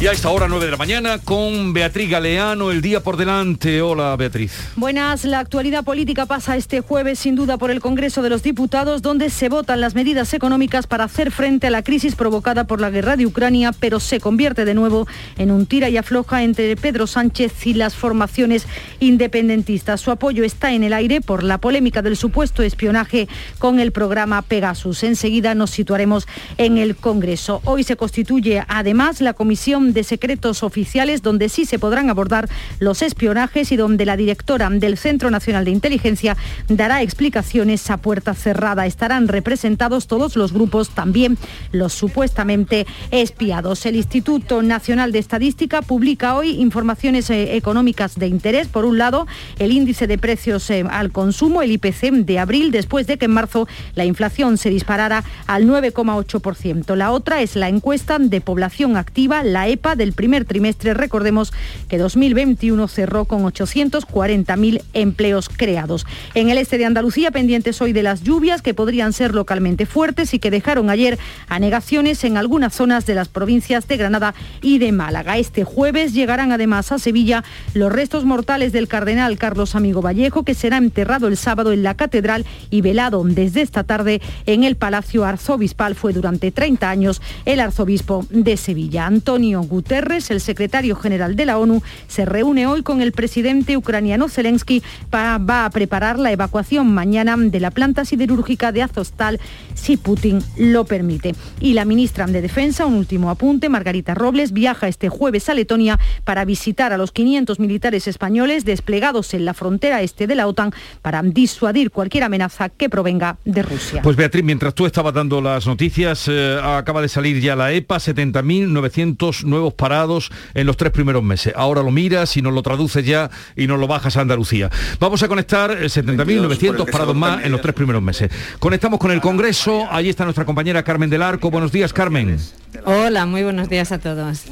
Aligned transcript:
Y 0.00 0.06
a 0.06 0.12
esta 0.12 0.30
hora 0.30 0.48
9 0.48 0.64
de 0.64 0.70
la 0.70 0.78
mañana 0.78 1.18
con 1.18 1.74
Beatriz 1.74 2.08
Galeano, 2.08 2.70
el 2.70 2.80
día 2.80 3.02
por 3.02 3.18
delante. 3.18 3.82
Hola 3.82 4.16
Beatriz. 4.16 4.50
Buenas, 4.74 5.26
la 5.26 5.40
actualidad 5.40 5.84
política 5.84 6.24
pasa 6.24 6.56
este 6.56 6.80
jueves 6.80 7.18
sin 7.18 7.36
duda 7.36 7.58
por 7.58 7.70
el 7.70 7.80
Congreso 7.80 8.22
de 8.22 8.30
los 8.30 8.42
Diputados, 8.42 9.02
donde 9.02 9.28
se 9.28 9.50
votan 9.50 9.82
las 9.82 9.94
medidas 9.94 10.32
económicas 10.32 10.86
para 10.86 11.04
hacer 11.04 11.30
frente 11.30 11.66
a 11.66 11.70
la 11.70 11.82
crisis 11.82 12.14
provocada 12.14 12.64
por 12.64 12.80
la 12.80 12.88
guerra 12.88 13.18
de 13.18 13.26
Ucrania, 13.26 13.72
pero 13.78 14.00
se 14.00 14.20
convierte 14.20 14.64
de 14.64 14.72
nuevo 14.72 15.06
en 15.36 15.50
un 15.50 15.66
tira 15.66 15.90
y 15.90 15.98
afloja 15.98 16.44
entre 16.44 16.74
Pedro 16.76 17.06
Sánchez 17.06 17.66
y 17.66 17.74
las 17.74 17.94
formaciones 17.94 18.66
independentistas. 19.00 20.00
Su 20.00 20.10
apoyo 20.10 20.44
está 20.44 20.72
en 20.72 20.82
el 20.82 20.94
aire 20.94 21.20
por 21.20 21.42
la 21.42 21.58
polémica 21.58 22.00
del 22.00 22.16
supuesto 22.16 22.62
espionaje 22.62 23.28
con 23.58 23.78
el 23.78 23.92
programa 23.92 24.40
Pegasus. 24.40 25.02
Enseguida 25.02 25.54
nos 25.54 25.72
situaremos 25.72 26.26
en 26.56 26.78
el 26.78 26.96
Congreso. 26.96 27.60
Hoy 27.66 27.84
se 27.84 27.96
constituye 27.96 28.64
además 28.66 29.20
la 29.20 29.34
comisión 29.34 29.89
de 29.92 30.04
Secretos 30.04 30.62
Oficiales, 30.62 31.22
donde 31.22 31.48
sí 31.48 31.64
se 31.64 31.78
podrán 31.78 32.10
abordar 32.10 32.48
los 32.78 33.02
espionajes 33.02 33.72
y 33.72 33.76
donde 33.76 34.06
la 34.06 34.16
directora 34.16 34.68
del 34.70 34.96
Centro 34.96 35.30
Nacional 35.30 35.64
de 35.64 35.70
Inteligencia 35.70 36.36
dará 36.68 37.02
explicaciones 37.02 37.90
a 37.90 37.96
puerta 37.96 38.34
cerrada. 38.34 38.86
Estarán 38.86 39.28
representados 39.28 40.06
todos 40.06 40.36
los 40.36 40.52
grupos, 40.52 40.90
también 40.90 41.38
los 41.72 41.92
supuestamente 41.92 42.86
espiados. 43.10 43.86
El 43.86 43.96
Instituto 43.96 44.62
Nacional 44.62 45.12
de 45.12 45.18
Estadística 45.18 45.82
publica 45.82 46.34
hoy 46.34 46.60
informaciones 46.60 47.30
eh, 47.30 47.56
económicas 47.56 48.18
de 48.18 48.26
interés. 48.26 48.68
Por 48.68 48.84
un 48.84 48.98
lado, 48.98 49.26
el 49.58 49.72
índice 49.72 50.06
de 50.06 50.18
precios 50.18 50.68
eh, 50.70 50.84
al 50.90 51.12
consumo, 51.12 51.62
el 51.62 51.72
IPC 51.72 52.10
de 52.24 52.38
abril, 52.38 52.70
después 52.70 53.06
de 53.06 53.18
que 53.18 53.26
en 53.26 53.32
marzo 53.32 53.68
la 53.94 54.04
inflación 54.04 54.58
se 54.58 54.70
disparara 54.70 55.24
al 55.46 55.66
9,8%. 55.66 56.94
La 56.96 57.12
otra 57.12 57.42
es 57.42 57.56
la 57.56 57.68
encuesta 57.68 58.18
de 58.18 58.40
población 58.40 58.96
activa, 58.96 59.42
la 59.42 59.68
Del 59.80 60.12
primer 60.12 60.44
trimestre. 60.44 60.92
Recordemos 60.92 61.54
que 61.88 61.96
2021 61.96 62.86
cerró 62.86 63.24
con 63.24 63.42
840.000 63.42 64.82
empleos 64.92 65.48
creados. 65.48 66.06
En 66.34 66.50
el 66.50 66.58
este 66.58 66.76
de 66.76 66.84
Andalucía, 66.84 67.30
pendientes 67.30 67.80
hoy 67.80 67.94
de 67.94 68.02
las 68.02 68.22
lluvias 68.22 68.60
que 68.60 68.74
podrían 68.74 69.14
ser 69.14 69.34
localmente 69.34 69.86
fuertes 69.86 70.34
y 70.34 70.38
que 70.38 70.50
dejaron 70.50 70.90
ayer 70.90 71.18
anegaciones 71.48 72.22
en 72.24 72.36
algunas 72.36 72.74
zonas 72.74 73.06
de 73.06 73.14
las 73.14 73.28
provincias 73.28 73.88
de 73.88 73.96
Granada 73.96 74.34
y 74.60 74.78
de 74.78 74.92
Málaga. 74.92 75.38
Este 75.38 75.64
jueves 75.64 76.12
llegarán 76.12 76.52
además 76.52 76.92
a 76.92 76.98
Sevilla 76.98 77.42
los 77.72 77.90
restos 77.90 78.26
mortales 78.26 78.72
del 78.72 78.86
cardenal 78.86 79.38
Carlos 79.38 79.74
Amigo 79.74 80.02
Vallejo, 80.02 80.44
que 80.44 80.54
será 80.54 80.76
enterrado 80.76 81.26
el 81.26 81.38
sábado 81.38 81.72
en 81.72 81.82
la 81.82 81.94
catedral 81.94 82.44
y 82.68 82.82
velado 82.82 83.24
desde 83.24 83.62
esta 83.62 83.82
tarde 83.82 84.20
en 84.44 84.62
el 84.62 84.76
Palacio 84.76 85.24
Arzobispal. 85.24 85.94
Fue 85.94 86.12
durante 86.12 86.52
30 86.52 86.88
años 86.88 87.22
el 87.46 87.60
arzobispo 87.60 88.26
de 88.28 88.58
Sevilla. 88.58 89.06
Antonio 89.06 89.69
Guterres, 89.70 90.30
el 90.30 90.42
secretario 90.42 90.96
general 90.96 91.36
de 91.36 91.46
la 91.46 91.56
ONU, 91.56 91.82
se 92.08 92.26
reúne 92.26 92.66
hoy 92.66 92.82
con 92.82 93.00
el 93.00 93.12
presidente 93.12 93.76
ucraniano 93.76 94.28
Zelensky 94.28 94.82
para, 95.08 95.38
va 95.38 95.64
a 95.64 95.70
preparar 95.70 96.18
la 96.18 96.32
evacuación 96.32 96.92
mañana 96.92 97.36
de 97.38 97.60
la 97.60 97.70
planta 97.70 98.04
siderúrgica 98.04 98.72
de 98.72 98.82
Azostal 98.82 99.40
si 99.74 99.96
Putin 99.96 100.42
lo 100.58 100.84
permite. 100.84 101.34
Y 101.60 101.74
la 101.74 101.84
ministra 101.84 102.26
de 102.26 102.42
Defensa, 102.42 102.86
un 102.86 102.94
último 102.94 103.30
apunte, 103.30 103.68
Margarita 103.68 104.14
Robles, 104.14 104.52
viaja 104.52 104.88
este 104.88 105.08
jueves 105.08 105.48
a 105.48 105.54
Letonia 105.54 105.98
para 106.24 106.44
visitar 106.44 106.92
a 106.92 106.98
los 106.98 107.12
500 107.12 107.58
militares 107.60 108.08
españoles 108.08 108.64
desplegados 108.64 109.32
en 109.32 109.44
la 109.44 109.54
frontera 109.54 110.02
este 110.02 110.26
de 110.26 110.34
la 110.34 110.46
OTAN 110.46 110.72
para 111.02 111.22
disuadir 111.22 111.90
cualquier 111.90 112.24
amenaza 112.24 112.68
que 112.68 112.88
provenga 112.88 113.38
de 113.44 113.62
Rusia. 113.62 114.02
Pues 114.02 114.16
Beatriz, 114.16 114.44
mientras 114.44 114.74
tú 114.74 114.86
estabas 114.86 115.14
dando 115.14 115.40
las 115.40 115.66
noticias, 115.66 116.26
eh, 116.28 116.58
acaba 116.62 117.00
de 117.00 117.08
salir 117.08 117.40
ya 117.40 117.54
la 117.54 117.72
EPA, 117.72 117.96
70.909 117.96 119.59
nuevos 119.60 119.74
parados 119.74 120.30
en 120.54 120.66
los 120.66 120.76
tres 120.76 120.90
primeros 120.90 121.22
meses. 121.22 121.52
Ahora 121.54 121.82
lo 121.82 121.90
miras 121.90 122.36
y 122.36 122.42
nos 122.42 122.54
lo 122.54 122.62
traduces 122.62 123.04
ya 123.04 123.30
y 123.56 123.66
nos 123.66 123.78
lo 123.78 123.86
bajas 123.86 124.16
a 124.16 124.22
Andalucía. 124.22 124.70
Vamos 124.98 125.22
a 125.22 125.28
conectar 125.28 125.70
70.900 125.70 126.88
eh, 126.88 126.90
parados 126.90 127.14
más 127.14 127.44
en 127.44 127.52
los 127.52 127.60
tres 127.60 127.74
primeros 127.74 128.02
meses. 128.02 128.30
Conectamos 128.58 128.98
con 128.98 129.10
el 129.10 129.20
Congreso. 129.20 129.86
Allí 129.90 130.08
está 130.08 130.24
nuestra 130.24 130.44
compañera 130.44 130.82
Carmen 130.82 131.10
del 131.10 131.22
Arco. 131.22 131.50
Buenos 131.50 131.72
días, 131.72 131.92
Carmen. 131.92 132.38
Hola, 132.84 133.26
muy 133.26 133.42
buenos 133.42 133.68
días 133.68 133.92
a 133.92 133.98
todos. 133.98 134.44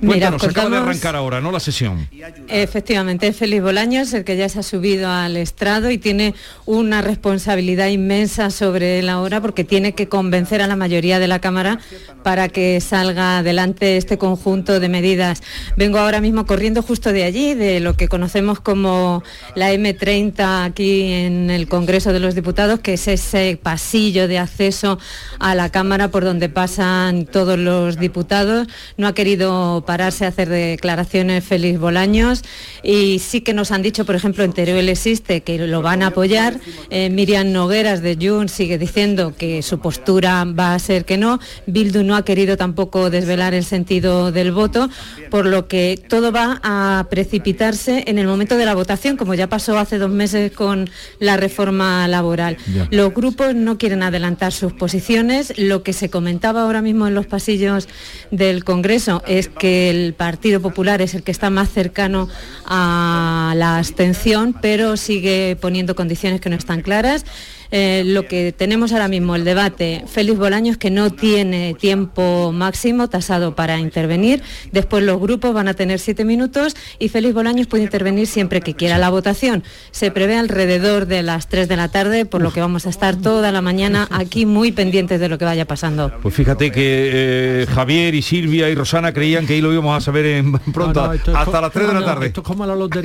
Mira, 0.00 0.30
nos 0.30 0.44
acaba 0.44 0.70
de 0.70 0.76
arrancar 0.78 1.16
ahora, 1.16 1.40
¿no? 1.40 1.52
La 1.52 1.60
sesión. 1.60 2.08
Efectivamente, 2.48 3.28
es 3.28 3.36
Félix 3.36 3.62
Bolaños 3.62 4.12
el 4.12 4.24
que 4.24 4.36
ya 4.36 4.48
se 4.48 4.60
ha 4.60 4.62
subido 4.62 5.10
al 5.10 5.36
estrado 5.36 5.90
y 5.90 5.98
tiene 5.98 6.34
una 6.66 7.02
responsabilidad 7.02 7.88
inmensa 7.88 8.50
sobre 8.50 8.98
él 8.98 9.08
ahora 9.08 9.40
porque 9.40 9.64
tiene 9.64 9.94
que 9.94 10.08
convencer 10.08 10.62
a 10.62 10.66
la 10.66 10.76
mayoría 10.76 11.18
de 11.18 11.28
la 11.28 11.40
Cámara 11.40 11.78
para 12.22 12.48
que 12.48 12.80
salga 12.80 13.38
adelante 13.38 13.96
este 13.96 14.18
conjunto 14.18 14.80
de 14.80 14.88
medidas. 14.88 15.42
Vengo 15.76 15.98
ahora 15.98 16.20
mismo 16.20 16.46
corriendo 16.46 16.82
justo 16.82 17.12
de 17.12 17.24
allí, 17.24 17.54
de 17.54 17.80
lo 17.80 17.94
que 17.94 18.08
conocemos 18.08 18.60
como 18.60 19.22
la 19.54 19.72
M30 19.72 20.64
aquí 20.64 21.12
en 21.12 21.50
el 21.50 21.68
Congreso 21.68 22.12
de 22.12 22.20
los 22.20 22.34
Diputados, 22.34 22.80
que 22.80 22.94
es 22.94 23.08
ese 23.08 23.58
pasillo 23.62 24.28
de 24.28 24.38
acceso 24.38 24.98
a 25.38 25.54
la 25.54 25.70
Cámara 25.70 26.08
por 26.08 26.24
donde 26.24 26.48
pasan 26.48 27.26
todos 27.26 27.58
los 27.58 27.98
diputados. 27.98 28.66
No 28.96 29.06
ha 29.06 29.14
querido 29.14 29.84
pararse 29.88 30.26
a 30.26 30.28
hacer 30.28 30.50
declaraciones 30.50 31.42
Félix 31.42 31.80
Bolaños 31.80 32.42
y 32.82 33.20
sí 33.20 33.40
que 33.40 33.54
nos 33.54 33.70
han 33.70 33.80
dicho, 33.80 34.04
por 34.04 34.16
ejemplo, 34.16 34.44
en 34.44 34.52
Teruel 34.52 34.90
existe 34.90 35.40
que 35.40 35.56
lo 35.66 35.80
van 35.80 36.02
a 36.02 36.08
apoyar. 36.08 36.60
Eh, 36.90 37.08
Miriam 37.08 37.52
Nogueras 37.52 38.02
de 38.02 38.18
Jun 38.20 38.50
sigue 38.50 38.76
diciendo 38.76 39.32
que 39.34 39.62
su 39.62 39.78
postura 39.78 40.44
va 40.44 40.74
a 40.74 40.78
ser 40.78 41.06
que 41.06 41.16
no. 41.16 41.40
Bildu 41.66 42.02
no 42.02 42.16
ha 42.16 42.22
querido 42.22 42.58
tampoco 42.58 43.08
desvelar 43.08 43.54
el 43.54 43.64
sentido 43.64 44.30
del 44.30 44.52
voto, 44.52 44.90
por 45.30 45.46
lo 45.46 45.68
que 45.68 45.98
todo 46.06 46.32
va 46.32 46.60
a 46.62 47.06
precipitarse 47.08 48.04
en 48.08 48.18
el 48.18 48.26
momento 48.26 48.58
de 48.58 48.66
la 48.66 48.74
votación, 48.74 49.16
como 49.16 49.32
ya 49.32 49.46
pasó 49.46 49.78
hace 49.78 49.96
dos 49.96 50.10
meses 50.10 50.52
con 50.52 50.90
la 51.18 51.38
reforma 51.38 52.06
laboral. 52.08 52.58
Los 52.90 53.14
grupos 53.14 53.54
no 53.54 53.78
quieren 53.78 54.02
adelantar 54.02 54.52
sus 54.52 54.74
posiciones. 54.74 55.54
Lo 55.56 55.82
que 55.82 55.94
se 55.94 56.10
comentaba 56.10 56.64
ahora 56.64 56.82
mismo 56.82 57.06
en 57.06 57.14
los 57.14 57.26
pasillos 57.26 57.88
del 58.30 58.64
Congreso 58.64 59.22
es 59.26 59.48
que 59.48 59.77
el 59.78 60.14
Partido 60.14 60.60
Popular 60.60 61.00
es 61.02 61.14
el 61.14 61.22
que 61.22 61.30
está 61.30 61.50
más 61.50 61.70
cercano 61.70 62.28
a 62.66 63.54
la 63.56 63.78
abstención, 63.78 64.54
pero 64.60 64.96
sigue 64.96 65.56
poniendo 65.60 65.94
condiciones 65.94 66.40
que 66.40 66.50
no 66.50 66.56
están 66.56 66.82
claras. 66.82 67.24
Eh, 67.70 68.02
lo 68.06 68.26
que 68.26 68.52
tenemos 68.52 68.92
ahora 68.92 69.08
mismo, 69.08 69.36
el 69.36 69.44
debate, 69.44 70.04
Félix 70.06 70.38
Bolaños 70.38 70.78
que 70.78 70.90
no 70.90 71.10
tiene 71.10 71.74
tiempo 71.74 72.50
máximo 72.52 73.08
tasado 73.08 73.54
para 73.54 73.78
intervenir, 73.78 74.42
después 74.72 75.04
los 75.04 75.20
grupos 75.20 75.52
van 75.52 75.68
a 75.68 75.74
tener 75.74 75.98
siete 75.98 76.24
minutos 76.24 76.76
y 76.98 77.10
Félix 77.10 77.34
Bolaños 77.34 77.66
puede 77.66 77.82
intervenir 77.82 78.26
siempre 78.26 78.62
que 78.62 78.74
quiera. 78.74 78.96
La 78.96 79.10
votación 79.10 79.64
se 79.90 80.10
prevé 80.10 80.36
alrededor 80.36 81.06
de 81.06 81.22
las 81.22 81.48
3 81.48 81.68
de 81.68 81.76
la 81.76 81.88
tarde, 81.88 82.24
por 82.24 82.40
lo 82.40 82.52
que 82.52 82.60
vamos 82.60 82.86
a 82.86 82.90
estar 82.90 83.16
toda 83.16 83.52
la 83.52 83.60
mañana 83.60 84.08
aquí 84.10 84.46
muy 84.46 84.72
pendientes 84.72 85.20
de 85.20 85.28
lo 85.28 85.36
que 85.36 85.44
vaya 85.44 85.66
pasando. 85.66 86.10
Pues 86.22 86.34
fíjate 86.34 86.70
que 86.72 87.10
eh, 87.12 87.66
Javier 87.74 88.14
y 88.14 88.22
Silvia 88.22 88.70
y 88.70 88.74
Rosana 88.74 89.12
creían 89.12 89.46
que 89.46 89.54
ahí 89.54 89.60
lo 89.60 89.72
íbamos 89.72 89.96
a 89.96 90.00
saber 90.00 90.24
en, 90.24 90.52
pronto, 90.72 91.02
hasta 91.02 91.60
las 91.60 91.72
3 91.72 91.88
de 91.88 91.94
la 91.94 92.04
tarde. 92.04 92.32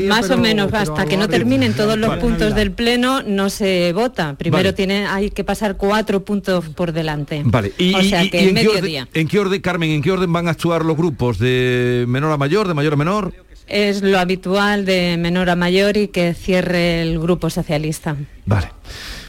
Más 0.08 0.30
o 0.30 0.38
menos, 0.38 0.74
hasta 0.74 1.06
que 1.06 1.18
no 1.18 1.28
terminen 1.28 1.74
todos 1.74 1.98
los 1.98 2.16
puntos 2.18 2.56
del 2.56 2.72
Pleno 2.72 3.22
no 3.24 3.50
se 3.50 3.92
vota. 3.94 4.36
Primero 4.36 4.53
tiene, 4.76 5.06
hay 5.08 5.30
que 5.30 5.44
pasar 5.44 5.78
cuatro 5.78 6.24
puntos 6.24 6.70
por 6.70 6.92
delante. 6.92 7.42
Vale, 7.46 7.74
y, 7.78 7.94
en, 7.94 8.30
Qué 8.30 8.68
orden, 8.68 9.08
en 9.14 9.28
qué 9.28 9.40
orden, 9.40 9.62
Carmen, 9.62 9.90
en 9.90 10.02
qué 10.02 10.12
orden 10.12 10.32
van 10.32 10.48
a 10.48 10.52
actuar 10.52 10.86
los 10.86 10.98
grupos? 10.98 11.40
¿De 11.40 12.06
menor 12.08 12.32
a 12.32 12.38
mayor, 12.38 12.68
de 12.68 12.74
mayor 12.74 12.94
a 12.94 12.96
menor? 12.98 13.34
Es 13.68 14.02
lo 14.02 14.20
habitual 14.20 14.86
de 14.86 15.18
menor 15.18 15.50
a 15.50 15.56
mayor 15.56 15.98
y 15.98 16.10
que 16.10 16.34
cierre 16.34 17.02
el 17.02 17.20
grupo 17.20 17.50
socialista. 17.50 18.16
Vale 18.46 18.70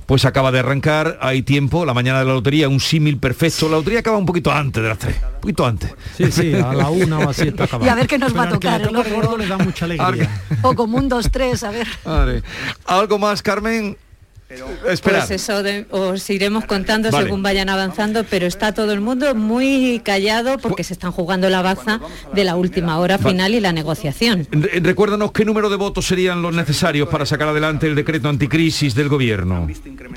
pues 0.06 0.24
acaba 0.24 0.52
de 0.52 0.58
arrancar, 0.58 1.18
hay 1.20 1.42
tiempo, 1.42 1.84
la 1.84 1.94
mañana 1.94 2.18
de 2.18 2.26
la 2.26 2.34
lotería, 2.34 2.68
un 2.68 2.80
símil 2.80 3.18
perfecto. 3.18 3.68
La 3.68 3.76
lotería 3.76 4.00
acaba 4.00 4.18
un 4.18 4.26
poquito 4.26 4.52
antes 4.52 4.82
de 4.82 4.88
las 4.88 4.98
tres, 4.98 5.16
un 5.16 5.40
poquito 5.40 5.66
antes. 5.66 5.94
Sí, 6.16 6.30
sí, 6.30 6.54
a 6.54 6.74
la 6.74 6.90
una 6.90 7.18
o 7.20 7.30
así 7.30 7.48
está 7.48 7.64
acabando. 7.64 7.86
Y 7.86 7.88
a 7.88 7.94
ver 7.94 8.06
qué 8.06 8.18
nos 8.18 8.36
va 8.36 8.44
a 8.44 8.48
tocar. 8.50 8.82
El 8.82 8.90
gordo 8.90 9.36
le 9.36 9.46
da 9.46 9.58
mucha 9.58 9.86
alegría. 9.86 10.42
O 10.62 10.74
como 10.74 10.98
un, 10.98 11.08
dos, 11.08 11.30
tres, 11.30 11.62
a 11.62 11.70
ver. 11.70 11.86
Vale. 12.04 12.42
¿Algo 12.86 13.18
más, 13.18 13.42
Carmen? 13.42 13.96
Pues 15.02 15.30
eso 15.30 15.62
os 15.90 16.30
iremos 16.30 16.66
contando 16.66 17.10
según 17.10 17.42
vayan 17.42 17.68
avanzando, 17.70 18.24
pero 18.24 18.46
está 18.46 18.72
todo 18.72 18.92
el 18.92 19.00
mundo 19.00 19.34
muy 19.34 20.00
callado 20.04 20.58
porque 20.58 20.84
se 20.84 20.92
están 20.92 21.12
jugando 21.12 21.48
la 21.48 21.62
baza 21.62 22.00
de 22.34 22.44
la 22.44 22.54
última 22.56 22.98
hora 22.98 23.18
final 23.18 23.54
y 23.54 23.60
la 23.60 23.72
negociación. 23.72 24.46
Recuérdanos 24.50 25.32
qué 25.32 25.44
número 25.44 25.70
de 25.70 25.76
votos 25.76 26.06
serían 26.06 26.42
los 26.42 26.54
necesarios 26.54 27.08
para 27.08 27.24
sacar 27.24 27.48
adelante 27.48 27.86
el 27.86 27.94
decreto 27.94 28.28
anticrisis 28.28 28.94
del 28.94 29.08
gobierno. 29.08 29.66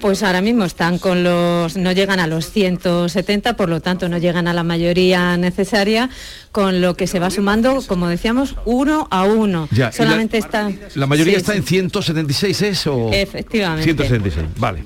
Pues 0.01 0.21
ahora 0.23 0.41
mismo 0.41 0.65
están 0.65 0.99
con 0.99 1.23
los, 1.23 1.77
no 1.77 1.91
llegan 1.93 2.19
a 2.19 2.27
los 2.27 2.51
170, 2.51 3.55
por 3.55 3.69
lo 3.69 3.81
tanto 3.81 4.09
no 4.09 4.17
llegan 4.17 4.47
a 4.47 4.53
la 4.53 4.63
mayoría 4.63 5.37
necesaria, 5.37 6.09
con 6.51 6.81
lo 6.81 6.95
que 6.95 7.07
se 7.07 7.19
va 7.19 7.29
sumando, 7.29 7.81
como 7.87 8.07
decíamos, 8.07 8.55
uno 8.65 9.07
a 9.09 9.23
uno. 9.23 9.69
Solamente 9.91 10.39
la, 10.39 10.45
está. 10.45 10.71
La 10.95 11.07
mayoría 11.07 11.37
está 11.37 11.55
en 11.55 11.63
176, 11.63 12.61
¿es? 12.61 12.85
Efectivamente. 13.11 14.16
Vale. 14.57 14.83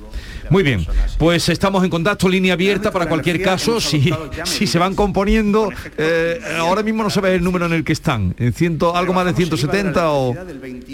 Muy 0.51 0.63
bien, 0.63 0.85
pues 1.17 1.47
estamos 1.47 1.81
en 1.81 1.89
contacto, 1.89 2.27
línea 2.27 2.55
abierta 2.55 2.91
para 2.91 3.07
cualquier 3.07 3.41
caso, 3.41 3.79
si, 3.79 4.11
si 4.43 4.67
se 4.67 4.77
van 4.77 4.95
componiendo, 4.95 5.69
eh, 5.97 6.41
ahora 6.59 6.83
mismo 6.83 7.03
no 7.03 7.09
se 7.09 7.21
ve 7.21 7.35
el 7.35 7.43
número 7.43 7.67
en 7.67 7.71
el 7.71 7.85
que 7.85 7.93
están, 7.93 8.35
en 8.37 8.51
ciento, 8.51 8.93
algo 8.93 9.13
más 9.13 9.25
de 9.27 9.33
170 9.33 10.11
o... 10.11 10.35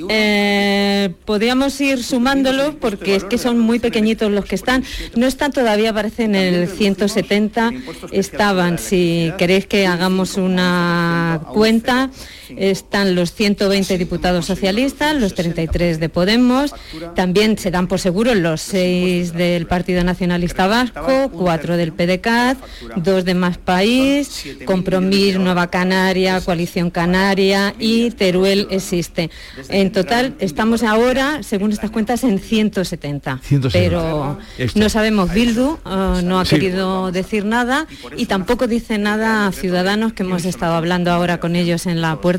Eh, 0.09 1.09
podríamos 1.25 1.81
ir 1.81 2.03
sumándolo 2.03 2.77
porque 2.79 3.15
es 3.15 3.23
que 3.23 3.39
son 3.39 3.57
muy 3.57 3.79
pequeñitos 3.79 4.31
los 4.31 4.45
que 4.45 4.53
están. 4.53 4.83
No 5.15 5.25
están 5.25 5.51
todavía, 5.51 5.89
aparece 5.89 6.25
en 6.25 6.35
el 6.35 6.67
170, 6.67 7.71
estaban, 8.11 8.77
si 8.77 9.33
queréis 9.39 9.65
que 9.65 9.87
hagamos 9.87 10.37
una 10.37 11.41
cuenta, 11.51 12.11
están 12.55 13.15
los 13.15 13.33
120 13.33 13.97
diputados 13.97 14.45
socialistas, 14.45 15.15
los 15.19 15.33
33 15.33 15.99
de 15.99 16.09
Podemos, 16.09 16.73
también 17.15 17.57
se 17.57 17.71
dan 17.71 17.87
por 17.87 17.99
seguro 17.99 18.33
los 18.35 18.61
6 18.61 19.33
del 19.33 19.67
Partido 19.67 20.03
Nacionalista 20.03 20.67
Vasco, 20.67 21.29
4 21.31 21.77
del 21.77 21.93
PDCAT, 21.93 22.57
2 22.95 23.25
de 23.25 23.33
Más 23.33 23.57
País, 23.57 24.45
Compromís 24.65 25.37
Nueva 25.37 25.67
Canaria, 25.67 26.41
Coalición 26.41 26.89
Canaria 26.89 27.75
y 27.79 28.11
Teruel 28.11 28.67
existe. 28.71 29.29
En 29.69 29.91
total 29.91 30.35
estamos 30.39 30.83
ahora, 30.83 31.43
según 31.43 31.71
estas 31.71 31.91
cuentas, 31.91 32.23
en 32.23 32.39
170. 32.39 33.41
Pero 33.71 34.37
no 34.75 34.89
sabemos, 34.89 35.33
Bildu 35.33 35.79
uh, 35.85 36.21
no 36.23 36.39
ha 36.39 36.45
querido 36.45 37.11
decir 37.11 37.45
nada 37.45 37.87
y 38.15 38.25
tampoco 38.25 38.67
dice 38.67 38.97
nada 38.97 39.47
a 39.47 39.51
Ciudadanos 39.51 40.13
que 40.13 40.23
hemos 40.23 40.45
estado 40.45 40.75
hablando 40.75 41.11
ahora 41.11 41.39
con 41.39 41.55
ellos 41.55 41.85
en 41.85 42.01
la 42.01 42.19
puerta 42.21 42.36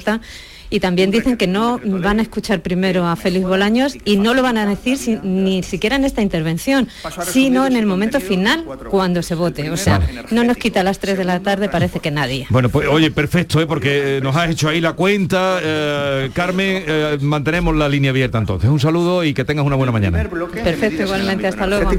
y 0.71 0.81
también 0.81 1.11
dicen 1.11 1.37
que 1.37 1.47
no 1.47 1.81
van 1.85 2.19
a 2.19 2.23
escuchar 2.23 2.61
primero 2.61 3.07
a 3.07 3.17
Félix 3.17 3.47
Bolaños 3.47 3.97
y 4.05 4.17
no 4.17 4.35
lo 4.35 4.43
van 4.43 4.59
a 4.59 4.67
decir 4.67 5.21
ni 5.23 5.63
siquiera 5.63 5.97
en 5.97 6.05
esta 6.05 6.23
intervención, 6.23 6.89
sino 7.25 7.67
en 7.67 7.77
el 7.77 7.87
momento 7.87 8.21
final 8.21 8.65
cuando 8.91 9.23
se 9.23 9.35
vote. 9.35 9.71
O 9.71 9.77
sea, 9.77 10.01
no 10.31 10.45
nos 10.45 10.57
quita 10.57 10.81
a 10.81 10.85
las 10.85 10.99
3 10.99 11.19
de 11.19 11.25
la 11.25 11.41
tarde, 11.41 11.69
parece 11.69 12.01
que 12.01 12.11
nadie. 12.11 12.47
Bueno, 12.51 12.69
pues 12.69 12.89
oye, 12.89 13.11
perfecto, 13.11 13.61
¿eh? 13.61 13.67
porque 13.67 14.21
nos 14.23 14.37
has 14.37 14.51
hecho 14.51 14.69
ahí 14.69 14.81
la 14.81 14.93
cuenta. 14.93 15.59
Eh, 15.63 16.31
Carmen, 16.35 16.85
eh, 16.87 17.19
mantenemos 17.21 17.75
la 17.77 17.89
línea 17.89 18.11
abierta 18.11 18.39
entonces. 18.39 18.69
Un 18.69 18.81
saludo 18.81 19.25
y 19.25 19.35
que 19.35 19.45
tengas 19.45 19.65
una 19.65 19.77
buena 19.77 19.93
mañana. 19.93 20.19
Perfecto, 20.29 21.03
igualmente, 21.03 21.47
hasta 21.47 21.67
luego. 21.67 21.91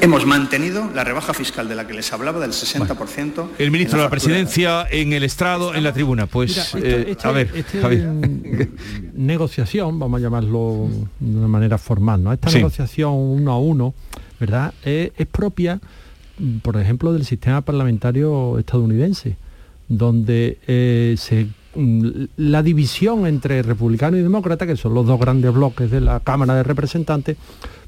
Hemos 0.00 0.26
mantenido 0.26 0.88
la 0.94 1.02
rebaja 1.02 1.34
fiscal 1.34 1.68
de 1.68 1.74
la 1.74 1.86
que 1.86 1.92
les 1.92 2.12
hablaba 2.12 2.38
del 2.38 2.52
60%. 2.52 3.48
el 3.58 3.70
ministro 3.70 3.98
de 3.98 4.04
la 4.04 4.10
Presidencia 4.10 4.86
en 4.90 5.12
el 5.12 5.24
estrado, 5.24 5.74
en 5.74 5.82
la 5.82 5.92
tribuna. 5.92 6.26
Pues, 6.26 6.74
eh, 6.76 7.16
a 7.22 7.32
ver, 7.32 7.50
este 7.54 7.80
negociación, 9.14 9.98
vamos 9.98 10.20
a 10.20 10.22
llamarlo 10.22 10.88
de 11.18 11.38
una 11.38 11.48
manera 11.48 11.78
formal, 11.78 12.22
¿no? 12.22 12.32
Esta 12.32 12.50
negociación 12.50 13.12
uno 13.12 13.52
a 13.52 13.58
uno, 13.58 13.94
¿verdad? 14.38 14.72
Es, 14.84 15.10
propia, 15.26 15.80
por 16.62 16.76
ejemplo, 16.76 17.12
del 17.12 17.24
sistema 17.24 17.62
parlamentario 17.62 18.58
estadounidense, 18.58 19.36
donde 19.88 20.58
eh, 20.68 21.16
se 21.18 21.48
la 22.36 22.62
división 22.62 23.26
entre 23.26 23.62
republicano 23.62 24.16
y 24.16 24.22
demócrata, 24.22 24.66
que 24.66 24.76
son 24.76 24.94
los 24.94 25.06
dos 25.06 25.20
grandes 25.20 25.52
bloques 25.52 25.90
de 25.90 26.00
la 26.00 26.20
Cámara 26.20 26.54
de 26.54 26.62
Representantes, 26.62 27.36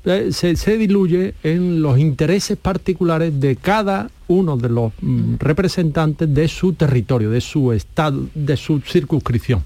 eh, 0.04 0.30
se, 0.32 0.76
diluye 0.78 1.34
en 1.42 1.82
los 1.82 1.98
intereses 1.98 2.56
particulares 2.56 3.38
de 3.40 3.56
cada 3.56 4.10
uno 4.28 4.56
de 4.56 4.68
los 4.68 4.92
mm, 5.00 5.34
representantes 5.38 6.32
de 6.32 6.48
su 6.48 6.72
territorio, 6.74 7.30
de 7.30 7.40
su 7.40 7.72
estado, 7.72 8.26
de 8.34 8.56
su 8.56 8.80
circunscripción. 8.80 9.62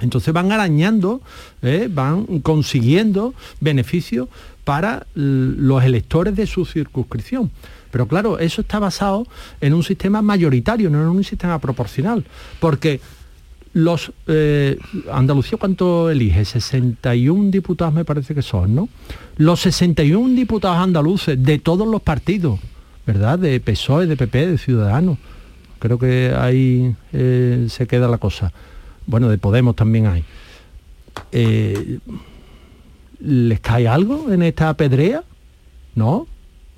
Entonces 0.00 0.32
van 0.32 0.50
arañando, 0.50 1.20
eh, 1.62 1.88
van 1.92 2.40
consiguiendo 2.40 3.34
beneficios 3.60 4.28
para 4.64 5.06
los 5.14 5.84
electores 5.84 6.34
de 6.34 6.46
su 6.46 6.64
circunscripción. 6.64 7.50
Pero 7.90 8.06
claro, 8.06 8.38
eso 8.38 8.62
está 8.62 8.78
basado 8.78 9.26
en 9.60 9.74
un 9.74 9.82
sistema 9.82 10.22
mayoritario, 10.22 10.90
no 10.90 11.02
en 11.02 11.08
un 11.08 11.24
sistema 11.24 11.58
proporcional. 11.58 12.24
Porque 12.60 13.00
los 13.72 14.12
eh, 14.26 14.78
Andalucía 15.12 15.56
cuánto 15.58 16.10
elige 16.10 16.44
61 16.44 17.50
diputados 17.50 17.94
me 17.94 18.04
parece 18.04 18.34
que 18.34 18.42
son 18.42 18.74
no 18.74 18.88
los 19.36 19.60
61 19.60 20.34
diputados 20.34 20.78
andaluces 20.78 21.40
de 21.40 21.60
todos 21.60 21.86
los 21.86 22.02
partidos 22.02 22.58
verdad 23.06 23.38
de 23.38 23.60
PSOE 23.60 24.06
de 24.06 24.16
PP 24.16 24.46
de 24.46 24.58
Ciudadanos. 24.58 25.18
Creo 25.78 25.98
que 25.98 26.32
ahí 26.36 26.94
eh, 27.12 27.66
se 27.68 27.86
queda 27.86 28.08
la 28.08 28.18
cosa. 28.18 28.52
Bueno 29.06 29.28
de 29.28 29.38
Podemos 29.38 29.74
también 29.74 30.06
hay. 30.06 30.24
Eh, 31.32 31.98
les 33.18 33.60
cae 33.60 33.88
algo 33.88 34.30
en 34.32 34.42
esta 34.42 34.72
pedrea 34.74 35.24
no 35.94 36.26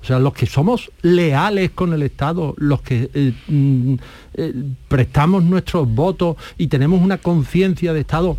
o 0.03 0.05
sea, 0.05 0.19
los 0.19 0.33
que 0.33 0.45
somos 0.45 0.91
leales 1.01 1.71
con 1.71 1.93
el 1.93 2.03
Estado, 2.03 2.55
los 2.57 2.81
que 2.81 3.09
eh, 3.13 3.33
mm, 3.47 3.93
eh, 4.33 4.53
prestamos 4.89 5.45
nuestros 5.45 5.87
votos 5.87 6.35
y 6.57 6.67
tenemos 6.67 7.01
una 7.01 7.19
conciencia 7.19 7.93
de 7.93 8.01
Estado 8.01 8.37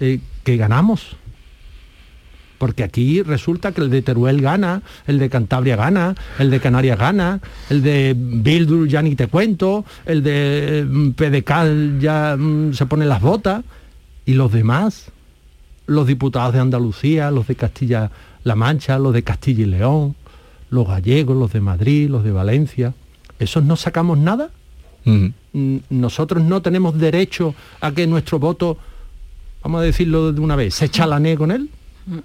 eh, 0.00 0.20
que 0.44 0.58
ganamos. 0.58 1.16
Porque 2.58 2.82
aquí 2.82 3.22
resulta 3.22 3.72
que 3.72 3.80
el 3.80 3.88
de 3.88 4.02
Teruel 4.02 4.42
gana, 4.42 4.82
el 5.06 5.18
de 5.18 5.30
Cantabria 5.30 5.76
gana, 5.76 6.14
el 6.38 6.50
de 6.50 6.60
Canarias 6.60 6.98
gana, 6.98 7.40
el 7.70 7.82
de 7.82 8.14
Bildur 8.14 8.86
ya 8.86 9.00
ni 9.00 9.14
te 9.14 9.28
cuento, 9.28 9.86
el 10.04 10.22
de 10.22 10.84
mm, 10.86 11.10
PDK 11.12 12.00
ya 12.00 12.36
mm, 12.36 12.74
se 12.74 12.84
pone 12.84 13.06
las 13.06 13.22
botas, 13.22 13.64
y 14.26 14.34
los 14.34 14.52
demás, 14.52 15.10
los 15.86 16.06
diputados 16.06 16.52
de 16.52 16.60
Andalucía, 16.60 17.30
los 17.30 17.46
de 17.46 17.54
Castilla-La 17.54 18.54
Mancha, 18.56 18.98
los 18.98 19.14
de 19.14 19.22
Castilla 19.22 19.62
y 19.62 19.66
León, 19.66 20.16
los 20.70 20.86
gallegos, 20.86 21.36
los 21.36 21.52
de 21.52 21.60
Madrid, 21.60 22.08
los 22.08 22.24
de 22.24 22.32
Valencia, 22.32 22.94
¿esos 23.38 23.64
no 23.64 23.76
sacamos 23.76 24.18
nada? 24.18 24.50
Mm. 25.04 25.28
Nosotros 25.90 26.42
no 26.42 26.62
tenemos 26.62 26.98
derecho 26.98 27.54
a 27.80 27.92
que 27.92 28.06
nuestro 28.06 28.38
voto, 28.38 28.76
vamos 29.62 29.80
a 29.80 29.84
decirlo 29.84 30.32
de 30.32 30.40
una 30.40 30.56
vez, 30.56 30.74
se 30.74 30.88
chalanee 30.88 31.36
con 31.36 31.50
él. 31.50 31.70
Mm. 32.06 32.18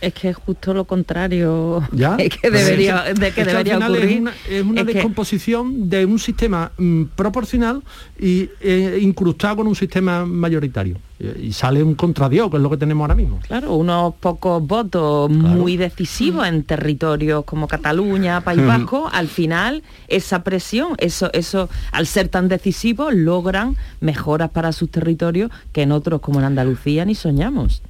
Es 0.00 0.14
que 0.14 0.30
es 0.30 0.36
justo 0.36 0.72
lo 0.72 0.84
contrario 0.84 1.86
¿Ya? 1.92 2.16
que 2.16 2.50
debería, 2.50 3.04
de 3.12 3.32
que 3.32 3.44
debería 3.44 3.78
ocurrir. 3.78 4.30
Es 4.48 4.64
una, 4.64 4.82
descomposición 4.82 5.90
de 5.90 6.06
un 6.06 6.18
sistema 6.18 6.72
mm, 6.78 7.04
proporcional 7.14 7.82
y 8.18 8.48
eh, 8.60 8.98
incrustado 9.02 9.56
con 9.56 9.66
un 9.66 9.76
sistema 9.76 10.24
mayoritario. 10.24 10.96
Y 11.20 11.52
sale 11.52 11.82
un 11.82 11.94
contradios, 11.94 12.50
que 12.50 12.56
es 12.56 12.62
lo 12.62 12.70
que 12.70 12.78
tenemos 12.78 13.02
ahora 13.02 13.14
mismo. 13.14 13.40
Claro, 13.46 13.74
unos 13.74 14.14
pocos 14.14 14.66
votos 14.66 15.30
muy 15.30 15.76
decisivos 15.76 16.46
en 16.46 16.62
territorios 16.64 17.44
como 17.44 17.68
Cataluña, 17.68 18.40
País 18.40 18.64
Vasco, 18.64 19.10
al 19.12 19.28
final 19.28 19.82
esa 20.08 20.42
presión, 20.42 20.94
eso, 20.98 21.30
eso, 21.34 21.68
al 21.92 22.06
ser 22.06 22.28
tan 22.28 22.48
decisivos, 22.48 23.12
logran 23.12 23.76
mejoras 24.00 24.50
para 24.50 24.72
sus 24.72 24.90
territorios 24.90 25.50
que 25.72 25.82
en 25.82 25.92
otros 25.92 26.20
como 26.22 26.38
en 26.38 26.46
Andalucía 26.46 27.04
ni 27.04 27.14
soñamos. 27.14 27.82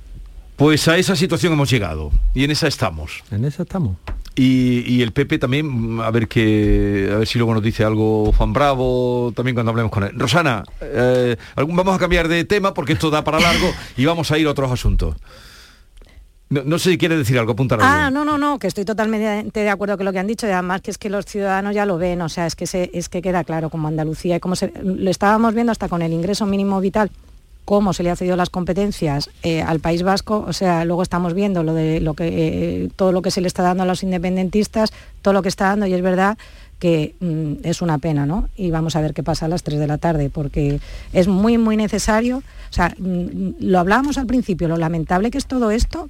Pues 0.56 0.88
a 0.88 0.98
esa 0.98 1.16
situación 1.16 1.52
hemos 1.52 1.70
llegado 1.70 2.10
y 2.34 2.44
en 2.44 2.50
esa 2.50 2.66
estamos. 2.66 3.22
En 3.30 3.44
esa 3.44 3.62
estamos. 3.62 3.96
Y, 4.36 5.02
el 5.02 5.12
Pepe 5.12 5.38
también, 5.38 5.98
a 6.00 6.10
ver 6.10 6.28
que 6.28 7.10
a 7.12 7.18
ver 7.18 7.26
si 7.26 7.38
luego 7.38 7.52
nos 7.52 7.62
dice 7.62 7.84
algo 7.84 8.32
Juan 8.32 8.52
Bravo, 8.52 9.32
también 9.34 9.54
cuando 9.54 9.70
hablemos 9.70 9.92
con 9.92 10.04
él. 10.04 10.12
Rosana, 10.14 10.64
eh, 10.80 11.36
vamos 11.56 11.94
a 11.94 11.98
cambiar 11.98 12.28
de 12.28 12.44
tema 12.44 12.72
porque 12.72 12.94
esto 12.94 13.10
da 13.10 13.24
para 13.24 13.40
largo 13.40 13.70
y 13.96 14.04
vamos 14.04 14.30
a 14.30 14.38
ir 14.38 14.46
a 14.46 14.50
otros 14.50 14.70
asuntos. 14.70 15.16
No, 16.48 16.80
sé 16.80 16.90
si 16.90 16.98
quiere 16.98 17.16
decir 17.16 17.38
algo, 17.38 17.52
apuntar 17.52 17.80
algo. 17.80 17.92
Ah, 17.92 18.10
no, 18.10 18.24
no, 18.24 18.36
no, 18.36 18.58
que 18.58 18.66
estoy 18.66 18.84
totalmente 18.84 19.60
de 19.60 19.68
acuerdo 19.68 19.96
con 19.96 20.04
lo 20.04 20.12
que 20.12 20.18
han 20.18 20.26
dicho 20.26 20.48
y 20.48 20.50
además 20.50 20.80
que 20.80 20.90
es 20.90 20.98
que 20.98 21.08
los 21.08 21.24
ciudadanos 21.24 21.74
ya 21.74 21.86
lo 21.86 21.96
ven, 21.96 22.20
o 22.22 22.28
sea, 22.28 22.46
es 22.46 22.56
que, 22.56 22.66
se, 22.66 22.90
es 22.92 23.08
que 23.08 23.22
queda 23.22 23.44
claro 23.44 23.70
como 23.70 23.86
Andalucía 23.86 24.36
y 24.36 24.40
como 24.40 24.56
se, 24.56 24.72
lo 24.82 25.10
estábamos 25.10 25.54
viendo 25.54 25.70
hasta 25.70 25.88
con 25.88 26.02
el 26.02 26.12
ingreso 26.12 26.46
mínimo 26.46 26.80
vital 26.80 27.10
cómo 27.64 27.92
se 27.92 28.02
le 28.02 28.10
ha 28.10 28.16
cedido 28.16 28.36
las 28.36 28.50
competencias 28.50 29.30
eh, 29.42 29.62
al 29.62 29.80
País 29.80 30.02
Vasco, 30.02 30.44
o 30.46 30.52
sea, 30.52 30.84
luego 30.84 31.02
estamos 31.02 31.34
viendo 31.34 31.62
lo 31.62 31.74
de 31.74 32.00
lo 32.00 32.14
que 32.14 32.26
eh, 32.84 32.88
todo 32.96 33.12
lo 33.12 33.22
que 33.22 33.30
se 33.30 33.40
le 33.40 33.46
está 33.46 33.62
dando 33.62 33.82
a 33.82 33.86
los 33.86 34.02
independentistas, 34.02 34.92
todo 35.22 35.34
lo 35.34 35.42
que 35.42 35.48
está 35.48 35.66
dando 35.66 35.86
y 35.86 35.94
es 35.94 36.02
verdad 36.02 36.36
que 36.80 37.14
mm, 37.20 37.64
es 37.64 37.82
una 37.82 37.98
pena, 37.98 38.26
¿no? 38.26 38.48
Y 38.56 38.70
vamos 38.70 38.96
a 38.96 39.00
ver 39.00 39.14
qué 39.14 39.22
pasa 39.22 39.46
a 39.46 39.48
las 39.48 39.62
3 39.62 39.78
de 39.78 39.86
la 39.86 39.98
tarde, 39.98 40.30
porque 40.30 40.80
es 41.12 41.28
muy, 41.28 41.58
muy 41.58 41.76
necesario. 41.76 42.38
O 42.38 42.72
sea, 42.72 42.94
mm, 42.98 43.50
lo 43.60 43.78
hablábamos 43.78 44.18
al 44.18 44.26
principio, 44.26 44.66
lo 44.66 44.78
lamentable 44.78 45.30
que 45.30 45.38
es 45.38 45.46
todo 45.46 45.70
esto, 45.70 46.08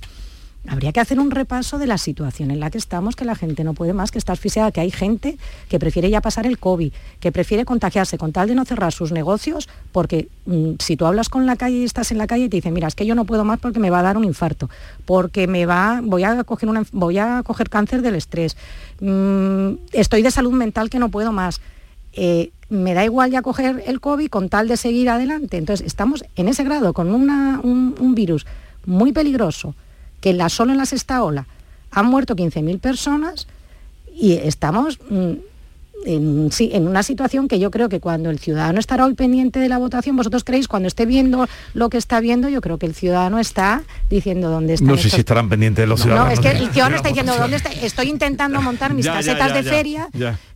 Habría 0.69 0.93
que 0.93 1.00
hacer 1.00 1.19
un 1.19 1.31
repaso 1.31 1.79
de 1.79 1.87
la 1.87 1.97
situación 1.97 2.50
en 2.50 2.61
la 2.61 2.71
que 2.71 2.76
estamos, 2.76 3.17
que 3.17 3.25
la 3.25 3.35
gente 3.35 3.64
no 3.64 3.73
puede 3.73 3.95
más, 3.95 4.11
que 4.11 4.19
está 4.19 4.35
asfixiada, 4.35 4.71
que 4.71 4.81
hay 4.81 4.90
gente 4.90 5.38
que 5.71 5.79
prefiere 5.79 6.11
ya 6.11 6.21
pasar 6.21 6.47
el 6.47 6.59
COVID, 6.59 6.93
que 7.19 7.33
prefiere 7.33 7.64
contagiarse 7.64 8.19
con 8.19 8.33
tal 8.33 8.49
de 8.49 8.55
no 8.55 8.67
cerrar 8.67 8.93
sus 8.93 9.11
negocios, 9.11 9.71
porque 9.90 10.29
mm, 10.45 10.73
si 10.79 10.99
tú 10.99 11.07
hablas 11.07 11.31
con 11.31 11.47
la 11.47 11.57
calle 11.57 11.79
y 11.79 11.85
estás 11.85 12.12
en 12.12 12.19
la 12.19 12.26
calle 12.26 12.45
y 12.45 12.49
te 12.50 12.59
dicen, 12.59 12.75
mira, 12.75 12.88
es 12.88 12.95
que 12.95 13.07
yo 13.07 13.14
no 13.14 13.25
puedo 13.25 13.43
más 13.45 13.59
porque 13.59 13.79
me 13.79 13.88
va 13.88 14.00
a 14.00 14.02
dar 14.02 14.19
un 14.19 14.25
infarto, 14.25 14.69
porque 15.07 15.47
me 15.47 15.64
va, 15.64 16.02
voy 16.05 16.25
a 16.25 16.45
coger, 16.45 16.69
voy 16.93 17.17
a 17.17 17.43
coger 17.43 17.71
cáncer 17.71 18.02
del 18.02 18.14
estrés, 18.14 18.59
mm, 19.00 19.73
estoy 19.93 20.21
de 20.21 20.31
salud 20.31 20.52
mental 20.52 20.90
que 20.90 20.99
no 20.99 21.09
puedo 21.09 21.33
más. 21.33 21.62
Eh, 22.12 22.50
me 22.69 22.93
da 22.93 23.05
igual 23.05 23.31
ya 23.31 23.40
coger 23.40 23.83
el 23.87 24.00
COVID 24.00 24.29
con 24.29 24.50
tal 24.50 24.69
de 24.69 24.76
seguir 24.76 25.09
adelante. 25.09 25.57
Entonces, 25.57 25.87
estamos 25.87 26.25
en 26.37 26.49
ese 26.49 26.64
grado 26.64 26.93
con 26.93 27.12
un 27.12 28.14
virus 28.14 28.47
muy 28.85 29.12
peligroso, 29.12 29.75
que 30.21 30.33
la, 30.33 30.49
solo 30.49 30.73
en 30.73 30.79
la 30.79 30.87
sexta 30.87 31.23
ola 31.23 31.47
Han 31.91 32.07
muerto 32.07 32.37
15.000 32.37 32.79
personas 32.81 33.47
y 34.15 34.35
estamos 34.35 34.99
mm, 35.09 35.33
en, 36.04 36.50
sí, 36.52 36.71
en 36.73 36.88
una 36.88 37.02
situación 37.02 37.49
que 37.49 37.59
yo 37.59 37.71
creo 37.71 37.88
que 37.88 38.00
cuando 38.00 38.30
el 38.30 38.38
ciudadano 38.38 38.80
estará 38.80 39.04
hoy 39.04 39.14
pendiente 39.14 39.59
de 39.59 39.69
la 39.69 39.78
votación, 39.78 40.16
vosotros 40.16 40.45
creéis, 40.45 40.69
cuando 40.69 40.88
esté 40.88 41.07
viendo 41.07 41.47
lo 41.75 41.90
que 41.90 41.99
está 41.99 42.21
viendo, 42.21 42.49
yo 42.49 42.61
creo 42.61 42.78
que 42.78 42.87
el 42.87 42.95
ciudadano 42.95 43.38
está 43.38 43.83
diciendo 44.09 44.50
dónde 44.50 44.75
está. 44.75 44.87
No 44.87 44.97
sé 44.97 45.11
si 45.11 45.21
estarán 45.21 45.49
pendientes 45.49 45.83
de 45.83 45.87
los 45.87 46.00
ciudadanos. 46.00 46.28
No, 46.28 46.33
es 46.33 46.40
que 46.40 46.50
el 46.50 46.71
ciudadano 46.71 46.97
está 46.97 47.09
diciendo 47.09 47.37
dónde 47.37 47.57
está. 47.57 47.71
Estoy 47.71 48.09
intentando 48.09 48.61
montar 48.62 48.95
mis 48.95 49.07
casetas 49.07 49.54
de 49.54 49.62
feria, 49.62 50.09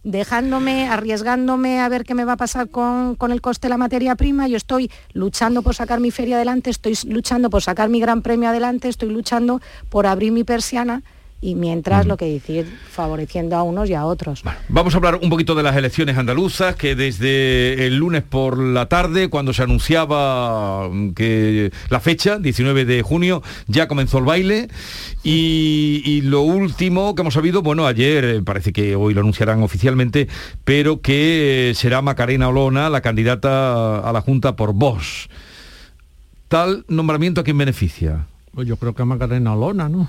dejándome, 0.03 0.89
arriesgándome 0.89 1.81
a 1.81 1.89
ver 1.89 2.05
qué 2.05 2.15
me 2.15 2.25
va 2.25 2.33
a 2.33 2.37
pasar 2.37 2.69
con, 2.69 3.15
con 3.17 3.33
el 3.33 3.41
coste 3.41 3.67
de 3.67 3.71
la 3.71 3.79
materia 3.79 4.15
prima. 4.15 4.49
Yo 4.49 4.57
estoy 4.57 4.91
luchando 5.13 5.63
por 5.63 5.75
sacar 5.75 6.01
mi 6.01 6.11
feria 6.11 6.37
adelante, 6.37 6.71
estoy 6.71 6.97
luchando 7.07 7.51
por 7.51 7.63
sacar 7.63 7.89
mi 7.89 8.01
gran 8.01 8.23
premio 8.23 8.49
adelante, 8.49 8.89
estoy 8.89 9.11
luchando 9.11 9.61
por 9.89 10.07
abrir 10.07 10.33
mi 10.33 10.45
persiana 10.45 11.03
y 11.45 11.55
mientras 11.57 12.07
lo 12.07 12.17
que 12.17 12.25
decir, 12.25 12.67
favoreciendo 12.91 13.55
a 13.57 13.63
unos 13.63 13.91
y 13.91 13.95
a 13.95 14.07
otros. 14.07 14.43
vamos 14.71 14.95
a 14.95 14.97
hablar 14.97 15.19
un 15.21 15.29
poquito 15.29 15.55
de 15.55 15.63
las 15.63 15.77
elecciones 15.77 16.17
andaluzas, 16.17 16.75
que 16.75 16.95
desde 16.95 17.87
el 17.87 17.99
lunes 17.99 18.23
por 18.23 18.57
la 18.57 18.87
tarde, 18.87 19.29
cuando 19.29 19.53
se 19.53 19.63
anunciaba 19.63 20.89
que 21.15 21.71
la 21.91 22.01
fecha, 22.01 22.39
19 22.39 22.87
de 22.87 23.03
junio, 23.03 23.43
ya 23.67 23.89
comenzó 23.89 24.19
el 24.19 24.25
baile. 24.25 24.69
Y, 25.23 26.23
lo 26.23 26.41
último 26.41 27.15
que 27.15 27.21
hemos 27.21 27.35
sabido, 27.35 27.61
bueno, 27.61 27.87
ayer, 27.87 28.25
eh, 28.25 28.43
parece 28.43 28.73
que 28.73 28.97
hoy 28.97 29.13
lo 29.13 29.21
anunciarán 29.21 29.63
oficialmente, 29.63 30.29
pero 30.65 31.03
que 31.03 31.71
eh, 31.71 31.75
será 31.75 32.01
Macarena 32.01 32.49
Olona 32.49 32.89
la 32.89 33.03
candidata 33.03 33.99
a 33.99 34.13
la 34.15 34.23
Junta 34.23 34.57
por 34.57 34.73
Vox. 34.73 35.29
Tal 36.49 36.87
nombramiento 36.89 37.43
a 37.43 37.45
quién 37.45 37.59
beneficia. 37.59 38.29
Pues 38.55 38.69
yo 38.69 38.77
creo 38.77 38.95
que 38.95 39.05
Macarena 39.05 39.55
Olona, 39.55 39.89
¿no? 39.89 40.09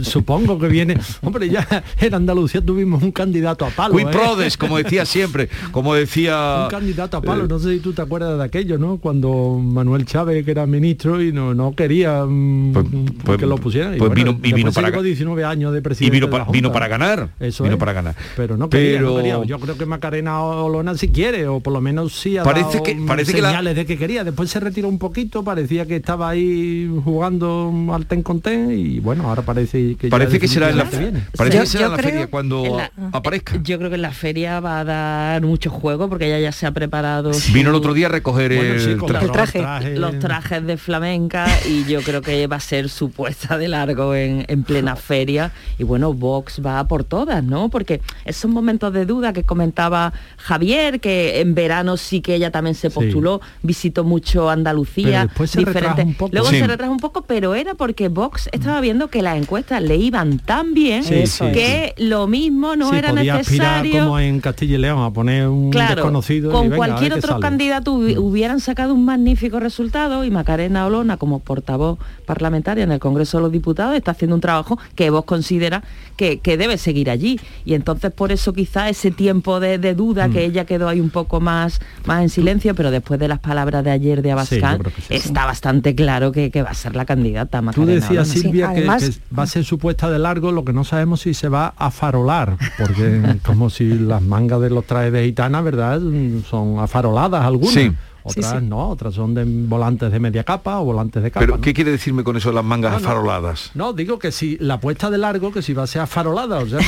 Supongo 0.02 0.58
que 0.58 0.68
viene. 0.68 0.98
Hombre, 1.20 1.50
ya 1.50 1.66
en 2.00 2.14
Andalucía 2.14 2.64
tuvimos 2.64 3.02
un 3.02 3.12
candidato 3.12 3.66
a 3.66 3.68
palo. 3.68 3.92
Muy 3.92 4.04
¿eh? 4.04 4.08
prodes, 4.10 4.56
como 4.56 4.78
decía 4.78 5.04
siempre, 5.04 5.50
como 5.70 5.94
decía. 5.94 6.62
Un 6.64 6.70
candidato 6.70 7.18
a 7.18 7.20
palo, 7.20 7.46
no 7.46 7.58
sé 7.58 7.74
si 7.74 7.80
tú 7.80 7.92
te 7.92 8.00
acuerdas 8.00 8.38
de 8.38 8.44
aquello, 8.44 8.78
¿no? 8.78 8.96
Cuando 8.96 9.58
Manuel 9.62 10.06
Chávez, 10.06 10.42
que 10.42 10.50
era 10.50 10.64
ministro, 10.66 11.22
y 11.22 11.30
no, 11.30 11.52
no 11.52 11.74
quería 11.74 12.24
mm, 12.24 12.72
pues, 12.72 12.86
pues, 13.22 13.38
que 13.38 13.46
lo 13.46 13.58
pusieran. 13.58 13.98
Pues 13.98 14.10
vino, 14.12 14.38
y 14.42 14.54
vino 14.54 14.72
para 14.72 14.90
19 14.90 15.44
años 15.44 15.74
de 15.74 15.82
presidente. 15.82 16.16
Y 16.16 16.20
vino, 16.20 16.30
para, 16.30 16.44
vino 16.44 16.72
para 16.72 16.88
ganar. 16.88 17.28
Eso 17.38 17.64
vino 17.64 17.76
para 17.76 17.92
ganar. 17.92 18.16
Pero 18.34 18.56
no 18.56 18.70
quería, 18.70 18.98
Pero... 18.98 19.44
Yo 19.44 19.58
creo 19.58 19.76
que 19.76 19.84
Macarena 19.84 20.40
Olona 20.42 20.96
sí 20.96 21.08
quiere, 21.08 21.48
o 21.48 21.60
por 21.60 21.74
lo 21.74 21.82
menos 21.82 22.14
sí 22.14 22.38
ha 22.38 22.44
parece 22.44 22.78
dado 22.78 22.82
que, 22.82 22.94
parece 23.06 23.32
señales 23.32 23.74
que 23.74 23.80
de 23.80 23.86
que 23.86 23.98
quería. 23.98 24.24
Después 24.24 24.48
se 24.48 24.58
retiró 24.58 24.88
un 24.88 24.98
poquito, 24.98 25.44
parecía 25.44 25.84
que 25.86 25.96
estaba 25.96 26.29
ahí 26.30 26.90
jugando 27.04 27.72
al 27.92 28.06
ten 28.06 28.22
con 28.22 28.40
ten 28.40 28.70
y 28.70 29.00
bueno, 29.00 29.28
ahora 29.28 29.42
parece 29.42 29.96
que 29.96 30.08
parece 30.08 30.38
que 30.38 30.48
será 30.48 30.70
en 30.70 30.76
la 30.76 30.86
feria. 30.86 31.28
Parece 31.36 31.60
que 31.60 31.66
será 31.66 31.86
en 31.86 31.92
la 31.92 31.98
feria 31.98 32.26
cuando 32.28 32.78
aparezca. 33.12 33.60
Yo 33.62 33.78
creo 33.78 33.90
que 33.90 33.96
en 33.96 34.02
la 34.02 34.12
feria 34.12 34.60
va 34.60 34.80
a 34.80 34.84
dar 34.84 35.42
mucho 35.42 35.70
juego 35.70 36.08
porque 36.08 36.26
ella 36.26 36.40
ya 36.40 36.52
se 36.52 36.66
ha 36.66 36.72
preparado. 36.72 37.32
Vino 37.52 37.70
el 37.70 37.76
otro 37.76 37.94
día 37.94 38.06
a 38.06 38.10
recoger 38.10 38.52
el, 38.52 38.98
traje. 39.32 39.96
Los 39.96 40.18
trajes 40.18 40.64
de 40.64 40.76
flamenca 40.76 41.46
y 41.68 41.84
yo 41.84 42.02
creo 42.02 42.22
que 42.22 42.46
va 42.46 42.56
a 42.56 42.60
ser 42.60 42.88
su 42.88 43.10
puesta 43.10 43.58
de 43.58 43.68
largo 43.68 44.14
en, 44.14 44.44
en 44.48 44.62
plena 44.62 44.96
feria 44.96 45.52
y 45.78 45.84
bueno, 45.84 46.12
Vox 46.12 46.60
va 46.64 46.86
por 46.86 47.04
todas, 47.04 47.42
¿no? 47.42 47.68
Porque 47.68 48.00
esos 48.24 48.50
momentos 48.50 48.92
de 48.92 49.06
duda 49.06 49.32
que 49.32 49.42
comentaba 49.42 50.12
Javier, 50.36 51.00
que 51.00 51.40
en 51.40 51.54
verano 51.54 51.96
sí 51.96 52.20
que 52.20 52.34
ella 52.34 52.50
también 52.50 52.74
se 52.74 52.90
postuló, 52.90 53.40
visitó 53.62 54.04
mucho 54.04 54.50
Andalucía, 54.50 55.28
diferentes. 55.56 56.06
Luego 56.30 56.48
se 56.50 56.66
retrasó 56.66 56.92
un 56.92 56.98
poco, 56.98 57.22
pero 57.22 57.54
era 57.54 57.74
porque 57.74 58.08
Vox 58.08 58.48
estaba 58.52 58.80
viendo 58.80 59.08
que 59.08 59.22
las 59.22 59.36
encuestas 59.36 59.82
le 59.82 59.96
iban 59.96 60.38
tan 60.38 60.74
bien 60.74 61.02
que 61.04 61.94
lo 61.96 62.26
mismo 62.26 62.76
no 62.76 62.92
era 62.92 63.12
necesario. 63.12 64.04
como 64.04 64.18
en 64.18 64.40
Castilla 64.40 64.76
y 64.76 64.78
León 64.78 65.02
a 65.02 65.10
poner 65.10 65.48
un 65.48 65.70
desconocido. 65.70 66.52
Con 66.52 66.70
cualquier 66.70 67.14
otro 67.14 67.40
candidato 67.40 67.94
mm. 67.94 68.18
hubieran 68.18 68.60
sacado 68.60 68.94
un 68.94 69.04
magnífico 69.04 69.60
resultado 69.60 70.24
y 70.24 70.30
Macarena 70.30 70.86
Olona 70.86 71.16
como 71.16 71.38
portavoz 71.38 71.98
parlamentaria 72.26 72.84
en 72.84 72.92
el 72.92 72.98
Congreso 72.98 73.38
de 73.38 73.44
los 73.44 73.52
Diputados 73.52 73.96
está 73.96 74.12
haciendo 74.12 74.34
un 74.34 74.40
trabajo 74.40 74.78
que 74.94 75.10
vos 75.10 75.24
considera 75.24 75.82
que, 76.16 76.38
debe 76.44 76.76
seguir 76.76 77.08
allí. 77.08 77.40
Y 77.64 77.74
entonces 77.74 78.12
por 78.12 78.32
eso 78.32 78.52
quizá 78.52 78.88
ese 78.90 79.10
tiempo 79.10 79.60
de, 79.60 79.78
duda 79.94 80.28
que 80.28 80.40
mm. 80.40 80.50
ella 80.50 80.64
quedó 80.66 80.88
ahí 80.88 81.00
un 81.00 81.10
poco 81.10 81.40
más, 81.40 81.80
más 82.04 82.22
en 82.22 82.28
silencio, 82.28 82.74
pero 82.74 82.90
después 82.90 83.18
de 83.18 83.28
las 83.28 83.38
palabras 83.38 83.84
de 83.84 83.90
ayer 83.90 84.20
de 84.20 84.32
Abascal, 84.32 84.80
está 85.08 85.46
bastante 85.46 85.94
claro 85.94 86.09
que, 86.32 86.62
va 86.62 86.70
a 86.70 86.74
ser 86.74 86.96
la 86.96 87.04
candidata. 87.04 87.62
Tú 87.74 87.86
decías, 87.86 88.28
Silvia, 88.28 88.72
que, 88.74 88.86
va 88.86 89.42
a 89.42 89.46
ser 89.46 89.64
su 89.64 89.78
puesta 89.78 90.10
de 90.10 90.18
largo, 90.18 90.52
lo 90.52 90.64
que 90.64 90.72
no 90.72 90.84
sabemos 90.84 91.20
si 91.22 91.34
se 91.34 91.48
va 91.48 91.74
a 91.76 91.90
farolar, 91.90 92.56
porque 92.78 93.38
como 93.44 93.70
si 93.70 93.86
las 93.86 94.22
mangas 94.22 94.60
de 94.60 94.70
los 94.70 94.84
trajes 94.86 95.12
de 95.12 95.24
gitana, 95.24 95.60
¿verdad? 95.60 96.00
Son 96.48 96.78
afaroladas 96.78 97.44
algunas. 97.44 97.92
Otras 98.22 98.62
no, 98.62 98.90
otras 98.90 99.14
son 99.14 99.34
de 99.34 99.44
volantes 99.46 100.12
de 100.12 100.20
media 100.20 100.44
capa 100.44 100.78
o 100.80 100.84
volantes 100.84 101.22
de 101.22 101.30
capa. 101.30 101.46
¿Pero 101.46 101.60
qué 101.60 101.72
quiere 101.72 101.90
decirme 101.90 102.22
con 102.22 102.36
eso 102.36 102.52
las 102.52 102.64
mangas 102.64 102.94
afaroladas? 102.94 103.70
No, 103.74 103.92
digo 103.92 104.18
que 104.18 104.30
si 104.30 104.58
la 104.58 104.78
puesta 104.78 105.10
de 105.10 105.18
largo, 105.18 105.52
que 105.52 105.62
si 105.62 105.72
va 105.72 105.84
a 105.84 105.86
ser 105.86 106.02
afarolada, 106.02 106.58
o 106.58 106.66
sea, 106.66 106.80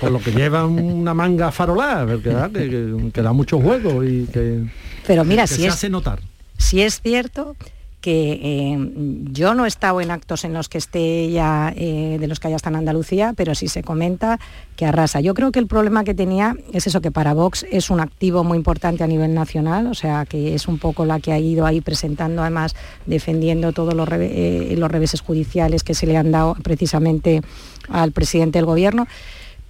con, 0.00 0.12
lo 0.12 0.18
que 0.20 0.32
lleva 0.32 0.64
una 0.66 1.12
manga 1.12 1.48
afarolada, 1.48 2.04
¿verdad? 2.04 2.50
Que, 2.50 3.10
que, 3.12 3.22
da 3.22 3.32
mucho 3.32 3.60
juego 3.60 4.02
y 4.04 4.26
que, 4.32 4.64
Pero 5.06 5.24
mira, 5.24 5.46
si 5.46 5.56
se 5.56 5.66
es, 5.66 5.74
hace 5.74 5.90
notar. 5.90 6.20
Si 6.68 6.82
es 6.82 7.00
cierto 7.00 7.56
que 8.02 8.32
eh, 8.42 8.92
yo 9.32 9.54
no 9.54 9.64
he 9.64 9.68
estado 9.68 10.02
en 10.02 10.10
actos 10.10 10.44
en 10.44 10.52
los 10.52 10.68
que 10.68 10.76
esté 10.76 11.30
ya, 11.30 11.72
eh, 11.74 12.18
de 12.20 12.26
los 12.26 12.40
que 12.40 12.48
haya 12.48 12.56
estado 12.56 12.74
en 12.74 12.80
Andalucía, 12.80 13.32
pero 13.34 13.54
sí 13.54 13.68
se 13.68 13.82
comenta 13.82 14.38
que 14.76 14.84
arrasa. 14.84 15.22
Yo 15.22 15.32
creo 15.32 15.50
que 15.50 15.60
el 15.60 15.66
problema 15.66 16.04
que 16.04 16.12
tenía 16.12 16.56
es 16.74 16.86
eso, 16.86 17.00
que 17.00 17.10
para 17.10 17.32
Vox 17.32 17.64
es 17.70 17.88
un 17.88 18.00
activo 18.00 18.44
muy 18.44 18.58
importante 18.58 19.02
a 19.02 19.06
nivel 19.06 19.32
nacional, 19.32 19.86
o 19.86 19.94
sea, 19.94 20.26
que 20.26 20.54
es 20.54 20.68
un 20.68 20.78
poco 20.78 21.06
la 21.06 21.20
que 21.20 21.32
ha 21.32 21.38
ido 21.38 21.64
ahí 21.64 21.80
presentando, 21.80 22.42
además, 22.42 22.76
defendiendo 23.06 23.72
todos 23.72 23.94
los, 23.94 24.06
eh, 24.12 24.74
los 24.76 24.90
reveses 24.90 25.22
judiciales 25.22 25.82
que 25.84 25.94
se 25.94 26.06
le 26.06 26.18
han 26.18 26.32
dado 26.32 26.54
precisamente 26.62 27.40
al 27.88 28.12
presidente 28.12 28.58
del 28.58 28.66
gobierno 28.66 29.06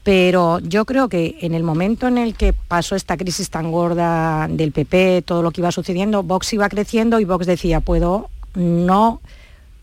pero 0.02 0.58
yo 0.60 0.84
creo 0.84 1.08
que 1.08 1.36
en 1.40 1.54
el 1.54 1.62
momento 1.62 2.06
en 2.06 2.18
el 2.18 2.34
que 2.34 2.52
pasó 2.52 2.96
esta 2.96 3.16
crisis 3.16 3.50
tan 3.50 3.70
gorda 3.70 4.48
del 4.48 4.72
PP, 4.72 5.22
todo 5.22 5.42
lo 5.42 5.50
que 5.50 5.60
iba 5.60 5.72
sucediendo, 5.72 6.22
Vox 6.22 6.52
iba 6.52 6.68
creciendo 6.68 7.20
y 7.20 7.24
Vox 7.24 7.46
decía, 7.46 7.80
puedo 7.80 8.30
no 8.54 9.20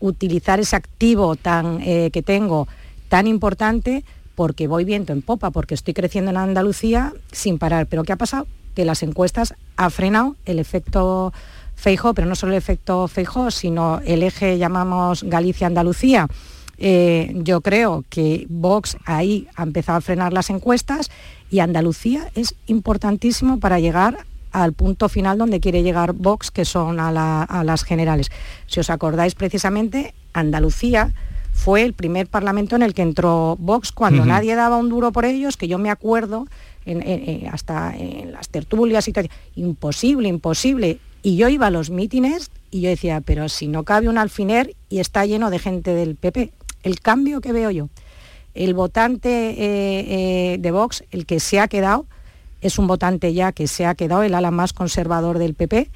utilizar 0.00 0.60
ese 0.60 0.76
activo 0.76 1.36
tan, 1.36 1.80
eh, 1.82 2.10
que 2.12 2.22
tengo 2.22 2.68
tan 3.08 3.26
importante 3.26 4.04
porque 4.34 4.66
voy 4.66 4.84
viento 4.84 5.12
en 5.12 5.22
popa, 5.22 5.50
porque 5.50 5.74
estoy 5.74 5.94
creciendo 5.94 6.30
en 6.30 6.36
Andalucía 6.36 7.14
sin 7.32 7.58
parar. 7.58 7.86
Pero 7.86 8.04
¿qué 8.04 8.12
ha 8.12 8.16
pasado? 8.16 8.46
Que 8.74 8.84
las 8.84 9.02
encuestas 9.02 9.54
ha 9.76 9.90
frenado 9.90 10.36
el 10.44 10.58
efecto 10.58 11.32
Feijó, 11.74 12.14
pero 12.14 12.26
no 12.26 12.34
solo 12.34 12.52
el 12.52 12.58
efecto 12.58 13.06
Feijó, 13.08 13.50
sino 13.50 14.00
el 14.04 14.22
eje 14.22 14.58
llamamos 14.58 15.24
Galicia-Andalucía 15.24 16.28
eh, 16.78 17.32
yo 17.36 17.60
creo 17.60 18.04
que 18.08 18.46
Vox 18.48 18.96
ahí 19.04 19.48
ha 19.56 19.62
empezado 19.62 19.98
a 19.98 20.02
frenar 20.02 20.32
las 20.32 20.50
encuestas 20.50 21.10
y 21.50 21.60
Andalucía 21.60 22.30
es 22.34 22.54
importantísimo 22.66 23.58
para 23.58 23.80
llegar 23.80 24.26
al 24.52 24.72
punto 24.72 25.08
final 25.08 25.38
donde 25.38 25.60
quiere 25.60 25.82
llegar 25.82 26.12
Vox, 26.12 26.50
que 26.50 26.64
son 26.64 26.98
a, 26.98 27.62
las 27.64 27.84
generales. 27.84 28.30
Si 28.66 28.80
os 28.80 28.90
acordáis 28.90 29.34
precisamente, 29.34 30.14
Andalucía 30.32 31.12
fue 31.52 31.82
el 31.82 31.92
primer 31.92 32.26
parlamento 32.26 32.76
en 32.76 32.82
el 32.82 32.94
que 32.94 33.02
entró 33.02 33.56
Vox 33.58 33.92
cuando 33.92 34.24
nadie 34.24 34.54
daba 34.54 34.76
un 34.76 34.88
duro 34.88 35.12
por 35.12 35.24
ellos, 35.24 35.56
que 35.56 35.68
yo 35.68 35.78
me 35.78 35.90
acuerdo 35.90 36.46
hasta 37.50 37.96
en 37.96 38.32
las 38.32 38.48
tertulias 38.48 39.08
y 39.08 39.12
tal, 39.12 39.30
imposible, 39.56 40.28
imposible. 40.28 41.00
Y 41.22 41.36
yo 41.36 41.48
iba 41.48 41.66
a 41.66 41.70
los 41.70 41.90
mítines 41.90 42.50
y 42.70 42.82
yo 42.82 42.88
decía, 42.88 43.20
pero 43.20 43.48
si 43.48 43.68
no 43.68 43.82
cabe 43.82 44.08
un 44.08 44.16
alfiler 44.16 44.74
y 44.88 45.00
está 45.00 45.26
lleno 45.26 45.50
de 45.50 45.58
gente 45.58 45.94
del 45.94 46.14
PP, 46.14 46.52
el 46.86 47.00
cambio 47.00 47.40
que 47.40 47.52
veo 47.52 47.70
yo. 47.72 47.88
El 48.54 48.72
votante 48.72 49.50
eh, 49.50 50.54
eh, 50.54 50.58
de 50.58 50.70
Vox, 50.70 51.02
el 51.10 51.26
que 51.26 51.40
se 51.40 51.58
ha 51.58 51.66
quedado, 51.66 52.06
es 52.60 52.78
un 52.78 52.86
votante 52.86 53.34
ya 53.34 53.50
que 53.50 53.66
se 53.66 53.86
ha 53.86 53.96
quedado, 53.96 54.22
el 54.22 54.34
ala 54.34 54.52
más 54.52 54.72
conservador 54.72 55.38
del 55.38 55.54
PP, 55.54 55.90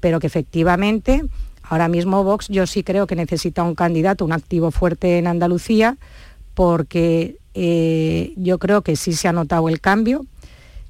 pero 0.00 0.18
que 0.18 0.26
efectivamente 0.26 1.22
ahora 1.62 1.86
mismo 1.86 2.24
Vox 2.24 2.48
yo 2.48 2.66
sí 2.66 2.82
creo 2.82 3.06
que 3.06 3.14
necesita 3.14 3.62
un 3.62 3.76
candidato, 3.76 4.24
un 4.24 4.32
activo 4.32 4.72
fuerte 4.72 5.18
en 5.18 5.28
Andalucía, 5.28 5.96
porque 6.54 7.36
eh, 7.54 8.34
yo 8.36 8.58
creo 8.58 8.82
que 8.82 8.96
sí 8.96 9.12
se 9.12 9.28
ha 9.28 9.32
notado 9.32 9.68
el 9.68 9.80
cambio 9.80 10.26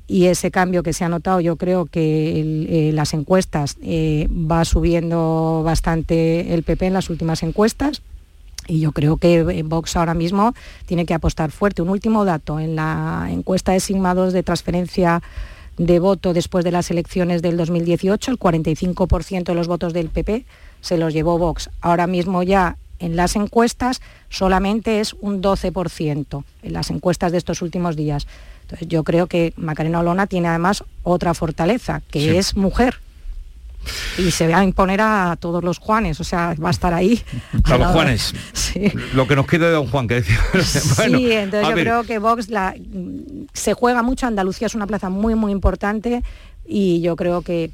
y 0.08 0.26
ese 0.26 0.50
cambio 0.50 0.82
que 0.82 0.94
se 0.94 1.04
ha 1.04 1.08
notado 1.10 1.40
yo 1.40 1.56
creo 1.56 1.86
que 1.86 2.90
las 2.92 3.14
encuestas 3.14 3.76
va 3.80 4.64
subiendo 4.64 5.62
bastante 5.64 6.52
el 6.52 6.64
PP 6.64 6.86
en 6.86 6.92
las 6.94 7.08
últimas 7.08 7.42
encuestas 7.42 8.02
y 8.66 8.80
yo 8.80 8.92
creo 8.92 9.16
que 9.16 9.62
Vox 9.64 9.96
ahora 9.96 10.14
mismo 10.14 10.54
tiene 10.86 11.06
que 11.06 11.14
apostar 11.14 11.50
fuerte. 11.50 11.82
Un 11.82 11.88
último 11.88 12.24
dato, 12.24 12.60
en 12.60 12.76
la 12.76 13.28
encuesta 13.30 13.72
de 13.72 13.80
sigmados 13.80 14.32
de 14.32 14.42
transferencia 14.42 15.22
de 15.78 15.98
voto 15.98 16.32
después 16.32 16.64
de 16.64 16.72
las 16.72 16.90
elecciones 16.90 17.42
del 17.42 17.56
2018, 17.56 18.30
el 18.30 18.38
45% 18.38 19.44
de 19.44 19.54
los 19.54 19.68
votos 19.68 19.92
del 19.92 20.10
PP 20.10 20.44
se 20.80 20.98
los 20.98 21.12
llevó 21.12 21.38
Vox. 21.38 21.70
Ahora 21.80 22.06
mismo 22.06 22.42
ya 22.42 22.76
en 22.98 23.16
las 23.16 23.36
encuestas 23.36 24.00
solamente 24.28 25.00
es 25.00 25.14
un 25.14 25.42
12%, 25.42 26.44
en 26.62 26.72
las 26.72 26.90
encuestas 26.90 27.32
de 27.32 27.38
estos 27.38 27.62
últimos 27.62 27.96
días. 27.96 28.26
Entonces 28.62 28.88
yo 28.88 29.02
creo 29.02 29.26
que 29.26 29.52
Macarena 29.56 30.00
Olona 30.00 30.26
tiene 30.26 30.48
además 30.48 30.84
otra 31.02 31.34
fortaleza, 31.34 32.02
que 32.10 32.38
es 32.38 32.56
mujer 32.56 33.00
y 34.18 34.30
se 34.30 34.48
va 34.48 34.58
a 34.58 34.64
imponer 34.64 35.00
a 35.00 35.36
todos 35.38 35.62
los 35.64 35.78
Juanes, 35.78 36.20
o 36.20 36.24
sea, 36.24 36.54
va 36.62 36.68
a 36.68 36.70
estar 36.70 36.94
ahí. 36.94 37.22
A, 37.64 37.78
los 37.78 37.88
Juanes. 37.88 38.34
Lo 39.14 39.26
que 39.26 39.36
nos 39.36 39.46
queda 39.46 39.66
de 39.66 39.72
don 39.72 39.86
Juan, 39.86 40.08
que 40.08 40.14
decía. 40.14 40.38
sí, 40.62 41.32
entonces 41.32 41.68
yo 41.68 41.74
creo 41.74 42.04
que 42.04 42.18
Vox 42.18 42.48
la, 42.48 42.74
se 43.52 43.74
juega 43.74 44.02
mucho, 44.02 44.26
Andalucía 44.26 44.66
es 44.66 44.74
una 44.74 44.86
plaza 44.86 45.08
muy, 45.08 45.34
muy 45.34 45.52
importante 45.52 46.22
y 46.64 47.00
yo 47.00 47.16
creo 47.16 47.42
que, 47.42 47.70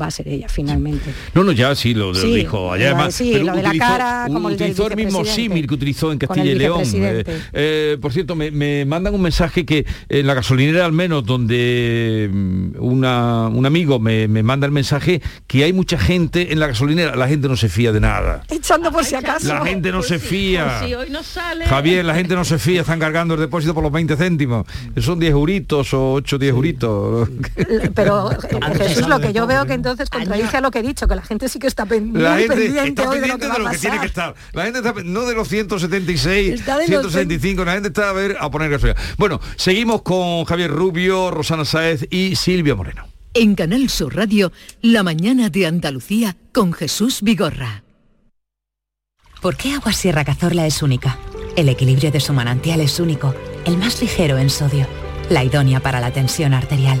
va 0.00 0.06
a 0.06 0.10
ser 0.10 0.28
ella 0.28 0.48
finalmente. 0.48 1.12
No, 1.34 1.44
no, 1.44 1.52
ya 1.52 1.74
sí 1.74 1.94
lo, 1.94 2.12
dijo 2.12 2.72
allá 2.72 2.92
además. 2.92 3.14
Sí, 3.14 3.34
lo 3.38 3.54
de 3.54 3.62
la 3.62 3.74
cara, 3.74 4.26
como 4.32 4.48
utilizó 4.48 4.88
el, 4.88 4.96
mismo 4.96 5.24
símil 5.24 5.66
que 5.66 5.74
utilizó 5.74 6.12
en 6.12 6.18
Castilla 6.18 6.52
y 6.52 6.54
León. 6.54 6.82
Eh, 6.94 7.24
eh, 7.52 7.98
por 8.00 8.12
cierto, 8.12 8.34
me, 8.34 8.84
mandan 8.84 9.14
un 9.14 9.22
mensaje 9.22 9.66
que 9.66 9.84
en 10.08 10.26
la 10.26 10.34
gasolinera 10.34 10.84
al 10.84 10.92
menos, 10.92 11.24
donde 11.24 12.30
mm, 12.32 12.70
una, 12.78 13.48
un 13.48 13.66
amigo 13.66 13.98
me, 13.98 14.28
manda 14.28 14.66
el 14.66 14.72
mensaje 14.72 15.20
que 15.46 15.64
hay 15.64 15.72
mucha 15.72 15.98
gente 15.98 16.52
en 16.52 16.60
la 16.60 16.68
gasolinera, 16.68 17.16
la 17.16 17.28
gente 17.28 17.48
no 17.48 17.56
se 17.56 17.68
fía 17.68 17.92
de 17.92 18.00
nada. 18.00 18.42
Echando 18.48 18.92
por 18.92 19.04
si 19.04 19.16
acaso. 19.16 19.48
La 19.48 19.64
gente 19.64 19.90
no 19.90 19.98
pues 19.98 20.08
se 20.08 20.18
fía. 20.18 20.78
Pues 20.80 20.94
hoy 20.94 21.10
no 21.10 21.22
sale. 21.22 21.66
Javier, 21.66 22.04
la 22.04 22.14
gente 22.14 22.34
no 22.34 22.44
se 22.44 22.58
fía, 22.58 22.82
están 22.82 23.00
cargando 23.00 23.34
el 23.34 23.40
depósito 23.40 23.74
por 23.74 23.82
los 23.82 23.92
20 23.92 24.16
céntimos. 24.16 24.66
Son 24.98 25.18
10 25.18 25.32
euritos 25.32 25.92
o 25.94 26.12
8 26.12 26.38
10 26.38 26.54
euritos 26.54 27.28
pero 27.94 28.30
Jesús, 28.76 29.08
lo 29.08 29.20
que 29.20 29.32
yo 29.32 29.46
veo 29.46 29.66
que 29.66 29.74
entonces 29.74 30.10
contradice 30.10 30.56
a 30.56 30.60
lo 30.60 30.70
que 30.70 30.80
he 30.80 30.82
dicho, 30.82 31.06
que 31.08 31.14
la 31.14 31.22
gente 31.22 31.48
sí 31.48 31.58
que 31.58 31.66
está 31.66 31.86
pendiente, 31.86 32.20
la 32.20 32.38
gente 32.38 32.54
pendiente 32.54 32.88
está 33.02 33.10
hoy 33.10 33.20
pendiente 33.20 33.46
de 33.46 33.48
lo 33.48 33.54
que, 33.54 33.60
de 33.60 33.64
lo 33.64 33.70
que 33.70 33.78
tiene 33.78 34.00
que 34.00 34.06
estar. 34.06 34.34
La 34.52 34.64
gente 34.64 34.78
está 34.78 34.94
no 35.04 35.22
de 35.26 35.34
los 35.34 35.48
176, 35.48 36.62
165, 36.64 37.64
la 37.64 37.72
gente 37.72 37.88
está 37.88 38.10
a 38.10 38.12
ver 38.12 38.36
a 38.40 38.50
poner 38.50 38.70
gasolina. 38.70 38.98
Bueno, 39.16 39.40
seguimos 39.56 40.02
con 40.02 40.44
Javier 40.44 40.70
Rubio, 40.70 41.30
Rosana 41.30 41.64
Saez 41.64 42.06
y 42.10 42.36
Silvia 42.36 42.74
Moreno. 42.74 43.06
En 43.34 43.54
Canal 43.54 43.88
Sur 43.88 44.16
Radio, 44.16 44.52
La 44.82 45.02
mañana 45.02 45.50
de 45.50 45.66
Andalucía 45.66 46.36
con 46.52 46.72
Jesús 46.72 47.22
Vigorra. 47.22 47.84
¿Por 49.40 49.56
qué 49.56 49.74
Agua 49.74 49.92
Sierra 49.92 50.24
Cazorla 50.24 50.66
es 50.66 50.82
única? 50.82 51.18
El 51.56 51.68
equilibrio 51.68 52.10
de 52.10 52.20
su 52.20 52.32
manantial 52.32 52.80
es 52.80 52.98
único, 52.98 53.34
el 53.64 53.76
más 53.76 54.00
ligero 54.00 54.38
en 54.38 54.50
sodio, 54.50 54.86
la 55.30 55.44
idónea 55.44 55.80
para 55.80 56.00
la 56.00 56.12
tensión 56.12 56.54
arterial 56.54 57.00